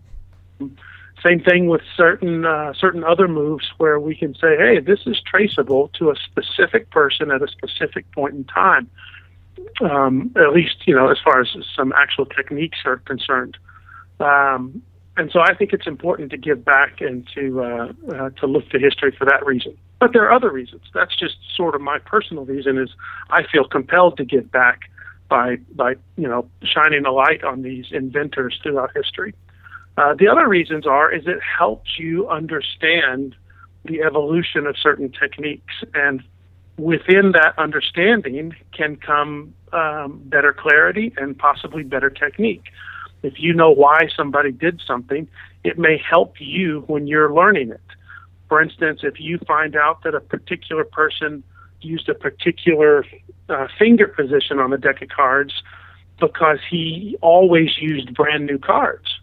Same 1.26 1.42
thing 1.42 1.68
with 1.68 1.82
certain 1.98 2.46
uh, 2.46 2.74
certain 2.74 3.04
other 3.04 3.28
moves 3.28 3.66
where 3.78 4.00
we 4.00 4.16
can 4.16 4.34
say, 4.36 4.56
hey, 4.58 4.80
this 4.80 5.00
is 5.06 5.22
traceable 5.26 5.90
to 6.00 6.12
a 6.12 6.16
specific 6.16 6.90
person 6.92 7.32
at 7.32 7.42
a 7.42 7.48
specific 7.48 8.10
point 8.14 8.36
in 8.36 8.44
time. 8.46 8.90
Um, 9.82 10.32
at 10.36 10.54
least, 10.54 10.76
you 10.86 10.96
know, 10.96 11.10
as 11.10 11.18
far 11.24 11.40
as 11.42 11.48
some 11.76 11.94
actual 11.94 12.26
techniques 12.26 12.80
are 12.86 12.98
concerned. 12.98 13.58
Um, 14.20 14.82
and 15.20 15.30
so 15.32 15.42
I 15.42 15.54
think 15.54 15.74
it's 15.74 15.88
important 15.88 16.32
to 16.32 16.38
give 16.38 16.64
back 16.64 17.02
and 17.02 17.28
to 17.36 17.62
uh, 17.62 17.92
uh, 18.14 18.30
to 18.30 18.48
look 18.48 18.70
to 18.70 18.80
history 18.80 19.14
for 19.18 19.26
that 19.26 19.46
reason. 19.46 19.78
But 20.00 20.14
there 20.14 20.24
are 20.24 20.32
other 20.32 20.50
reasons. 20.50 20.84
That's 20.94 21.16
just 21.16 21.36
sort 21.56 21.76
of 21.76 21.82
my 21.82 22.00
personal 22.00 22.46
reason. 22.46 22.78
Is 22.78 22.90
I 23.30 23.44
feel 23.52 23.66
compelled 23.66 24.16
to 24.18 24.26
give 24.26 24.50
back 24.50 24.90
by 25.28 25.58
by 25.76 25.96
you 26.16 26.28
know 26.28 26.50
shining 26.64 27.06
a 27.06 27.12
light 27.12 27.44
on 27.44 27.64
these 27.64 27.88
inventors 27.92 28.60
throughout 28.64 28.92
history. 28.96 29.34
Uh, 29.98 30.14
the 30.18 30.30
other 30.30 30.48
reasons 30.48 30.88
are 30.88 31.12
is 31.12 31.28
it 31.28 31.40
helps 31.42 32.00
you 32.00 32.28
understand 32.30 33.36
the 33.84 34.02
evolution 34.02 34.66
of 34.68 34.78
certain 34.78 35.12
techniques, 35.12 35.84
and 35.94 36.24
within 36.80 37.34
that 37.34 37.54
understanding 37.58 38.56
can 38.72 38.96
come 38.96 39.54
um, 39.74 40.22
better 40.26 40.54
clarity 40.54 41.14
and 41.18 41.38
possibly 41.38 41.84
better 41.84 42.10
technique. 42.10 42.64
If 43.22 43.34
you 43.38 43.54
know 43.54 43.70
why 43.70 44.08
somebody 44.16 44.52
did 44.52 44.82
something, 44.88 45.28
it 45.64 45.78
may 45.78 45.98
help 45.98 46.36
you 46.40 46.86
when 46.88 47.06
you're 47.06 47.34
learning 47.34 47.72
it. 47.72 47.82
For 48.48 48.62
instance, 48.62 49.02
if 49.04 49.20
you 49.20 49.38
find 49.46 49.76
out 49.76 50.04
that 50.04 50.16
a 50.16 50.22
particular 50.22 50.86
person 50.86 51.44
used 51.82 52.08
a 52.10 52.16
particular 52.16 53.06
uh, 53.50 53.68
finger 53.78 54.08
position 54.08 54.60
on 54.60 54.70
the 54.70 54.78
deck 54.78 55.02
of 55.02 55.10
cards 55.10 55.54
because 56.20 56.60
he 56.70 57.18
always 57.22 57.78
used 57.78 58.14
brand 58.14 58.46
new 58.46 58.58
cards, 58.58 59.20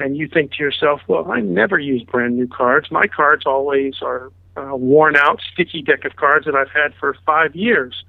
and 0.00 0.16
you 0.16 0.28
think 0.28 0.52
to 0.52 0.62
yourself, 0.62 1.00
well, 1.08 1.30
I 1.30 1.40
never 1.40 1.78
use 1.78 2.02
brand 2.02 2.36
new 2.36 2.46
cards. 2.46 2.90
My 2.90 3.06
cards 3.06 3.44
always 3.46 3.94
are 4.02 4.30
worn 4.74 5.16
out, 5.16 5.40
sticky 5.52 5.82
deck 5.82 6.04
of 6.04 6.16
cards 6.16 6.46
that 6.46 6.54
I've 6.54 6.70
had 6.70 6.94
for 6.98 7.16
five 7.26 7.54
years. 7.54 8.04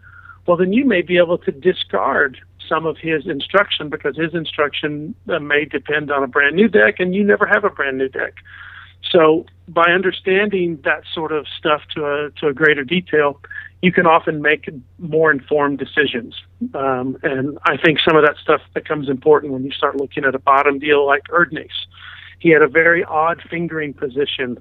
Well, 0.46 0.58
then 0.58 0.74
you 0.74 0.86
may 0.86 1.02
be 1.02 1.18
able 1.18 1.38
to 1.40 1.52
discard 1.52 2.40
some 2.68 2.86
of 2.86 2.98
his 2.98 3.28
instruction 3.28 3.90
because 3.90 4.16
his 4.16 4.34
instruction 4.34 5.16
uh, 5.28 5.40
may 5.40 5.66
depend 5.66 6.12
on 6.12 6.24
a 6.24 6.28
brand 6.28 6.56
new 6.56 6.68
deck 6.68 7.00
and 7.00 7.16
you 7.16 7.24
never 7.24 7.46
have 7.46 7.64
a 7.64 7.70
brand 7.70 7.98
new 7.98 8.10
deck. 8.10 8.36
So 9.12 9.46
by 9.68 9.92
understanding 9.92 10.80
that 10.84 11.04
sort 11.14 11.32
of 11.32 11.48
stuff 11.58 11.82
to 11.96 12.06
a 12.06 12.32
to 12.40 12.48
a 12.48 12.54
greater 12.54 12.84
detail, 12.84 13.40
you 13.82 13.92
can 13.92 14.06
often 14.06 14.42
make 14.42 14.70
more 14.98 15.32
informed 15.32 15.80
decisions. 15.80 16.36
Um, 16.74 17.18
and 17.24 17.58
I 17.64 17.78
think 17.78 18.00
some 18.00 18.18
of 18.18 18.24
that 18.24 18.36
stuff 18.42 18.62
becomes 18.74 19.10
important 19.10 19.54
when 19.54 19.64
you 19.64 19.72
start 19.72 19.96
looking 19.96 20.26
at 20.26 20.36
a 20.36 20.40
bottom 20.40 20.80
deal 20.80 21.06
like 21.06 21.24
Erdnase. 21.30 21.70
He 22.40 22.50
had 22.50 22.62
a 22.62 22.68
very 22.68 23.04
odd 23.04 23.42
fingering 23.50 23.94
position 23.94 24.58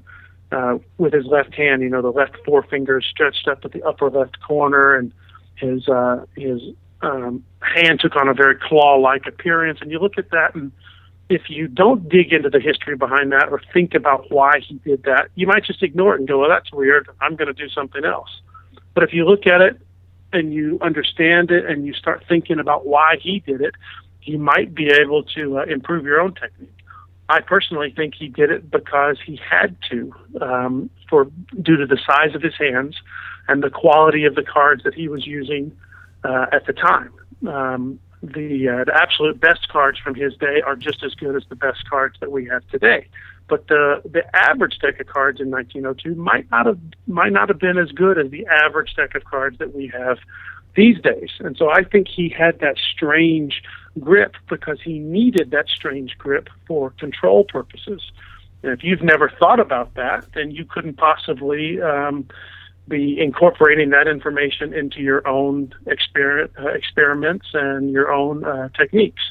uh, 0.53 0.79
with 0.99 1.13
his 1.13 1.27
left 1.27 1.55
hand. 1.55 1.83
You 1.83 1.89
know, 1.91 2.03
the 2.03 2.13
left 2.13 2.37
forefinger 2.45 3.01
stretched 3.01 3.49
up 3.49 3.65
at 3.65 3.73
the 3.73 3.83
upper 3.83 4.11
left 4.11 4.41
corner, 4.41 4.95
and 4.95 5.13
his 5.57 5.89
uh, 5.89 6.25
his 6.37 6.63
um, 7.03 7.45
hand 7.61 8.01
took 8.01 8.17
on 8.17 8.29
a 8.29 8.35
very 8.35 8.57
claw-like 8.57 9.27
appearance. 9.27 9.79
And 9.81 9.91
you 9.91 9.99
look 9.99 10.19
at 10.19 10.31
that, 10.31 10.55
and 10.55 10.73
if 11.29 11.49
you 11.49 11.69
don't 11.69 12.09
dig 12.09 12.33
into 12.33 12.51
the 12.51 12.61
history 12.61 12.97
behind 12.97 13.33
that 13.33 13.49
or 13.51 13.61
think 13.73 13.95
about 13.95 14.31
why 14.31 14.61
he 14.61 14.77
did 14.77 15.03
that, 15.05 15.29
you 15.35 15.47
might 15.47 15.65
just 15.65 15.83
ignore 15.83 16.15
it 16.15 16.21
and 16.21 16.29
go, 16.29 16.39
"Well, 16.39 16.49
that's 16.49 16.73
weird. 16.73 17.09
I'm 17.21 17.37
going 17.37 17.49
to 17.49 17.55
do 17.55 17.69
something 17.69 18.05
else." 18.05 18.41
But 18.95 19.05
if 19.05 19.13
you 19.13 19.25
look 19.25 19.47
at 19.47 19.61
it 19.61 19.81
and 20.33 20.53
you 20.53 20.79
understand 20.81 21.51
it 21.51 21.67
and 21.67 21.87
you 21.87 21.93
start 21.95 22.25
thinking 22.29 22.59
about 22.59 22.87
why 22.87 23.17
he 23.21 23.41
did 23.41 23.61
it, 23.61 23.75
you 24.23 24.39
might 24.39 24.75
be 24.75 24.89
able 24.89 25.23
to 25.23 25.59
uh, 25.59 25.65
improve 25.65 26.05
your 26.05 26.21
own 26.21 26.35
technique. 26.35 26.78
I 27.29 27.41
personally 27.41 27.93
think 27.95 28.15
he 28.15 28.29
did 28.29 28.51
it 28.51 28.71
because 28.71 29.19
he 29.25 29.39
had 29.51 29.77
to, 29.91 30.15
um, 30.41 30.91
for 31.11 31.27
due 31.61 31.77
to 31.77 31.87
the 31.87 31.99
size 32.07 32.35
of 32.35 32.43
his 32.43 32.55
hands 32.59 32.97
and 33.49 33.63
the 33.63 33.71
quality 33.71 34.25
of 34.25 34.35
the 34.35 34.43
cards 34.43 34.83
that 34.85 34.95
he 34.95 35.09
was 35.09 35.27
using 35.27 35.77
uh, 36.25 36.47
at 36.53 36.67
the 36.67 36.73
time. 36.73 37.13
Um, 37.47 38.01
the 38.23 38.69
uh, 38.69 38.85
the 38.85 38.95
absolute 38.95 39.41
best 39.41 39.69
cards 39.69 39.99
from 39.99 40.15
his 40.15 40.35
day 40.37 40.61
are 40.67 40.75
just 40.75 41.05
as 41.05 41.15
good 41.15 41.37
as 41.37 41.45
the 41.49 41.55
best 41.55 41.89
cards 41.89 42.17
that 42.21 42.33
we 42.33 42.47
have 42.47 42.67
today. 42.69 43.07
But 43.49 43.69
the 43.69 44.03
the 44.05 44.25
average 44.35 44.79
deck 44.81 44.99
of 45.01 45.07
cards 45.07 45.41
in 45.41 45.51
1902 45.51 46.21
might 46.21 46.51
not 46.51 46.67
have 46.67 46.79
might 47.07 47.33
not 47.33 47.49
have 47.49 47.59
been 47.61 47.79
as 47.79 47.93
good 47.93 48.19
as 48.19 48.31
the 48.31 48.47
average 48.47 48.95
deck 48.97 49.15
of 49.15 49.25
cards 49.25 49.59
that 49.59 49.75
we 49.75 49.87
have 49.89 50.19
these 50.75 51.01
days. 51.01 51.31
And 51.41 51.57
so 51.57 51.71
I 51.71 51.85
think 51.85 52.09
he 52.09 52.29
had 52.29 52.61
that 52.61 52.77
strange 52.77 53.63
grip 54.01 54.35
because 54.49 54.81
he 54.83 54.99
needed 54.99 55.51
that 55.51 55.69
strange 55.69 56.17
grip 56.19 56.49
for 56.67 56.91
control 56.91 57.45
purposes. 57.45 58.03
And 58.63 58.73
if 58.73 58.83
you've 58.83 59.03
never 59.03 59.31
thought 59.39 59.61
about 59.61 59.95
that, 59.95 60.27
then 60.35 60.51
you 60.51 60.65
couldn't 60.65 60.97
possibly 60.97 61.81
um, 61.81 62.29
be 62.89 63.21
incorporating 63.21 63.91
that 63.91 64.09
information 64.09 64.73
into 64.73 65.01
your 65.01 65.27
own 65.29 65.75
exper- 65.87 66.49
uh, 66.59 66.69
experiments 66.69 67.47
and 67.53 67.91
your 67.91 68.11
own 68.11 68.45
uh, 68.45 68.69
techniques. 68.77 69.23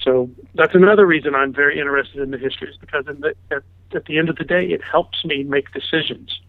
So 0.00 0.30
that's 0.54 0.74
another 0.74 1.06
reason 1.06 1.34
I'm 1.34 1.52
very 1.52 1.78
interested 1.78 2.20
in 2.22 2.30
the 2.30 2.38
history, 2.38 2.70
is 2.70 2.76
because 2.76 3.04
the, 3.04 3.34
at, 3.50 3.62
at, 3.94 4.04
the 4.06 4.18
end 4.18 4.28
of 4.28 4.36
the 4.36 4.44
day, 4.44 4.66
it 4.66 4.82
helps 4.82 5.24
me 5.24 5.44
make 5.44 5.72
decisions. 5.72 6.40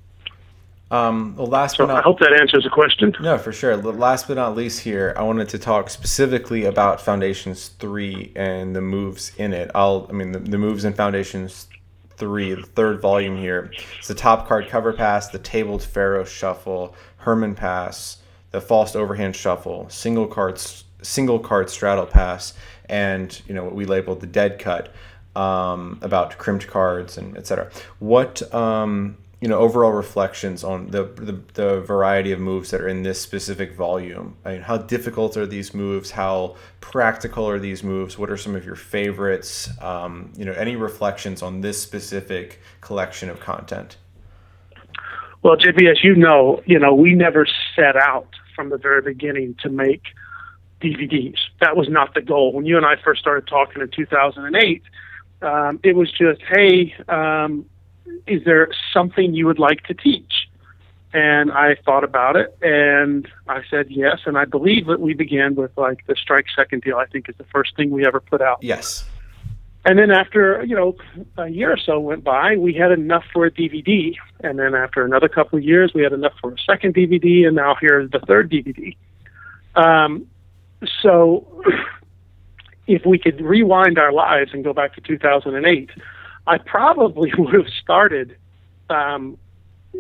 Um, 0.94 1.36
well, 1.36 1.48
last 1.48 1.78
so 1.78 1.88
but 1.88 1.94
not, 1.94 2.02
I 2.02 2.04
hope 2.04 2.20
that 2.20 2.34
answers 2.40 2.64
the 2.64 2.70
question. 2.70 3.16
No, 3.20 3.40
for 3.40 3.52
sure. 3.52 3.76
Last 3.76 4.28
but 4.28 4.36
not 4.36 4.56
least, 4.56 4.82
here 4.82 5.16
I 5.18 5.24
wanted 5.24 5.50
to 5.50 5.58
talk 5.58 5.90
specifically 5.90 6.66
about 6.66 7.02
Foundations 7.02 7.70
Three 7.70 8.32
and 8.36 8.76
the 8.76 8.82
moves 8.82 9.32
in 9.38 9.54
it. 9.54 9.72
I'll, 9.74 10.06
I 10.08 10.14
mean, 10.14 10.34
the, 10.34 10.40
the 10.40 10.60
moves 10.60 10.86
in 10.86 10.94
Foundations 10.94 11.68
three, 12.16 12.54
the 12.54 12.62
third 12.62 13.02
volume 13.02 13.36
here. 13.36 13.72
It's 13.98 14.08
the 14.08 14.14
top 14.14 14.48
card 14.48 14.68
cover 14.68 14.94
pass, 14.94 15.30
the 15.30 15.40
tabled 15.40 15.82
Faro 15.82 16.26
shuffle, 16.26 16.96
Herman 17.18 17.56
pass, 17.56 18.18
the 18.52 18.62
false 18.62 18.96
overhand 18.96 19.36
shuffle, 19.36 19.90
single 19.90 20.28
cards, 20.28 20.84
single 21.02 21.40
card 21.40 21.72
straddle 21.72 22.06
pass, 22.06 22.54
and 22.86 23.42
you 23.48 23.56
know 23.56 23.64
what 23.64 23.74
we 23.74 23.86
labeled 23.86 24.22
the 24.22 24.28
dead 24.28 24.60
cut 24.60 24.94
um, 25.36 25.98
about 26.04 26.38
crimped 26.38 26.68
cards 26.68 27.18
and 27.18 27.36
etc. 27.36 27.72
What 27.98 28.54
um, 28.54 29.18
you 29.44 29.50
know 29.50 29.60
overall 29.60 29.92
reflections 29.92 30.64
on 30.64 30.88
the, 30.88 31.04
the, 31.04 31.38
the 31.56 31.82
variety 31.82 32.32
of 32.32 32.40
moves 32.40 32.72
that 32.72 32.80
are 32.80 32.88
in 32.88 33.04
this 33.04 33.20
specific 33.20 33.76
volume. 33.76 34.38
I 34.46 34.54
mean, 34.54 34.62
how 34.62 34.78
difficult 34.78 35.36
are 35.36 35.46
these 35.46 35.74
moves? 35.74 36.12
How 36.12 36.56
practical 36.80 37.46
are 37.50 37.60
these 37.60 37.84
moves? 37.84 38.18
What 38.18 38.30
are 38.30 38.38
some 38.38 38.56
of 38.56 38.64
your 38.66 38.78
favorites? 38.78 39.70
Um, 39.82 40.32
you 40.38 40.46
know 40.46 40.54
any 40.54 40.78
reflections 40.78 41.42
on 41.42 41.60
this 41.60 41.78
specific 41.82 42.62
collection 42.80 43.30
of 43.30 43.42
content? 43.42 43.98
Well 45.42 45.58
jb 45.58 45.92
as 45.92 46.02
you 46.06 46.16
know 46.16 46.64
you 46.66 46.80
know 46.80 46.96
we 46.96 47.14
never 47.14 47.46
set 47.76 47.98
out 47.98 48.30
from 48.56 48.70
the 48.70 48.78
very 48.78 49.02
beginning 49.02 49.58
to 49.64 49.68
make 49.68 50.04
dvds 50.82 51.36
that 51.60 51.76
was 51.76 51.90
not 51.90 52.14
the 52.14 52.22
goal. 52.22 52.54
When 52.54 52.66
you 52.66 52.78
and 52.78 52.86
i 52.86 52.96
first 53.04 53.20
started 53.20 53.46
talking 53.46 53.82
in 53.82 53.90
2008 53.90 54.84
um, 55.42 55.82
it 55.84 55.98
was 55.98 56.10
just 56.14 56.40
hey 56.48 56.96
um, 57.10 57.66
is 58.28 58.44
there 58.46 58.70
something 58.94 59.34
you 59.34 59.46
would 59.46 59.60
like 59.60 59.84
to 59.84 59.94
teach? 59.94 60.50
And 61.14 61.52
I 61.52 61.76
thought 61.86 62.04
about 62.04 62.36
it 62.36 62.58
and 62.62 63.28
I 63.48 63.62
said 63.70 63.88
yes. 63.90 64.22
And 64.26 64.38
I 64.38 64.46
believe 64.46 64.88
that 64.88 65.00
we 65.00 65.14
began 65.14 65.54
with 65.54 65.72
like 65.78 66.06
the 66.08 66.16
strike 66.16 66.46
second 66.56 66.82
deal, 66.82 66.98
I 66.98 67.06
think 67.06 67.30
is 67.30 67.36
the 67.38 67.44
first 67.46 67.76
thing 67.76 67.92
we 67.92 68.06
ever 68.06 68.20
put 68.20 68.42
out. 68.42 68.58
Yes. 68.62 69.06
And 69.86 70.00
then 70.00 70.12
after, 70.12 70.64
you 70.64 70.76
know, 70.76 70.96
a 71.38 71.50
year 71.50 71.74
or 71.74 71.78
so 71.78 72.00
went 72.00 72.24
by, 72.24 72.56
we 72.56 72.74
had 72.74 72.92
enough 72.92 73.26
for 73.32 73.46
a 73.46 73.52
DVD. 73.52 74.16
And 74.40 74.58
then 74.58 74.74
after 74.74 75.06
another 75.06 75.28
couple 75.28 75.60
of 75.60 75.64
years, 75.64 75.92
we 75.94 76.02
had 76.02 76.14
enough 76.14 76.34
for 76.42 76.54
a 76.54 76.58
second 76.66 76.96
DVD. 76.96 77.46
And 77.46 77.56
now 77.56 77.76
here's 77.80 78.10
the 78.10 78.20
third 78.20 78.50
DVD. 78.50 78.96
Um, 79.76 80.26
so 81.02 81.64
if 82.88 83.06
we 83.06 83.20
could 83.20 83.42
rewind 83.42 84.00
our 84.00 84.14
lives 84.14 84.52
and 84.54 84.64
go 84.64 84.74
back 84.74 84.96
to 84.96 85.02
2008, 85.02 85.90
I 86.46 86.58
probably 86.58 87.32
would 87.38 87.54
have 87.54 87.70
started 87.82 88.38
um, 88.90 89.38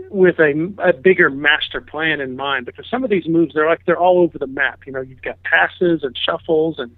with 0.09 0.39
a, 0.39 0.73
a 0.79 0.93
bigger 0.93 1.29
master 1.29 1.81
plan 1.81 2.19
in 2.19 2.35
mind 2.35 2.65
because 2.65 2.87
some 2.89 3.03
of 3.03 3.09
these 3.09 3.27
moves 3.27 3.53
they're 3.53 3.67
like 3.67 3.85
they're 3.85 3.99
all 3.99 4.19
over 4.19 4.37
the 4.37 4.47
map. 4.47 4.81
You 4.85 4.93
know, 4.93 5.01
you've 5.01 5.21
got 5.21 5.41
passes 5.43 6.03
and 6.03 6.17
shuffles 6.17 6.79
and 6.79 6.95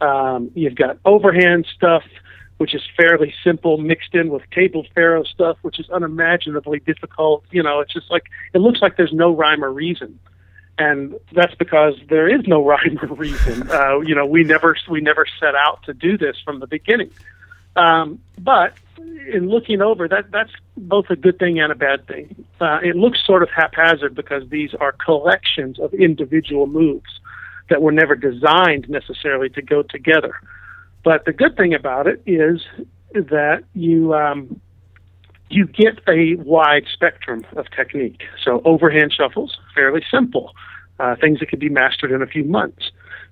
um, 0.00 0.50
you've 0.54 0.76
got 0.76 0.98
overhand 1.04 1.66
stuff. 1.74 2.04
which 2.58 2.74
is 2.74 2.82
fairly 2.96 3.34
simple, 3.44 3.76
mixed 3.76 4.14
in 4.14 4.30
with 4.30 4.42
table 4.50 4.86
Faro 4.94 5.24
stuff, 5.24 5.58
which 5.60 5.78
is 5.78 5.90
unimaginably 5.90 6.80
difficult. 6.80 7.44
You 7.50 7.62
know, 7.62 7.80
it's 7.80 7.92
just 7.92 8.10
like 8.10 8.24
it 8.54 8.58
looks 8.58 8.80
like 8.80 8.96
there's 8.96 9.12
no 9.12 9.34
rhyme 9.34 9.62
or 9.62 9.70
reason, 9.72 10.18
and 10.78 11.14
that's 11.32 11.54
because 11.54 11.94
there 12.08 12.28
is 12.28 12.46
no 12.46 12.64
rhyme 12.70 12.98
or 13.02 13.14
reason. 13.14 13.70
Uh, 13.70 14.00
you 14.00 14.14
know, 14.14 14.24
we 14.24 14.42
never 14.42 14.76
we 14.88 15.00
never 15.00 15.26
set 15.38 15.54
out 15.54 15.82
to 15.84 15.92
do 15.92 16.16
this 16.16 16.36
from 16.44 16.60
the 16.60 16.66
beginning. 16.66 17.10
Um, 17.76 18.20
but 18.38 18.74
in 19.32 19.48
looking 19.48 19.80
over 19.82 20.08
that, 20.08 20.30
that's 20.30 20.52
both 20.76 21.06
a 21.10 21.16
good 21.16 21.38
thing 21.38 21.60
and 21.60 21.72
a 21.72 21.74
bad 21.74 22.06
thing. 22.06 22.44
Uh, 22.60 22.78
it 22.82 22.96
looks 22.96 23.24
sort 23.24 23.42
of 23.42 23.48
haphazard 23.50 24.14
because 24.14 24.48
these 24.48 24.74
are 24.80 24.92
collections 24.92 25.78
of 25.78 25.92
individual 25.94 26.66
moves 26.66 27.20
that 27.68 27.82
were 27.82 27.92
never 27.92 28.14
designed 28.14 28.88
necessarily 28.88 29.48
to 29.50 29.62
go 29.62 29.82
together. 29.82 30.40
But 31.04 31.24
the 31.24 31.32
good 31.32 31.56
thing 31.56 31.74
about 31.74 32.06
it 32.06 32.22
is 32.26 32.62
that 33.14 33.64
you 33.74 34.14
um, 34.14 34.60
you 35.48 35.66
get 35.66 36.00
a 36.08 36.34
wide 36.36 36.86
spectrum 36.92 37.44
of 37.56 37.66
technique. 37.70 38.22
So 38.44 38.60
overhand 38.64 39.12
shuffles, 39.12 39.56
fairly 39.74 40.04
simple, 40.10 40.52
uh, 40.98 41.16
things 41.16 41.40
that 41.40 41.48
could 41.48 41.60
be 41.60 41.68
mastered 41.68 42.10
in 42.10 42.22
a 42.22 42.26
few 42.26 42.44
months. 42.44 42.90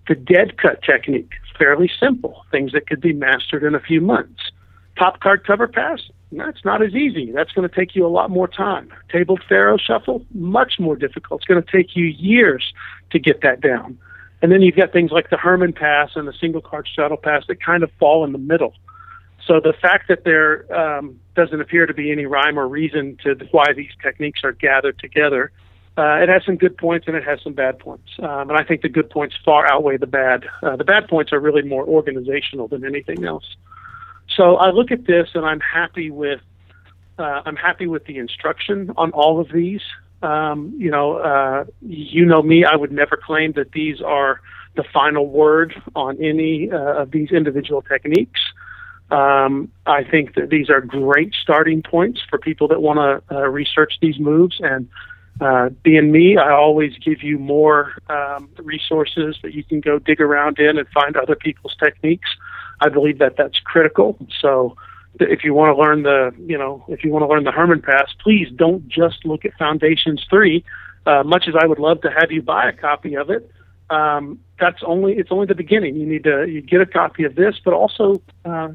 The 0.08 0.14
dead 0.14 0.58
cut 0.58 0.82
technique, 0.82 1.32
fairly 1.58 1.90
simple, 1.98 2.44
things 2.50 2.72
that 2.72 2.86
could 2.86 3.00
be 3.00 3.12
mastered 3.12 3.64
in 3.64 3.74
a 3.74 3.80
few 3.80 4.00
months. 4.00 4.50
Top 4.98 5.20
card 5.20 5.46
cover 5.46 5.66
pass, 5.66 6.00
that's 6.32 6.64
not 6.64 6.82
as 6.82 6.94
easy. 6.94 7.32
That's 7.32 7.52
going 7.52 7.68
to 7.68 7.74
take 7.74 7.94
you 7.94 8.06
a 8.06 8.08
lot 8.08 8.30
more 8.30 8.48
time. 8.48 8.92
Tabled 9.10 9.42
Faro 9.48 9.76
shuffle, 9.76 10.24
much 10.34 10.74
more 10.78 10.96
difficult. 10.96 11.40
It's 11.40 11.46
going 11.46 11.62
to 11.62 11.70
take 11.70 11.96
you 11.96 12.06
years 12.06 12.72
to 13.10 13.18
get 13.18 13.40
that 13.42 13.60
down. 13.60 13.98
And 14.42 14.52
then 14.52 14.62
you've 14.62 14.76
got 14.76 14.92
things 14.92 15.10
like 15.10 15.30
the 15.30 15.36
Herman 15.36 15.72
Pass 15.72 16.10
and 16.16 16.28
the 16.28 16.32
single 16.38 16.60
card 16.60 16.88
straddle 16.90 17.16
pass 17.16 17.44
that 17.48 17.62
kind 17.62 17.82
of 17.82 17.90
fall 17.98 18.24
in 18.24 18.32
the 18.32 18.38
middle. 18.38 18.74
So 19.46 19.60
the 19.60 19.74
fact 19.80 20.08
that 20.08 20.24
there 20.24 20.72
um, 20.74 21.18
doesn't 21.36 21.60
appear 21.60 21.86
to 21.86 21.94
be 21.94 22.10
any 22.10 22.26
rhyme 22.26 22.58
or 22.58 22.66
reason 22.66 23.16
to 23.24 23.36
why 23.50 23.72
these 23.74 23.90
techniques 24.02 24.40
are 24.42 24.52
gathered 24.52 24.98
together, 24.98 25.52
uh, 25.96 26.16
it 26.22 26.28
has 26.28 26.44
some 26.44 26.56
good 26.56 26.76
points 26.76 27.06
and 27.06 27.16
it 27.16 27.24
has 27.24 27.40
some 27.42 27.52
bad 27.52 27.78
points. 27.78 28.10
Um, 28.18 28.50
and 28.50 28.52
I 28.52 28.64
think 28.64 28.82
the 28.82 28.88
good 28.88 29.10
points 29.10 29.36
far 29.44 29.70
outweigh 29.70 29.96
the 29.96 30.08
bad. 30.08 30.44
Uh, 30.62 30.76
the 30.76 30.84
bad 30.84 31.08
points 31.08 31.32
are 31.32 31.38
really 31.38 31.62
more 31.62 31.86
organizational 31.86 32.66
than 32.66 32.84
anything 32.84 33.24
else. 33.24 33.44
So 34.36 34.56
I 34.56 34.70
look 34.70 34.90
at 34.90 35.06
this 35.06 35.28
and 35.34 35.44
I'm 35.44 35.60
happy 35.60 36.10
with 36.10 36.40
uh, 37.16 37.42
I'm 37.46 37.54
happy 37.54 37.86
with 37.86 38.06
the 38.06 38.18
instruction 38.18 38.90
on 38.96 39.12
all 39.12 39.40
of 39.40 39.52
these. 39.52 39.82
Um, 40.22 40.74
you 40.76 40.90
know, 40.90 41.18
uh, 41.18 41.64
you 41.80 42.24
know 42.24 42.42
me. 42.42 42.64
I 42.64 42.74
would 42.74 42.90
never 42.90 43.16
claim 43.16 43.52
that 43.52 43.70
these 43.70 44.00
are 44.00 44.40
the 44.74 44.82
final 44.92 45.28
word 45.28 45.80
on 45.94 46.20
any 46.20 46.72
uh, 46.72 47.02
of 47.02 47.12
these 47.12 47.30
individual 47.30 47.82
techniques. 47.82 48.40
Um, 49.12 49.70
I 49.86 50.02
think 50.02 50.34
that 50.34 50.50
these 50.50 50.70
are 50.70 50.80
great 50.80 51.34
starting 51.40 51.82
points 51.82 52.20
for 52.28 52.38
people 52.38 52.66
that 52.68 52.80
want 52.80 52.98
to 52.98 53.36
uh, 53.36 53.42
research 53.42 53.98
these 54.00 54.18
moves. 54.18 54.56
And 54.60 54.88
uh, 55.40 55.70
being 55.82 56.12
me, 56.12 56.36
I 56.36 56.52
always 56.52 56.96
give 56.98 57.22
you 57.22 57.38
more 57.38 57.92
um, 58.08 58.48
resources 58.58 59.36
that 59.42 59.52
you 59.52 59.64
can 59.64 59.80
go 59.80 59.98
dig 59.98 60.20
around 60.20 60.58
in 60.58 60.78
and 60.78 60.86
find 60.88 61.16
other 61.16 61.34
people's 61.34 61.74
techniques. 61.76 62.28
I 62.80 62.88
believe 62.88 63.18
that 63.18 63.36
that's 63.36 63.58
critical. 63.60 64.16
So 64.40 64.76
if 65.20 65.44
you 65.44 65.54
want 65.54 65.76
to 65.76 65.80
learn 65.80 66.02
the, 66.02 66.32
you 66.46 66.58
know, 66.58 66.84
if 66.88 67.04
you 67.04 67.10
want 67.10 67.22
to 67.22 67.26
learn 67.26 67.44
the 67.44 67.52
Herman 67.52 67.82
Pass, 67.82 68.12
please 68.22 68.48
don't 68.54 68.86
just 68.88 69.24
look 69.24 69.44
at 69.44 69.52
Foundations 69.58 70.24
3. 70.30 70.64
Uh, 71.06 71.22
much 71.24 71.44
as 71.48 71.54
I 71.60 71.66
would 71.66 71.78
love 71.78 72.00
to 72.02 72.10
have 72.10 72.30
you 72.30 72.40
buy 72.40 72.68
a 72.68 72.72
copy 72.72 73.16
of 73.16 73.30
it, 73.30 73.50
um, 73.90 74.40
that's 74.58 74.82
only 74.86 75.14
it's 75.14 75.30
only 75.30 75.46
the 75.46 75.54
beginning. 75.54 75.96
You 75.96 76.06
need 76.06 76.24
to 76.24 76.46
you 76.46 76.62
get 76.62 76.80
a 76.80 76.86
copy 76.86 77.24
of 77.24 77.34
this, 77.34 77.56
but 77.62 77.74
also 77.74 78.22
uh, 78.44 78.70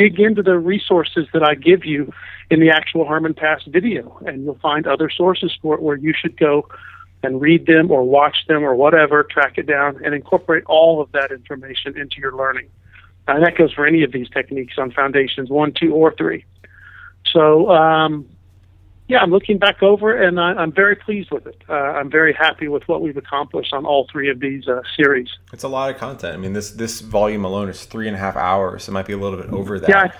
dig 0.00 0.18
into 0.18 0.42
the 0.42 0.58
resources 0.58 1.26
that 1.34 1.42
I 1.42 1.54
give 1.54 1.84
you 1.84 2.10
in 2.50 2.58
the 2.58 2.70
actual 2.70 3.04
Herman 3.04 3.34
Pass 3.34 3.60
video, 3.66 4.18
and 4.26 4.44
you'll 4.44 4.58
find 4.58 4.86
other 4.86 5.10
sources 5.10 5.52
for 5.60 5.74
it 5.74 5.82
where 5.82 5.96
you 5.96 6.14
should 6.18 6.38
go 6.38 6.66
and 7.22 7.38
read 7.38 7.66
them 7.66 7.90
or 7.90 8.02
watch 8.02 8.46
them 8.48 8.64
or 8.64 8.74
whatever, 8.74 9.22
track 9.22 9.58
it 9.58 9.66
down, 9.66 10.02
and 10.02 10.14
incorporate 10.14 10.64
all 10.64 11.02
of 11.02 11.12
that 11.12 11.30
information 11.30 11.98
into 11.98 12.16
your 12.18 12.34
learning. 12.34 12.66
And 13.28 13.44
that 13.44 13.58
goes 13.58 13.74
for 13.74 13.86
any 13.86 14.02
of 14.02 14.10
these 14.10 14.30
techniques 14.30 14.78
on 14.78 14.90
foundations 14.90 15.50
one, 15.50 15.72
two, 15.78 15.92
or 15.92 16.14
three. 16.16 16.46
So, 17.30 17.70
um, 17.70 18.26
yeah, 19.10 19.18
I'm 19.18 19.30
looking 19.30 19.58
back 19.58 19.82
over 19.82 20.16
and 20.16 20.38
I, 20.38 20.62
am 20.62 20.70
very 20.70 20.94
pleased 20.94 21.32
with 21.32 21.44
it. 21.44 21.60
Uh, 21.68 21.72
I'm 21.72 22.08
very 22.08 22.32
happy 22.32 22.68
with 22.68 22.86
what 22.86 23.02
we've 23.02 23.16
accomplished 23.16 23.72
on 23.72 23.84
all 23.84 24.06
three 24.10 24.30
of 24.30 24.38
these 24.38 24.68
uh, 24.68 24.82
series. 24.96 25.28
It's 25.52 25.64
a 25.64 25.68
lot 25.68 25.90
of 25.90 25.98
content. 25.98 26.32
I 26.32 26.36
mean, 26.36 26.52
this 26.52 26.70
this 26.70 27.00
volume 27.00 27.44
alone 27.44 27.68
is 27.68 27.84
three 27.84 28.06
and 28.06 28.16
a 28.16 28.20
half 28.20 28.36
hours. 28.36 28.86
It 28.86 28.92
might 28.92 29.06
be 29.06 29.12
a 29.12 29.18
little 29.18 29.36
bit 29.36 29.50
over 29.50 29.80
that. 29.80 29.90
Yeah, 29.90 30.12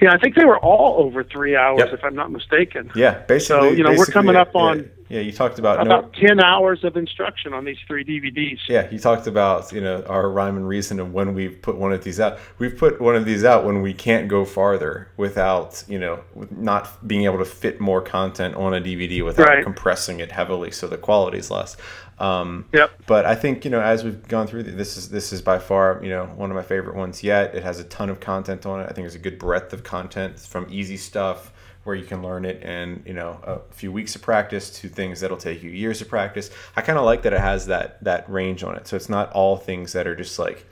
yeah, 0.00 0.12
I 0.12 0.18
think 0.18 0.34
they 0.34 0.44
were 0.44 0.58
all 0.58 1.00
over 1.00 1.22
three 1.22 1.54
hours, 1.54 1.78
yep. 1.78 1.92
if 1.92 2.04
I'm 2.04 2.16
not 2.16 2.32
mistaken. 2.32 2.90
Yeah, 2.96 3.20
basically. 3.20 3.70
So 3.70 3.74
you 3.76 3.84
know, 3.84 3.94
we're 3.96 4.06
coming 4.06 4.34
up 4.34 4.54
on. 4.56 4.90
Yeah, 5.08 5.20
you 5.20 5.32
talked 5.32 5.58
about 5.58 5.80
about 5.80 6.12
no, 6.12 6.28
ten 6.28 6.40
hours 6.40 6.84
of 6.84 6.96
instruction 6.96 7.54
on 7.54 7.64
these 7.64 7.78
three 7.86 8.04
DVDs. 8.04 8.58
Yeah, 8.68 8.90
you 8.90 8.98
talked 8.98 9.26
about 9.26 9.72
you 9.72 9.80
know 9.80 10.02
our 10.02 10.28
rhyme 10.28 10.56
and 10.56 10.68
reason 10.68 11.00
of 11.00 11.14
when 11.14 11.32
we've 11.32 11.60
put 11.62 11.76
one 11.76 11.92
of 11.92 12.04
these 12.04 12.20
out. 12.20 12.38
We've 12.58 12.76
put 12.76 13.00
one 13.00 13.16
of 13.16 13.24
these 13.24 13.42
out 13.44 13.64
when 13.64 13.80
we 13.80 13.94
can't 13.94 14.28
go 14.28 14.44
farther 14.44 15.08
without 15.16 15.82
you 15.88 15.98
know 15.98 16.20
not 16.50 17.06
being 17.08 17.24
able 17.24 17.38
to 17.38 17.46
fit 17.46 17.80
more 17.80 18.02
content 18.02 18.54
on 18.54 18.74
a 18.74 18.80
DVD 18.80 19.24
without 19.24 19.48
right. 19.48 19.64
compressing 19.64 20.20
it 20.20 20.30
heavily, 20.30 20.70
so 20.70 20.86
the 20.86 20.98
quality 20.98 21.38
is 21.38 21.50
less. 21.50 21.76
Um, 22.18 22.66
yep. 22.72 22.90
But 23.06 23.24
I 23.24 23.34
think 23.34 23.64
you 23.64 23.70
know 23.70 23.80
as 23.80 24.04
we've 24.04 24.26
gone 24.28 24.46
through 24.46 24.64
this 24.64 24.98
is 24.98 25.08
this 25.08 25.32
is 25.32 25.40
by 25.40 25.58
far 25.58 26.00
you 26.02 26.10
know 26.10 26.26
one 26.36 26.50
of 26.50 26.54
my 26.54 26.62
favorite 26.62 26.96
ones 26.96 27.22
yet. 27.22 27.54
It 27.54 27.62
has 27.62 27.80
a 27.80 27.84
ton 27.84 28.10
of 28.10 28.20
content 28.20 28.66
on 28.66 28.80
it. 28.80 28.84
I 28.84 28.86
think 28.88 29.04
there's 29.04 29.14
a 29.14 29.18
good 29.18 29.38
breadth 29.38 29.72
of 29.72 29.84
content 29.84 30.38
from 30.38 30.66
easy 30.68 30.98
stuff 30.98 31.52
where 31.88 31.96
you 31.96 32.04
can 32.04 32.22
learn 32.22 32.44
it 32.44 32.62
in 32.62 33.02
you 33.06 33.14
know 33.14 33.40
a 33.42 33.60
few 33.72 33.90
weeks 33.90 34.14
of 34.14 34.20
practice 34.20 34.68
to 34.78 34.90
things 34.90 35.20
that'll 35.20 35.38
take 35.38 35.62
you 35.62 35.70
years 35.70 36.02
of 36.02 36.08
practice. 36.08 36.50
I 36.76 36.82
kind 36.82 36.98
of 36.98 37.06
like 37.06 37.22
that 37.22 37.32
it 37.32 37.40
has 37.40 37.66
that 37.66 38.04
that 38.04 38.28
range 38.30 38.62
on 38.62 38.76
it, 38.76 38.86
so 38.86 38.94
it's 38.94 39.08
not 39.08 39.32
all 39.32 39.56
things 39.56 39.94
that 39.94 40.06
are 40.06 40.14
just 40.14 40.38
like 40.38 40.66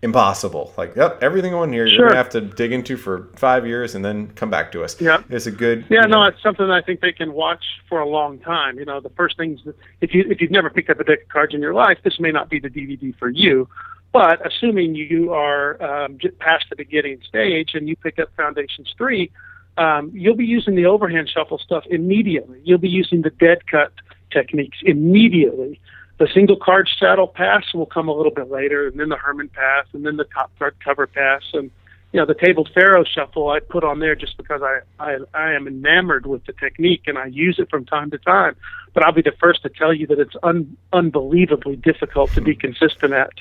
impossible. 0.00 0.72
Like, 0.76 0.94
yep, 0.94 1.18
everything 1.20 1.54
on 1.54 1.72
here 1.72 1.88
sure. 1.88 1.96
you're 1.96 2.08
gonna 2.08 2.18
have 2.18 2.30
to 2.30 2.40
dig 2.40 2.70
into 2.70 2.96
for 2.96 3.30
five 3.34 3.66
years 3.66 3.96
and 3.96 4.04
then 4.04 4.28
come 4.28 4.48
back 4.48 4.70
to 4.72 4.84
us. 4.84 5.00
Yeah, 5.00 5.24
it's 5.28 5.46
a 5.46 5.50
good. 5.50 5.86
Yeah, 5.90 6.02
no, 6.02 6.22
know, 6.22 6.22
it's 6.24 6.40
something 6.40 6.70
I 6.70 6.82
think 6.82 7.00
they 7.00 7.12
can 7.12 7.32
watch 7.32 7.64
for 7.88 7.98
a 7.98 8.08
long 8.08 8.38
time. 8.38 8.78
You 8.78 8.84
know, 8.84 9.00
the 9.00 9.10
first 9.10 9.36
things 9.36 9.58
that, 9.64 9.74
if 10.02 10.14
you 10.14 10.24
if 10.28 10.40
you've 10.40 10.52
never 10.52 10.70
picked 10.70 10.88
up 10.88 11.00
a 11.00 11.04
deck 11.04 11.22
of 11.22 11.28
cards 11.30 11.52
in 11.52 11.60
your 11.60 11.74
life, 11.74 11.98
this 12.04 12.20
may 12.20 12.30
not 12.30 12.48
be 12.48 12.60
the 12.60 12.70
DVD 12.70 13.12
for 13.18 13.28
you. 13.28 13.68
But 14.12 14.46
assuming 14.46 14.94
you 14.94 15.32
are 15.32 15.82
um, 15.82 16.18
past 16.38 16.66
the 16.70 16.76
beginning 16.76 17.18
stage 17.28 17.70
and 17.74 17.88
you 17.88 17.96
pick 17.96 18.20
up 18.20 18.28
Foundations 18.36 18.94
three, 18.96 19.32
um, 19.76 20.10
you'll 20.14 20.36
be 20.36 20.44
using 20.44 20.74
the 20.74 20.86
overhand 20.86 21.28
shuffle 21.28 21.58
stuff 21.58 21.84
immediately. 21.90 22.60
You'll 22.64 22.78
be 22.78 22.88
using 22.88 23.22
the 23.22 23.30
dead 23.30 23.66
cut 23.66 23.92
techniques 24.30 24.78
immediately. 24.82 25.80
The 26.18 26.28
single 26.32 26.56
card 26.56 26.88
straddle 26.88 27.26
pass 27.26 27.74
will 27.74 27.86
come 27.86 28.08
a 28.08 28.14
little 28.14 28.32
bit 28.32 28.50
later, 28.50 28.86
and 28.86 29.00
then 29.00 29.08
the 29.08 29.16
Herman 29.16 29.48
pass, 29.48 29.86
and 29.92 30.06
then 30.06 30.16
the 30.16 30.24
top 30.24 30.52
card 30.58 30.76
cover 30.84 31.06
pass, 31.06 31.42
and 31.52 31.70
you 32.14 32.20
know 32.20 32.26
the 32.26 32.34
tabled 32.34 32.70
Faro 32.72 33.02
shuffle 33.02 33.48
I 33.48 33.58
put 33.58 33.82
on 33.82 33.98
there 33.98 34.14
just 34.14 34.36
because 34.36 34.62
I, 34.62 34.82
I 35.00 35.18
I 35.34 35.52
am 35.52 35.66
enamored 35.66 36.26
with 36.26 36.46
the 36.46 36.52
technique 36.52 37.02
and 37.08 37.18
I 37.18 37.26
use 37.26 37.58
it 37.58 37.68
from 37.68 37.84
time 37.84 38.12
to 38.12 38.18
time. 38.18 38.54
But 38.92 39.04
I'll 39.04 39.12
be 39.12 39.20
the 39.20 39.34
first 39.40 39.62
to 39.62 39.68
tell 39.68 39.92
you 39.92 40.06
that 40.06 40.20
it's 40.20 40.36
un, 40.44 40.76
unbelievably 40.92 41.74
difficult 41.74 42.30
to 42.34 42.40
be 42.40 42.54
consistent 42.54 43.12
at. 43.12 43.32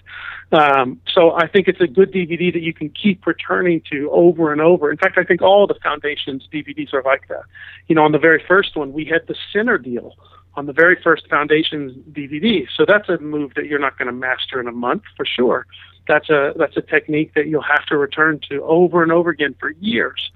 Um, 0.51 0.99
so 1.07 1.33
I 1.33 1.45
think 1.47 1.67
it's 1.67 1.81
a 1.81 1.85
good 1.85 2.11
DVD 2.11 2.51
that 2.51 2.63
you 2.63 2.73
can 2.73 2.89
keep 2.89 3.27
returning 3.27 3.83
to 3.91 4.09
over 4.09 4.51
and 4.51 4.59
over. 4.59 4.89
In 4.89 4.97
fact, 4.97 5.19
I 5.19 5.23
think 5.23 5.43
all 5.43 5.67
the 5.67 5.77
Foundations 5.83 6.49
DVDs 6.51 6.95
are 6.95 7.03
like 7.03 7.27
that. 7.27 7.43
You 7.87 7.93
know, 7.93 8.03
on 8.03 8.11
the 8.11 8.17
very 8.17 8.43
first 8.47 8.75
one, 8.75 8.91
we 8.91 9.05
had 9.05 9.27
the 9.27 9.35
center 9.51 9.77
deal 9.77 10.15
on 10.55 10.65
the 10.65 10.73
very 10.73 10.97
first 11.03 11.27
Foundations 11.29 11.93
DVD. 12.11 12.67
So 12.75 12.85
that's 12.87 13.09
a 13.09 13.17
move 13.17 13.53
that 13.55 13.65
you're 13.65 13.79
not 13.79 13.97
going 13.97 14.07
to 14.07 14.13
master 14.13 14.59
in 14.59 14.67
a 14.67 14.71
month 14.71 15.03
for 15.17 15.25
sure 15.25 15.65
that's 16.07 16.29
a 16.29 16.53
that's 16.55 16.77
a 16.77 16.81
technique 16.81 17.33
that 17.35 17.47
you'll 17.47 17.61
have 17.61 17.85
to 17.87 17.97
return 17.97 18.39
to 18.49 18.61
over 18.63 19.03
and 19.03 19.11
over 19.11 19.29
again 19.29 19.55
for 19.59 19.71
years. 19.79 20.31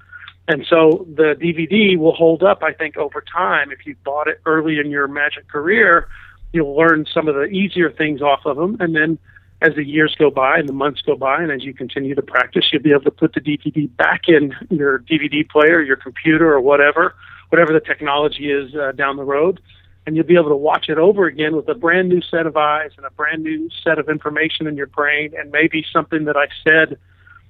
And 0.48 0.66
so 0.70 1.06
the 1.14 1.36
DVD 1.36 1.98
will 1.98 2.14
hold 2.14 2.42
up, 2.42 2.64
I 2.64 2.72
think, 2.72 2.96
over 2.96 3.22
time. 3.22 3.72
If 3.72 3.86
you 3.86 3.96
bought 4.06 4.28
it 4.28 4.40
early 4.46 4.80
in 4.80 4.90
your 4.90 5.08
magic 5.08 5.50
career, 5.50 6.08
you'll 6.54 6.76
learn 6.76 7.06
some 7.14 7.28
of 7.28 7.36
the 7.36 7.46
easier 7.46 7.92
things 7.92 8.22
off 8.22 8.46
of 8.46 8.56
them. 8.56 8.78
And 8.80 8.96
then 8.96 9.20
as 9.62 9.76
the 9.76 9.84
years 9.84 10.16
go 10.18 10.30
by 10.32 10.58
and 10.58 10.70
the 10.70 10.74
months 10.74 11.02
go 11.02 11.18
by, 11.18 11.44
and 11.44 11.52
as 11.52 11.66
you 11.66 11.74
continue 11.74 12.16
to 12.16 12.22
practice, 12.22 12.66
you'll 12.72 12.82
be 12.82 12.92
able 12.92 13.02
to 13.02 13.12
put 13.12 13.34
the 13.34 13.42
DVD 13.42 13.94
back 13.98 14.30
in 14.30 14.56
your 14.70 15.00
DVD 15.00 15.48
player, 15.50 15.82
your 15.82 15.98
computer, 15.98 16.54
or 16.54 16.62
whatever, 16.62 17.14
whatever 17.50 17.74
the 17.74 17.82
technology 17.82 18.50
is 18.50 18.74
uh, 18.74 18.94
down 18.94 19.18
the 19.18 19.26
road 19.26 19.60
and 20.08 20.16
you'll 20.16 20.26
be 20.26 20.36
able 20.36 20.50
to 20.50 20.56
watch 20.56 20.88
it 20.88 20.98
over 20.98 21.26
again 21.26 21.54
with 21.54 21.68
a 21.68 21.76
brand 21.76 22.08
new 22.08 22.22
set 22.22 22.48
of 22.48 22.56
eyes 22.56 22.92
and 22.96 23.06
a 23.06 23.12
brand 23.12 23.44
new 23.44 23.70
set 23.84 24.00
of 24.00 24.08
information 24.08 24.66
in 24.66 24.78
your 24.78 24.88
brain, 24.88 25.34
and 25.38 25.52
maybe 25.52 25.86
something 25.92 26.24
that 26.24 26.38
I 26.38 26.48
said 26.64 26.98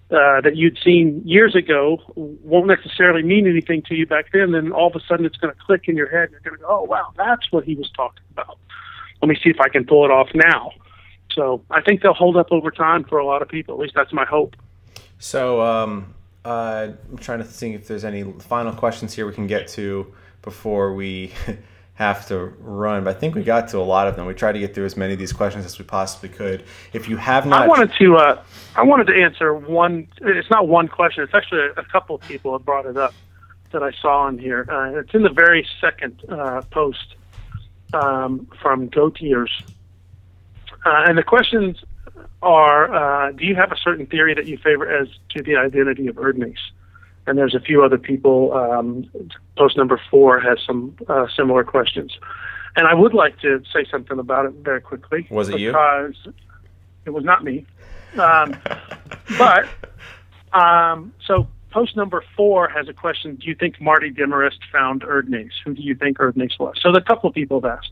uh, 0.09 0.41
that 0.41 0.55
you'd 0.55 0.77
seen 0.83 1.21
years 1.23 1.53
ago 1.55 1.99
won't 2.15 2.65
necessarily 2.65 3.21
mean 3.21 3.47
anything 3.47 3.83
to 3.83 3.93
you 3.93 4.07
back 4.07 4.31
then. 4.33 4.53
Then 4.53 4.71
all 4.71 4.87
of 4.87 4.95
a 4.95 4.99
sudden, 5.07 5.23
it's 5.23 5.37
going 5.37 5.53
to 5.53 5.59
click 5.59 5.83
in 5.87 5.95
your 5.95 6.09
head. 6.09 6.29
And 6.29 6.31
you're 6.31 6.41
going 6.41 6.57
to 6.57 6.63
go, 6.63 6.67
"Oh, 6.67 6.83
wow, 6.83 7.13
that's 7.15 7.51
what 7.51 7.63
he 7.63 7.75
was 7.75 7.91
talking 7.95 8.23
about." 8.31 8.57
Let 9.21 9.29
me 9.29 9.35
see 9.35 9.51
if 9.51 9.59
I 9.59 9.69
can 9.69 9.85
pull 9.85 10.03
it 10.03 10.11
off 10.11 10.29
now. 10.33 10.71
So 11.31 11.63
I 11.69 11.81
think 11.81 12.01
they'll 12.01 12.13
hold 12.13 12.37
up 12.37 12.47
over 12.51 12.71
time 12.71 13.03
for 13.03 13.19
a 13.19 13.25
lot 13.25 13.43
of 13.43 13.49
people. 13.49 13.75
At 13.75 13.81
least 13.81 13.93
that's 13.93 14.13
my 14.13 14.25
hope. 14.25 14.55
So 15.19 15.61
um, 15.61 16.15
uh, 16.43 16.87
I'm 17.11 17.17
trying 17.19 17.39
to 17.39 17.45
think 17.45 17.75
if 17.75 17.87
there's 17.87 18.03
any 18.03 18.23
final 18.23 18.73
questions 18.73 19.13
here 19.13 19.27
we 19.27 19.33
can 19.33 19.45
get 19.45 19.67
to 19.69 20.11
before 20.41 20.95
we 20.95 21.33
have 21.97 22.27
to 22.27 22.53
run. 22.59 23.03
But 23.03 23.15
I 23.15 23.19
think 23.19 23.33
we 23.33 23.43
got 23.43 23.67
to 23.69 23.79
a 23.79 23.79
lot 23.79 24.07
of 24.07 24.15
them. 24.15 24.27
We 24.27 24.33
tried 24.35 24.51
to 24.53 24.59
get 24.59 24.75
through 24.75 24.85
as 24.85 24.95
many 24.95 25.13
of 25.13 25.19
these 25.19 25.33
questions 25.33 25.65
as 25.65 25.77
we 25.79 25.85
possibly 25.85 26.29
could. 26.29 26.63
If 26.93 27.09
you 27.09 27.17
have 27.17 27.47
not, 27.47 27.63
I 27.63 27.67
wanted 27.67 27.91
to 27.99 28.15
uh, 28.15 28.43
I 28.75 28.83
wanted 28.83 29.07
to 29.07 29.15
answer 29.15 29.53
one. 29.55 30.07
It's 30.21 30.49
not 30.49 30.67
one 30.67 30.87
question. 30.87 31.23
It's 31.23 31.33
actually 31.33 31.61
a, 31.61 31.81
a 31.81 31.85
couple 31.85 32.15
of 32.15 32.21
people 32.21 32.53
have 32.53 32.63
brought 32.63 32.85
it 32.85 32.97
up 32.97 33.13
that 33.71 33.81
I 33.81 33.91
saw 33.99 34.27
in 34.27 34.37
here. 34.37 34.67
Uh, 34.69 34.99
it's 34.99 35.13
in 35.13 35.23
the 35.23 35.31
very 35.31 35.67
second 35.81 36.23
uh, 36.29 36.61
post 36.69 37.15
um, 37.93 38.47
from 38.61 38.89
Goatiers. 38.89 39.49
Uh, 40.85 41.03
and 41.07 41.17
the 41.17 41.23
questions 41.23 41.83
are 42.43 42.93
uh, 42.93 43.31
Do 43.31 43.43
you 43.43 43.55
have 43.55 43.71
a 43.71 43.77
certain 43.77 44.05
theory 44.05 44.35
that 44.35 44.45
you 44.45 44.57
favor 44.57 44.87
as 44.87 45.07
to 45.35 45.41
the 45.41 45.55
identity 45.57 46.07
of 46.07 46.15
Erdnase? 46.15 46.55
And 47.27 47.37
there's 47.37 47.53
a 47.53 47.59
few 47.59 47.83
other 47.83 47.97
people. 47.97 48.53
Um, 48.53 49.09
post 49.57 49.77
number 49.77 49.99
four 50.09 50.39
has 50.39 50.59
some 50.65 50.95
uh, 51.07 51.27
similar 51.35 51.63
questions. 51.63 52.17
And 52.75 52.87
I 52.87 52.93
would 52.93 53.13
like 53.13 53.39
to 53.41 53.61
say 53.73 53.85
something 53.89 54.17
about 54.17 54.45
it 54.45 54.53
very 54.61 54.81
quickly. 54.81 55.27
Was 55.29 55.49
it 55.49 55.59
you? 55.59 55.71
It 57.05 57.09
was 57.09 57.23
not 57.23 57.43
me. 57.43 57.65
Um, 58.17 58.57
but, 59.37 59.67
um, 60.53 61.13
so 61.25 61.47
post 61.71 61.95
number 61.95 62.23
four 62.35 62.69
has 62.69 62.87
a 62.87 62.93
question 62.93 63.35
Do 63.35 63.47
you 63.47 63.55
think 63.55 63.81
Marty 63.81 64.09
Demarest 64.09 64.59
found 64.71 65.01
Erdnase? 65.01 65.51
Who 65.65 65.73
do 65.73 65.81
you 65.81 65.95
think 65.95 66.17
Erdnase 66.17 66.57
was? 66.59 66.75
So 66.81 66.91
the 66.91 67.01
couple 67.01 67.29
of 67.29 67.33
people 67.33 67.61
have 67.61 67.77
asked. 67.77 67.91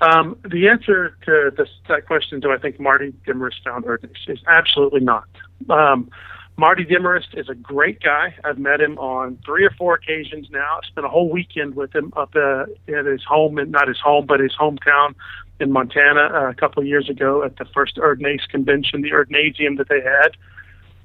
Um, 0.00 0.36
the 0.44 0.68
answer 0.68 1.16
to 1.24 1.52
this, 1.56 1.68
that 1.88 2.06
question, 2.06 2.40
do 2.40 2.50
I 2.50 2.58
think 2.58 2.80
Marty 2.80 3.14
Demarest 3.26 3.62
found 3.64 3.84
Erdnase, 3.84 4.28
is 4.28 4.40
absolutely 4.48 5.00
not. 5.00 5.28
Um, 5.70 6.10
Marty 6.56 6.84
Demarest 6.84 7.36
is 7.36 7.48
a 7.48 7.54
great 7.54 8.00
guy. 8.00 8.34
I've 8.44 8.58
met 8.58 8.80
him 8.80 8.96
on 8.98 9.38
three 9.44 9.64
or 9.64 9.70
four 9.70 9.94
occasions 9.94 10.48
now. 10.50 10.78
I 10.82 10.86
spent 10.86 11.04
a 11.04 11.08
whole 11.08 11.28
weekend 11.28 11.74
with 11.74 11.92
him 11.94 12.12
up 12.16 12.34
uh, 12.36 12.66
at 12.88 13.06
his 13.06 13.24
home, 13.24 13.58
and 13.58 13.72
not 13.72 13.88
his 13.88 13.98
home, 13.98 14.26
but 14.26 14.38
his 14.38 14.52
hometown 14.58 15.14
in 15.58 15.72
Montana 15.72 16.30
uh, 16.32 16.50
a 16.50 16.54
couple 16.54 16.80
of 16.80 16.86
years 16.86 17.08
ago 17.08 17.42
at 17.42 17.56
the 17.56 17.64
first 17.64 17.96
Erdnase 17.96 18.48
convention, 18.48 19.02
the 19.02 19.10
Erdnaseum 19.10 19.78
that 19.78 19.88
they 19.88 20.00
had. 20.00 20.36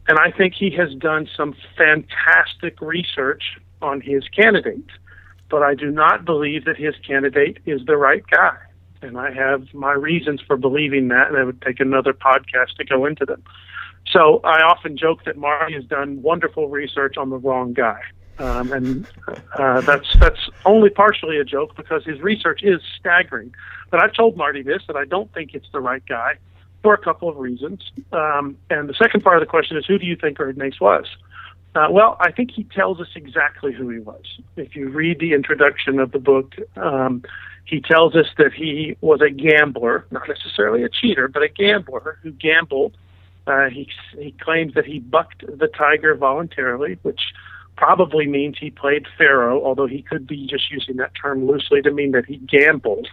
And 0.08 0.20
I 0.20 0.32
think 0.32 0.54
he 0.54 0.70
has 0.72 0.94
done 0.94 1.28
some 1.36 1.56
fantastic 1.76 2.80
research 2.80 3.44
on 3.82 4.02
his 4.02 4.28
candidate. 4.28 4.90
But 5.50 5.64
I 5.64 5.74
do 5.74 5.90
not 5.90 6.26
believe 6.26 6.66
that 6.66 6.78
his 6.78 6.94
candidate 7.06 7.58
is 7.66 7.82
the 7.88 7.98
right 7.98 8.24
guy. 8.30 8.56
And 9.02 9.18
I 9.18 9.32
have 9.32 9.74
my 9.74 9.94
reasons 9.94 10.42
for 10.46 10.58
believing 10.58 11.08
that, 11.08 11.30
and 11.30 11.38
I 11.38 11.44
would 11.44 11.62
take 11.62 11.80
another 11.80 12.14
podcast 12.14 12.76
to 12.78 12.86
go 12.86 13.06
into 13.06 13.26
them. 13.26 13.44
So 14.08 14.40
I 14.44 14.62
often 14.62 14.98
joke 14.98 15.24
that 15.26 15.38
Marty 15.38 15.74
has 15.74 15.86
done 15.86 16.22
wonderful 16.22 16.68
research 16.68 17.18
on 17.18 17.30
the 17.30 17.38
wrong 17.38 17.74
guy. 17.74 18.02
Um, 18.40 18.72
and 18.72 19.08
uh, 19.56 19.82
that's 19.82 20.08
that's 20.18 20.50
only 20.66 20.90
partially 20.90 21.38
a 21.38 21.44
joke 21.44 21.76
because 21.76 22.06
his 22.06 22.22
research 22.22 22.64
is 22.64 22.82
staggering. 22.98 23.54
But 23.92 24.02
I've 24.02 24.14
told 24.14 24.38
Marty 24.38 24.62
this 24.62 24.82
that 24.88 24.96
I 24.96 25.06
don't 25.06 25.32
think 25.34 25.54
it's 25.54 25.68
the 25.74 25.82
right 25.82 26.04
guy, 26.08 26.38
for 26.82 26.94
a 26.94 26.98
couple 26.98 27.30
of 27.30 27.38
reasons. 27.38 27.92
Um, 28.12 28.58
and 28.70 28.88
the 28.88 28.94
second 28.94 29.22
part 29.24 29.38
of 29.38 29.42
the 29.42 29.50
question 29.50 29.78
is, 29.78 29.86
who 29.86 29.98
do 29.98 30.06
you 30.06 30.16
think 30.16 30.38
Erdnase 30.38 30.80
was? 30.80 31.06
Uh, 31.76 31.88
well, 31.92 32.18
I 32.20 32.32
think 32.32 32.52
he 32.52 32.64
tells 32.64 33.00
us 33.00 33.08
exactly 33.16 33.74
who 33.74 33.90
he 33.90 34.00
was. 34.00 34.24
If 34.56 34.76
you 34.76 34.90
read 34.90 35.20
the 35.20 35.34
introduction 35.34 36.00
of 36.00 36.12
the 36.12 36.20
book, 36.20 36.56
um, 36.78 37.24
he 37.66 37.80
tells 37.80 38.16
us 38.16 38.26
that 38.38 38.54
he 38.54 38.98
was 39.02 39.22
a 39.22 39.30
gambler, 39.30 40.06
not 40.10 40.28
necessarily 40.28 40.84
a 40.84 40.90
cheater, 40.90 41.28
but 41.28 41.44
a 41.44 41.48
gambler 41.48 42.18
who 42.24 42.32
gambled. 42.32 42.98
Uh, 43.50 43.68
he, 43.68 43.90
he 44.20 44.32
claims 44.40 44.76
that 44.76 44.86
he 44.86 45.00
bucked 45.00 45.44
the 45.58 45.68
tiger 45.68 46.14
voluntarily, 46.14 47.00
which 47.02 47.22
probably 47.76 48.28
means 48.28 48.58
he 48.60 48.70
played 48.70 49.08
Faro, 49.18 49.64
although 49.64 49.88
he 49.88 50.04
could 50.04 50.28
be 50.28 50.46
just 50.46 50.70
using 50.70 50.98
that 50.98 51.12
term 51.20 51.48
loosely 51.48 51.82
to 51.82 51.92
mean 51.92 52.12
that 52.12 52.26
he 52.26 52.38
gambled. 52.38 53.08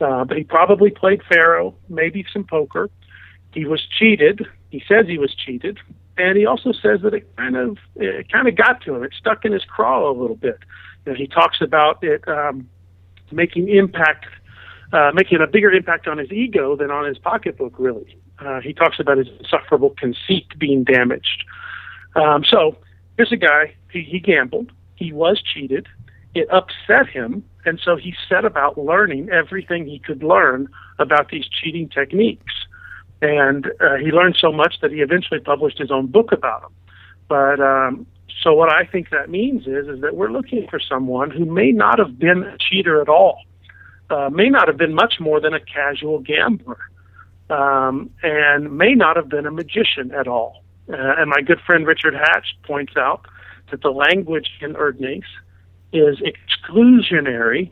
Uh, 0.00 0.24
but 0.24 0.36
he 0.36 0.42
probably 0.42 0.90
played 0.90 1.22
Faro, 1.22 1.74
maybe 1.88 2.24
some 2.32 2.42
poker. 2.42 2.90
He 3.52 3.64
was 3.64 3.86
cheated. 3.86 4.44
He 4.70 4.82
says 4.88 5.06
he 5.06 5.18
was 5.18 5.34
cheated, 5.34 5.78
and 6.16 6.36
he 6.36 6.46
also 6.46 6.72
says 6.72 7.02
that 7.02 7.14
it 7.14 7.28
kind 7.36 7.56
of 7.56 7.78
it 7.96 8.30
kind 8.32 8.48
of 8.48 8.56
got 8.56 8.80
to 8.82 8.94
him. 8.94 9.04
It 9.04 9.12
stuck 9.16 9.44
in 9.44 9.52
his 9.52 9.64
craw 9.64 10.10
a 10.10 10.14
little 10.14 10.36
bit. 10.36 10.58
You 11.04 11.12
know, 11.12 11.18
he 11.18 11.26
talks 11.26 11.60
about 11.60 12.02
it 12.02 12.26
um, 12.26 12.68
making 13.30 13.68
impact, 13.68 14.26
uh, 14.92 15.10
making 15.14 15.40
a 15.42 15.46
bigger 15.46 15.70
impact 15.70 16.08
on 16.08 16.18
his 16.18 16.32
ego 16.32 16.74
than 16.74 16.90
on 16.90 17.04
his 17.04 17.18
pocketbook. 17.18 17.74
Really, 17.78 18.16
uh, 18.40 18.60
he 18.60 18.72
talks 18.72 18.98
about 18.98 19.18
his 19.18 19.28
insufferable 19.38 19.90
conceit 19.90 20.46
being 20.58 20.84
damaged. 20.84 21.44
Um, 22.16 22.44
so 22.44 22.76
here's 23.16 23.32
a 23.32 23.36
guy. 23.36 23.74
He, 23.92 24.02
he 24.02 24.18
gambled. 24.18 24.72
He 24.96 25.12
was 25.12 25.42
cheated. 25.42 25.86
It 26.34 26.48
upset 26.50 27.08
him 27.08 27.44
and 27.64 27.80
so 27.82 27.96
he 27.96 28.14
set 28.28 28.44
about 28.44 28.78
learning 28.78 29.28
everything 29.30 29.86
he 29.86 29.98
could 29.98 30.22
learn 30.22 30.68
about 30.98 31.30
these 31.30 31.46
cheating 31.46 31.88
techniques. 31.88 32.54
And 33.22 33.66
uh, 33.80 33.96
he 33.96 34.10
learned 34.12 34.36
so 34.40 34.50
much 34.50 34.76
that 34.80 34.90
he 34.90 34.98
eventually 34.98 35.40
published 35.40 35.78
his 35.78 35.90
own 35.90 36.06
book 36.06 36.32
about 36.32 36.62
them. 36.62 36.72
But 37.28 37.60
um, 37.60 38.06
so 38.42 38.54
what 38.54 38.72
I 38.72 38.86
think 38.86 39.10
that 39.10 39.28
means 39.28 39.66
is 39.66 39.88
is 39.88 40.00
that 40.00 40.16
we're 40.16 40.32
looking 40.32 40.66
for 40.68 40.80
someone 40.80 41.30
who 41.30 41.44
may 41.44 41.70
not 41.70 41.98
have 41.98 42.18
been 42.18 42.42
a 42.42 42.56
cheater 42.58 43.02
at 43.02 43.08
all, 43.08 43.38
uh, 44.08 44.30
may 44.30 44.48
not 44.48 44.66
have 44.68 44.78
been 44.78 44.94
much 44.94 45.14
more 45.20 45.38
than 45.38 45.52
a 45.52 45.60
casual 45.60 46.18
gambler, 46.20 46.78
um, 47.50 48.10
and 48.22 48.76
may 48.76 48.94
not 48.94 49.16
have 49.16 49.28
been 49.28 49.46
a 49.46 49.50
magician 49.50 50.12
at 50.12 50.26
all. 50.28 50.62
Uh, 50.88 51.14
and 51.18 51.30
my 51.30 51.40
good 51.40 51.60
friend 51.60 51.86
Richard 51.86 52.14
Hatch 52.14 52.56
points 52.62 52.96
out 52.96 53.26
that 53.70 53.82
the 53.82 53.90
language 53.90 54.50
in 54.60 54.74
Erdnase 54.74 55.22
is 55.92 56.18
exclusionary 56.20 57.70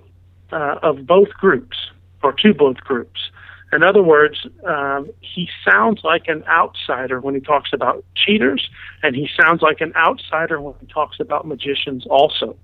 uh, 0.53 0.77
of 0.83 1.07
both 1.07 1.31
groups 1.31 1.77
or 2.23 2.33
to 2.33 2.55
both 2.55 2.77
groups. 2.79 3.31
In 3.73 3.83
other 3.83 4.03
words, 4.03 4.47
um, 4.67 5.11
he 5.21 5.49
sounds 5.65 6.01
like 6.03 6.27
an 6.27 6.43
outsider 6.49 7.21
when 7.21 7.35
he 7.35 7.41
talks 7.41 7.71
about 7.73 8.05
cheaters, 8.15 8.69
and 9.03 9.15
he 9.15 9.29
sounds 9.41 9.61
like 9.61 9.81
an 9.81 9.93
outsider 9.95 10.61
when 10.61 10.75
he 10.81 10.87
talks 10.87 11.21
about 11.21 11.47
magicians 11.47 12.07
also. 12.07 12.57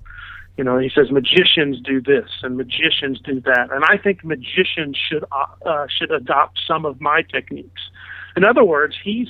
You 0.56 0.64
know, 0.64 0.78
he 0.78 0.88
says 0.88 1.10
magicians 1.10 1.80
do 1.80 2.00
this 2.00 2.28
and 2.42 2.56
magicians 2.56 3.18
do 3.20 3.40
that, 3.40 3.70
and 3.72 3.84
I 3.84 3.96
think 3.98 4.24
magicians 4.24 4.96
should 4.96 5.24
uh, 5.32 5.68
uh 5.68 5.86
should 5.88 6.12
adopt 6.12 6.60
some 6.66 6.84
of 6.84 7.00
my 7.00 7.22
techniques. 7.22 7.82
In 8.36 8.44
other 8.44 8.64
words, 8.64 8.94
he's 9.02 9.28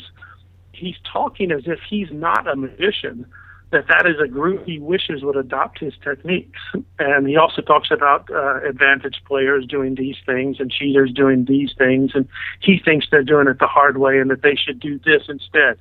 he's 0.72 0.96
talking 1.10 1.50
as 1.50 1.62
if 1.66 1.78
he's 1.88 2.08
not 2.12 2.46
a 2.46 2.56
magician, 2.56 3.26
that 3.74 3.86
that 3.88 4.06
is 4.06 4.16
a 4.22 4.28
group 4.28 4.64
he 4.64 4.78
wishes 4.78 5.22
would 5.22 5.36
adopt 5.36 5.80
his 5.80 5.94
techniques. 6.02 6.60
And 6.98 7.26
he 7.28 7.36
also 7.36 7.60
talks 7.60 7.90
about 7.90 8.28
uh, 8.30 8.60
advantage 8.62 9.16
players 9.26 9.66
doing 9.66 9.96
these 9.96 10.16
things 10.24 10.58
and 10.60 10.70
cheaters 10.70 11.12
doing 11.12 11.44
these 11.46 11.72
things, 11.76 12.12
and 12.14 12.28
he 12.60 12.78
thinks 12.82 13.06
they're 13.10 13.24
doing 13.24 13.48
it 13.48 13.58
the 13.58 13.66
hard 13.66 13.98
way 13.98 14.18
and 14.18 14.30
that 14.30 14.42
they 14.42 14.54
should 14.54 14.78
do 14.78 14.98
this 15.00 15.22
instead. 15.28 15.78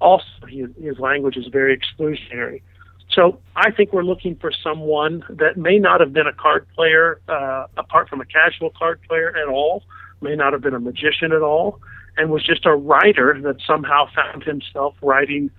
Also, 0.00 0.26
he, 0.48 0.66
his 0.82 0.98
language 0.98 1.36
is 1.36 1.46
very 1.46 1.78
exclusionary. 1.78 2.62
So 3.10 3.38
I 3.54 3.70
think 3.70 3.92
we're 3.92 4.02
looking 4.02 4.36
for 4.36 4.52
someone 4.52 5.24
that 5.28 5.56
may 5.56 5.78
not 5.78 6.00
have 6.00 6.12
been 6.12 6.26
a 6.26 6.32
card 6.32 6.66
player, 6.74 7.20
uh, 7.28 7.66
apart 7.76 8.08
from 8.08 8.20
a 8.20 8.26
casual 8.26 8.70
card 8.70 9.00
player 9.08 9.34
at 9.36 9.48
all, 9.48 9.82
may 10.20 10.34
not 10.34 10.52
have 10.52 10.62
been 10.62 10.74
a 10.74 10.80
magician 10.80 11.32
at 11.32 11.42
all, 11.42 11.80
and 12.16 12.30
was 12.30 12.44
just 12.44 12.66
a 12.66 12.74
writer 12.74 13.38
that 13.42 13.56
somehow 13.66 14.06
found 14.14 14.42
himself 14.42 14.94
writing 15.02 15.50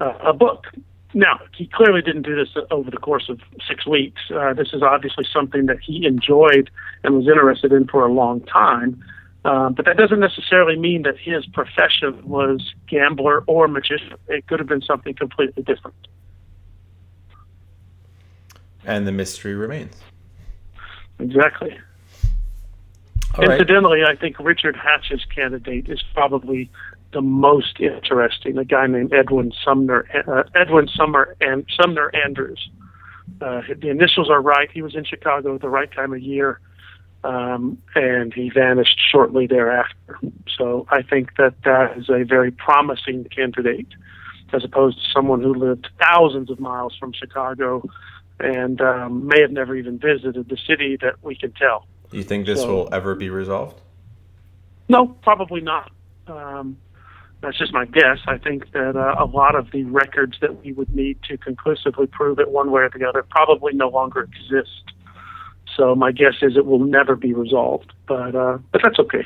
uh, 0.00 0.16
a 0.20 0.32
book 0.32 0.66
now, 1.14 1.40
he 1.56 1.66
clearly 1.66 2.00
didn't 2.00 2.22
do 2.22 2.34
this 2.34 2.48
over 2.70 2.90
the 2.90 2.96
course 2.96 3.28
of 3.28 3.40
six 3.66 3.86
weeks. 3.86 4.20
Uh, 4.34 4.54
this 4.54 4.68
is 4.72 4.82
obviously 4.82 5.26
something 5.30 5.66
that 5.66 5.78
he 5.80 6.06
enjoyed 6.06 6.70
and 7.04 7.14
was 7.14 7.26
interested 7.26 7.72
in 7.72 7.86
for 7.86 8.06
a 8.06 8.12
long 8.12 8.40
time. 8.42 9.02
Uh, 9.44 9.70
but 9.70 9.84
that 9.84 9.96
doesn't 9.96 10.20
necessarily 10.20 10.76
mean 10.76 11.02
that 11.02 11.18
his 11.18 11.44
profession 11.46 12.26
was 12.26 12.74
gambler 12.88 13.42
or 13.46 13.68
magician. 13.68 14.14
It 14.28 14.46
could 14.46 14.60
have 14.60 14.68
been 14.68 14.82
something 14.82 15.14
completely 15.14 15.62
different. 15.64 15.96
And 18.84 19.06
the 19.06 19.12
mystery 19.12 19.54
remains. 19.54 19.94
Exactly. 21.18 21.78
All 23.38 23.50
Incidentally, 23.50 24.00
right. 24.00 24.16
I 24.16 24.20
think 24.20 24.38
Richard 24.38 24.76
Hatch's 24.76 25.24
candidate 25.24 25.88
is 25.88 26.02
probably 26.14 26.70
the 27.12 27.22
most 27.22 27.80
interesting. 27.80 28.58
A 28.58 28.64
guy 28.64 28.86
named 28.86 29.12
Edwin 29.12 29.52
Sumner, 29.64 30.06
uh, 30.26 30.42
Edwin 30.54 30.88
Sumner 30.88 31.36
and 31.40 31.66
Sumner 31.80 32.10
Andrews. 32.14 32.68
Uh, 33.40 33.62
the 33.80 33.88
initials 33.88 34.28
are 34.28 34.42
right. 34.42 34.70
He 34.70 34.82
was 34.82 34.94
in 34.94 35.04
Chicago 35.04 35.54
at 35.54 35.60
the 35.60 35.68
right 35.68 35.90
time 35.90 36.12
of 36.12 36.20
year, 36.20 36.60
um, 37.24 37.78
and 37.94 38.34
he 38.34 38.50
vanished 38.50 38.98
shortly 39.10 39.46
thereafter. 39.46 40.18
So 40.58 40.86
I 40.90 41.02
think 41.02 41.36
that 41.36 41.54
that 41.64 41.96
is 41.96 42.10
a 42.10 42.24
very 42.24 42.50
promising 42.50 43.24
candidate, 43.24 43.88
as 44.52 44.64
opposed 44.64 44.98
to 44.98 45.04
someone 45.10 45.42
who 45.42 45.54
lived 45.54 45.88
thousands 45.98 46.50
of 46.50 46.60
miles 46.60 46.94
from 46.98 47.12
Chicago 47.12 47.82
and 48.40 48.80
um, 48.80 49.26
may 49.26 49.40
have 49.40 49.50
never 49.50 49.76
even 49.76 49.98
visited 49.98 50.48
the 50.48 50.56
city 50.66 50.96
that 51.00 51.14
we 51.22 51.34
can 51.34 51.52
tell. 51.52 51.86
Do 52.10 52.16
you 52.18 52.24
think 52.24 52.46
this 52.46 52.60
so, 52.60 52.68
will 52.68 52.88
ever 52.92 53.14
be 53.14 53.30
resolved? 53.30 53.80
No, 54.88 55.06
probably 55.22 55.60
not. 55.60 55.90
Um, 56.26 56.76
that's 57.40 57.58
just 57.58 57.72
my 57.72 57.84
guess. 57.84 58.18
I 58.26 58.38
think 58.38 58.70
that 58.72 58.96
uh, 58.96 59.22
a 59.22 59.24
lot 59.24 59.56
of 59.56 59.70
the 59.72 59.84
records 59.84 60.36
that 60.40 60.62
we 60.62 60.72
would 60.72 60.94
need 60.94 61.18
to 61.28 61.36
conclusively 61.36 62.06
prove 62.06 62.38
it 62.38 62.50
one 62.50 62.70
way 62.70 62.82
or 62.82 62.90
the 62.90 63.04
other 63.06 63.24
probably 63.28 63.72
no 63.74 63.88
longer 63.88 64.20
exist. 64.22 64.92
So 65.76 65.94
my 65.94 66.12
guess 66.12 66.34
is 66.42 66.56
it 66.56 66.66
will 66.66 66.84
never 66.84 67.16
be 67.16 67.32
resolved, 67.32 67.92
but 68.06 68.34
uh, 68.34 68.58
but 68.70 68.82
that's 68.82 68.98
okay. 68.98 69.24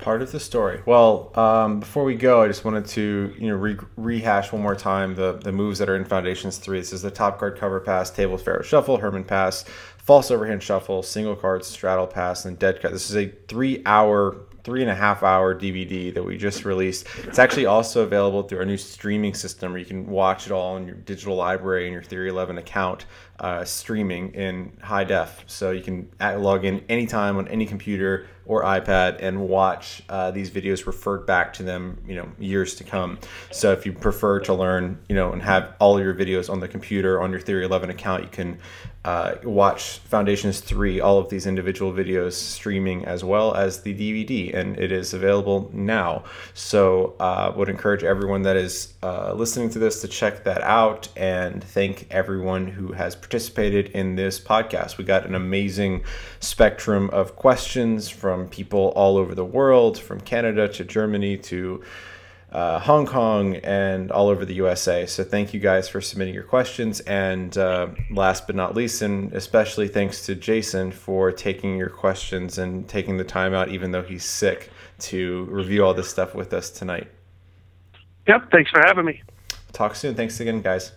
Part 0.00 0.22
of 0.22 0.32
the 0.32 0.40
story. 0.40 0.80
Well, 0.86 1.30
um, 1.38 1.80
before 1.80 2.04
we 2.04 2.14
go, 2.14 2.42
I 2.42 2.48
just 2.48 2.64
wanted 2.64 2.86
to 2.86 3.34
you 3.38 3.48
know 3.48 3.56
re- 3.56 3.78
rehash 3.96 4.52
one 4.52 4.62
more 4.62 4.74
time 4.74 5.14
the 5.14 5.32
the 5.32 5.52
moves 5.52 5.78
that 5.78 5.88
are 5.88 5.96
in 5.96 6.04
Foundations 6.04 6.58
three. 6.58 6.78
This 6.78 6.92
is 6.92 7.02
the 7.02 7.10
top 7.10 7.38
card 7.38 7.58
cover 7.58 7.80
pass, 7.80 8.10
table 8.10 8.38
Faro 8.38 8.62
shuffle, 8.62 8.98
Herman 8.98 9.24
pass, 9.24 9.64
false 9.98 10.30
overhand 10.30 10.62
shuffle, 10.62 11.02
single 11.02 11.36
card 11.36 11.64
straddle 11.64 12.06
pass, 12.06 12.44
and 12.44 12.58
dead 12.58 12.80
cut. 12.80 12.92
This 12.92 13.10
is 13.10 13.16
a 13.16 13.28
three 13.48 13.82
hour 13.84 14.36
three 14.64 14.82
and 14.82 14.90
a 14.90 14.94
half 14.94 15.22
hour 15.22 15.54
DVD 15.54 16.12
that 16.14 16.22
we 16.22 16.36
just 16.36 16.64
released. 16.64 17.06
It's 17.24 17.38
actually 17.38 17.66
also 17.66 18.02
available 18.02 18.42
through 18.42 18.58
our 18.58 18.64
new 18.64 18.76
streaming 18.76 19.34
system 19.34 19.72
where 19.72 19.78
you 19.78 19.86
can 19.86 20.06
watch 20.06 20.46
it 20.46 20.52
all 20.52 20.76
in 20.76 20.86
your 20.86 20.96
digital 20.96 21.36
library 21.36 21.86
and 21.86 21.92
your 21.92 22.02
Theory 22.02 22.28
11 22.28 22.58
account 22.58 23.06
uh, 23.40 23.64
streaming 23.64 24.34
in 24.34 24.72
high 24.82 25.04
def. 25.04 25.44
So 25.46 25.70
you 25.70 25.82
can 25.82 26.10
log 26.20 26.64
in 26.64 26.84
anytime 26.88 27.38
on 27.38 27.48
any 27.48 27.66
computer 27.66 28.26
or 28.44 28.64
iPad 28.64 29.16
and 29.20 29.48
watch 29.48 30.02
uh, 30.08 30.30
these 30.30 30.50
videos 30.50 30.86
referred 30.86 31.24
back 31.24 31.52
to 31.54 31.62
them, 31.62 32.02
you 32.06 32.16
know, 32.16 32.28
years 32.38 32.74
to 32.74 32.84
come. 32.84 33.18
So 33.50 33.72
if 33.72 33.86
you 33.86 33.92
prefer 33.92 34.40
to 34.40 34.54
learn, 34.54 34.98
you 35.08 35.14
know, 35.14 35.32
and 35.32 35.40
have 35.40 35.74
all 35.78 36.00
your 36.00 36.14
videos 36.14 36.50
on 36.50 36.60
the 36.60 36.68
computer 36.68 37.22
on 37.22 37.30
your 37.30 37.40
Theory 37.40 37.64
11 37.64 37.90
account, 37.90 38.24
you 38.24 38.28
can 38.28 38.58
uh, 39.02 39.36
watch 39.44 39.98
Foundations 40.00 40.60
3, 40.60 41.00
all 41.00 41.18
of 41.18 41.30
these 41.30 41.46
individual 41.46 41.90
videos 41.90 42.34
streaming 42.34 43.06
as 43.06 43.24
well 43.24 43.54
as 43.54 43.80
the 43.80 43.94
DVD, 43.94 44.54
and 44.54 44.78
it 44.78 44.92
is 44.92 45.14
available 45.14 45.70
now. 45.72 46.24
So 46.52 47.14
uh, 47.18 47.52
would 47.56 47.70
encourage 47.70 48.04
everyone 48.04 48.42
that 48.42 48.56
is 48.56 48.92
uh, 49.02 49.32
listening 49.32 49.70
to 49.70 49.78
this 49.78 50.02
to 50.02 50.08
check 50.08 50.44
that 50.44 50.60
out 50.60 51.08
and 51.16 51.64
thank 51.64 52.08
everyone 52.10 52.66
who 52.66 52.92
has 52.92 53.16
participated 53.16 53.86
in 53.92 54.16
this 54.16 54.38
podcast. 54.38 54.98
We 54.98 55.04
got 55.04 55.24
an 55.24 55.34
amazing 55.34 56.04
spectrum 56.40 57.08
of 57.10 57.36
questions 57.36 58.10
from 58.10 58.48
people 58.48 58.92
all 58.96 59.16
over 59.16 59.34
the 59.34 59.46
world, 59.46 59.98
from 59.98 60.20
Canada 60.20 60.68
to 60.68 60.84
Germany 60.84 61.38
to 61.38 61.82
uh, 62.52 62.80
Hong 62.80 63.06
Kong 63.06 63.56
and 63.56 64.10
all 64.10 64.28
over 64.28 64.44
the 64.44 64.54
USA. 64.54 65.06
So 65.06 65.22
thank 65.22 65.54
you 65.54 65.60
guys 65.60 65.88
for 65.88 66.00
submitting 66.00 66.34
your 66.34 66.42
questions. 66.44 67.00
And 67.00 67.56
uh, 67.56 67.88
last 68.10 68.46
but 68.46 68.56
not 68.56 68.74
least, 68.74 69.02
and 69.02 69.32
especially 69.32 69.88
thanks 69.88 70.26
to 70.26 70.34
Jason 70.34 70.90
for 70.90 71.30
taking 71.30 71.76
your 71.76 71.90
questions 71.90 72.58
and 72.58 72.88
taking 72.88 73.16
the 73.16 73.24
time 73.24 73.54
out, 73.54 73.68
even 73.68 73.92
though 73.92 74.02
he's 74.02 74.24
sick, 74.24 74.70
to 75.00 75.44
review 75.44 75.84
all 75.84 75.94
this 75.94 76.08
stuff 76.08 76.34
with 76.34 76.52
us 76.52 76.70
tonight. 76.70 77.08
Yep. 78.26 78.50
Thanks 78.50 78.70
for 78.70 78.80
having 78.84 79.04
me. 79.04 79.22
Talk 79.72 79.94
soon. 79.94 80.14
Thanks 80.14 80.40
again, 80.40 80.60
guys. 80.60 80.92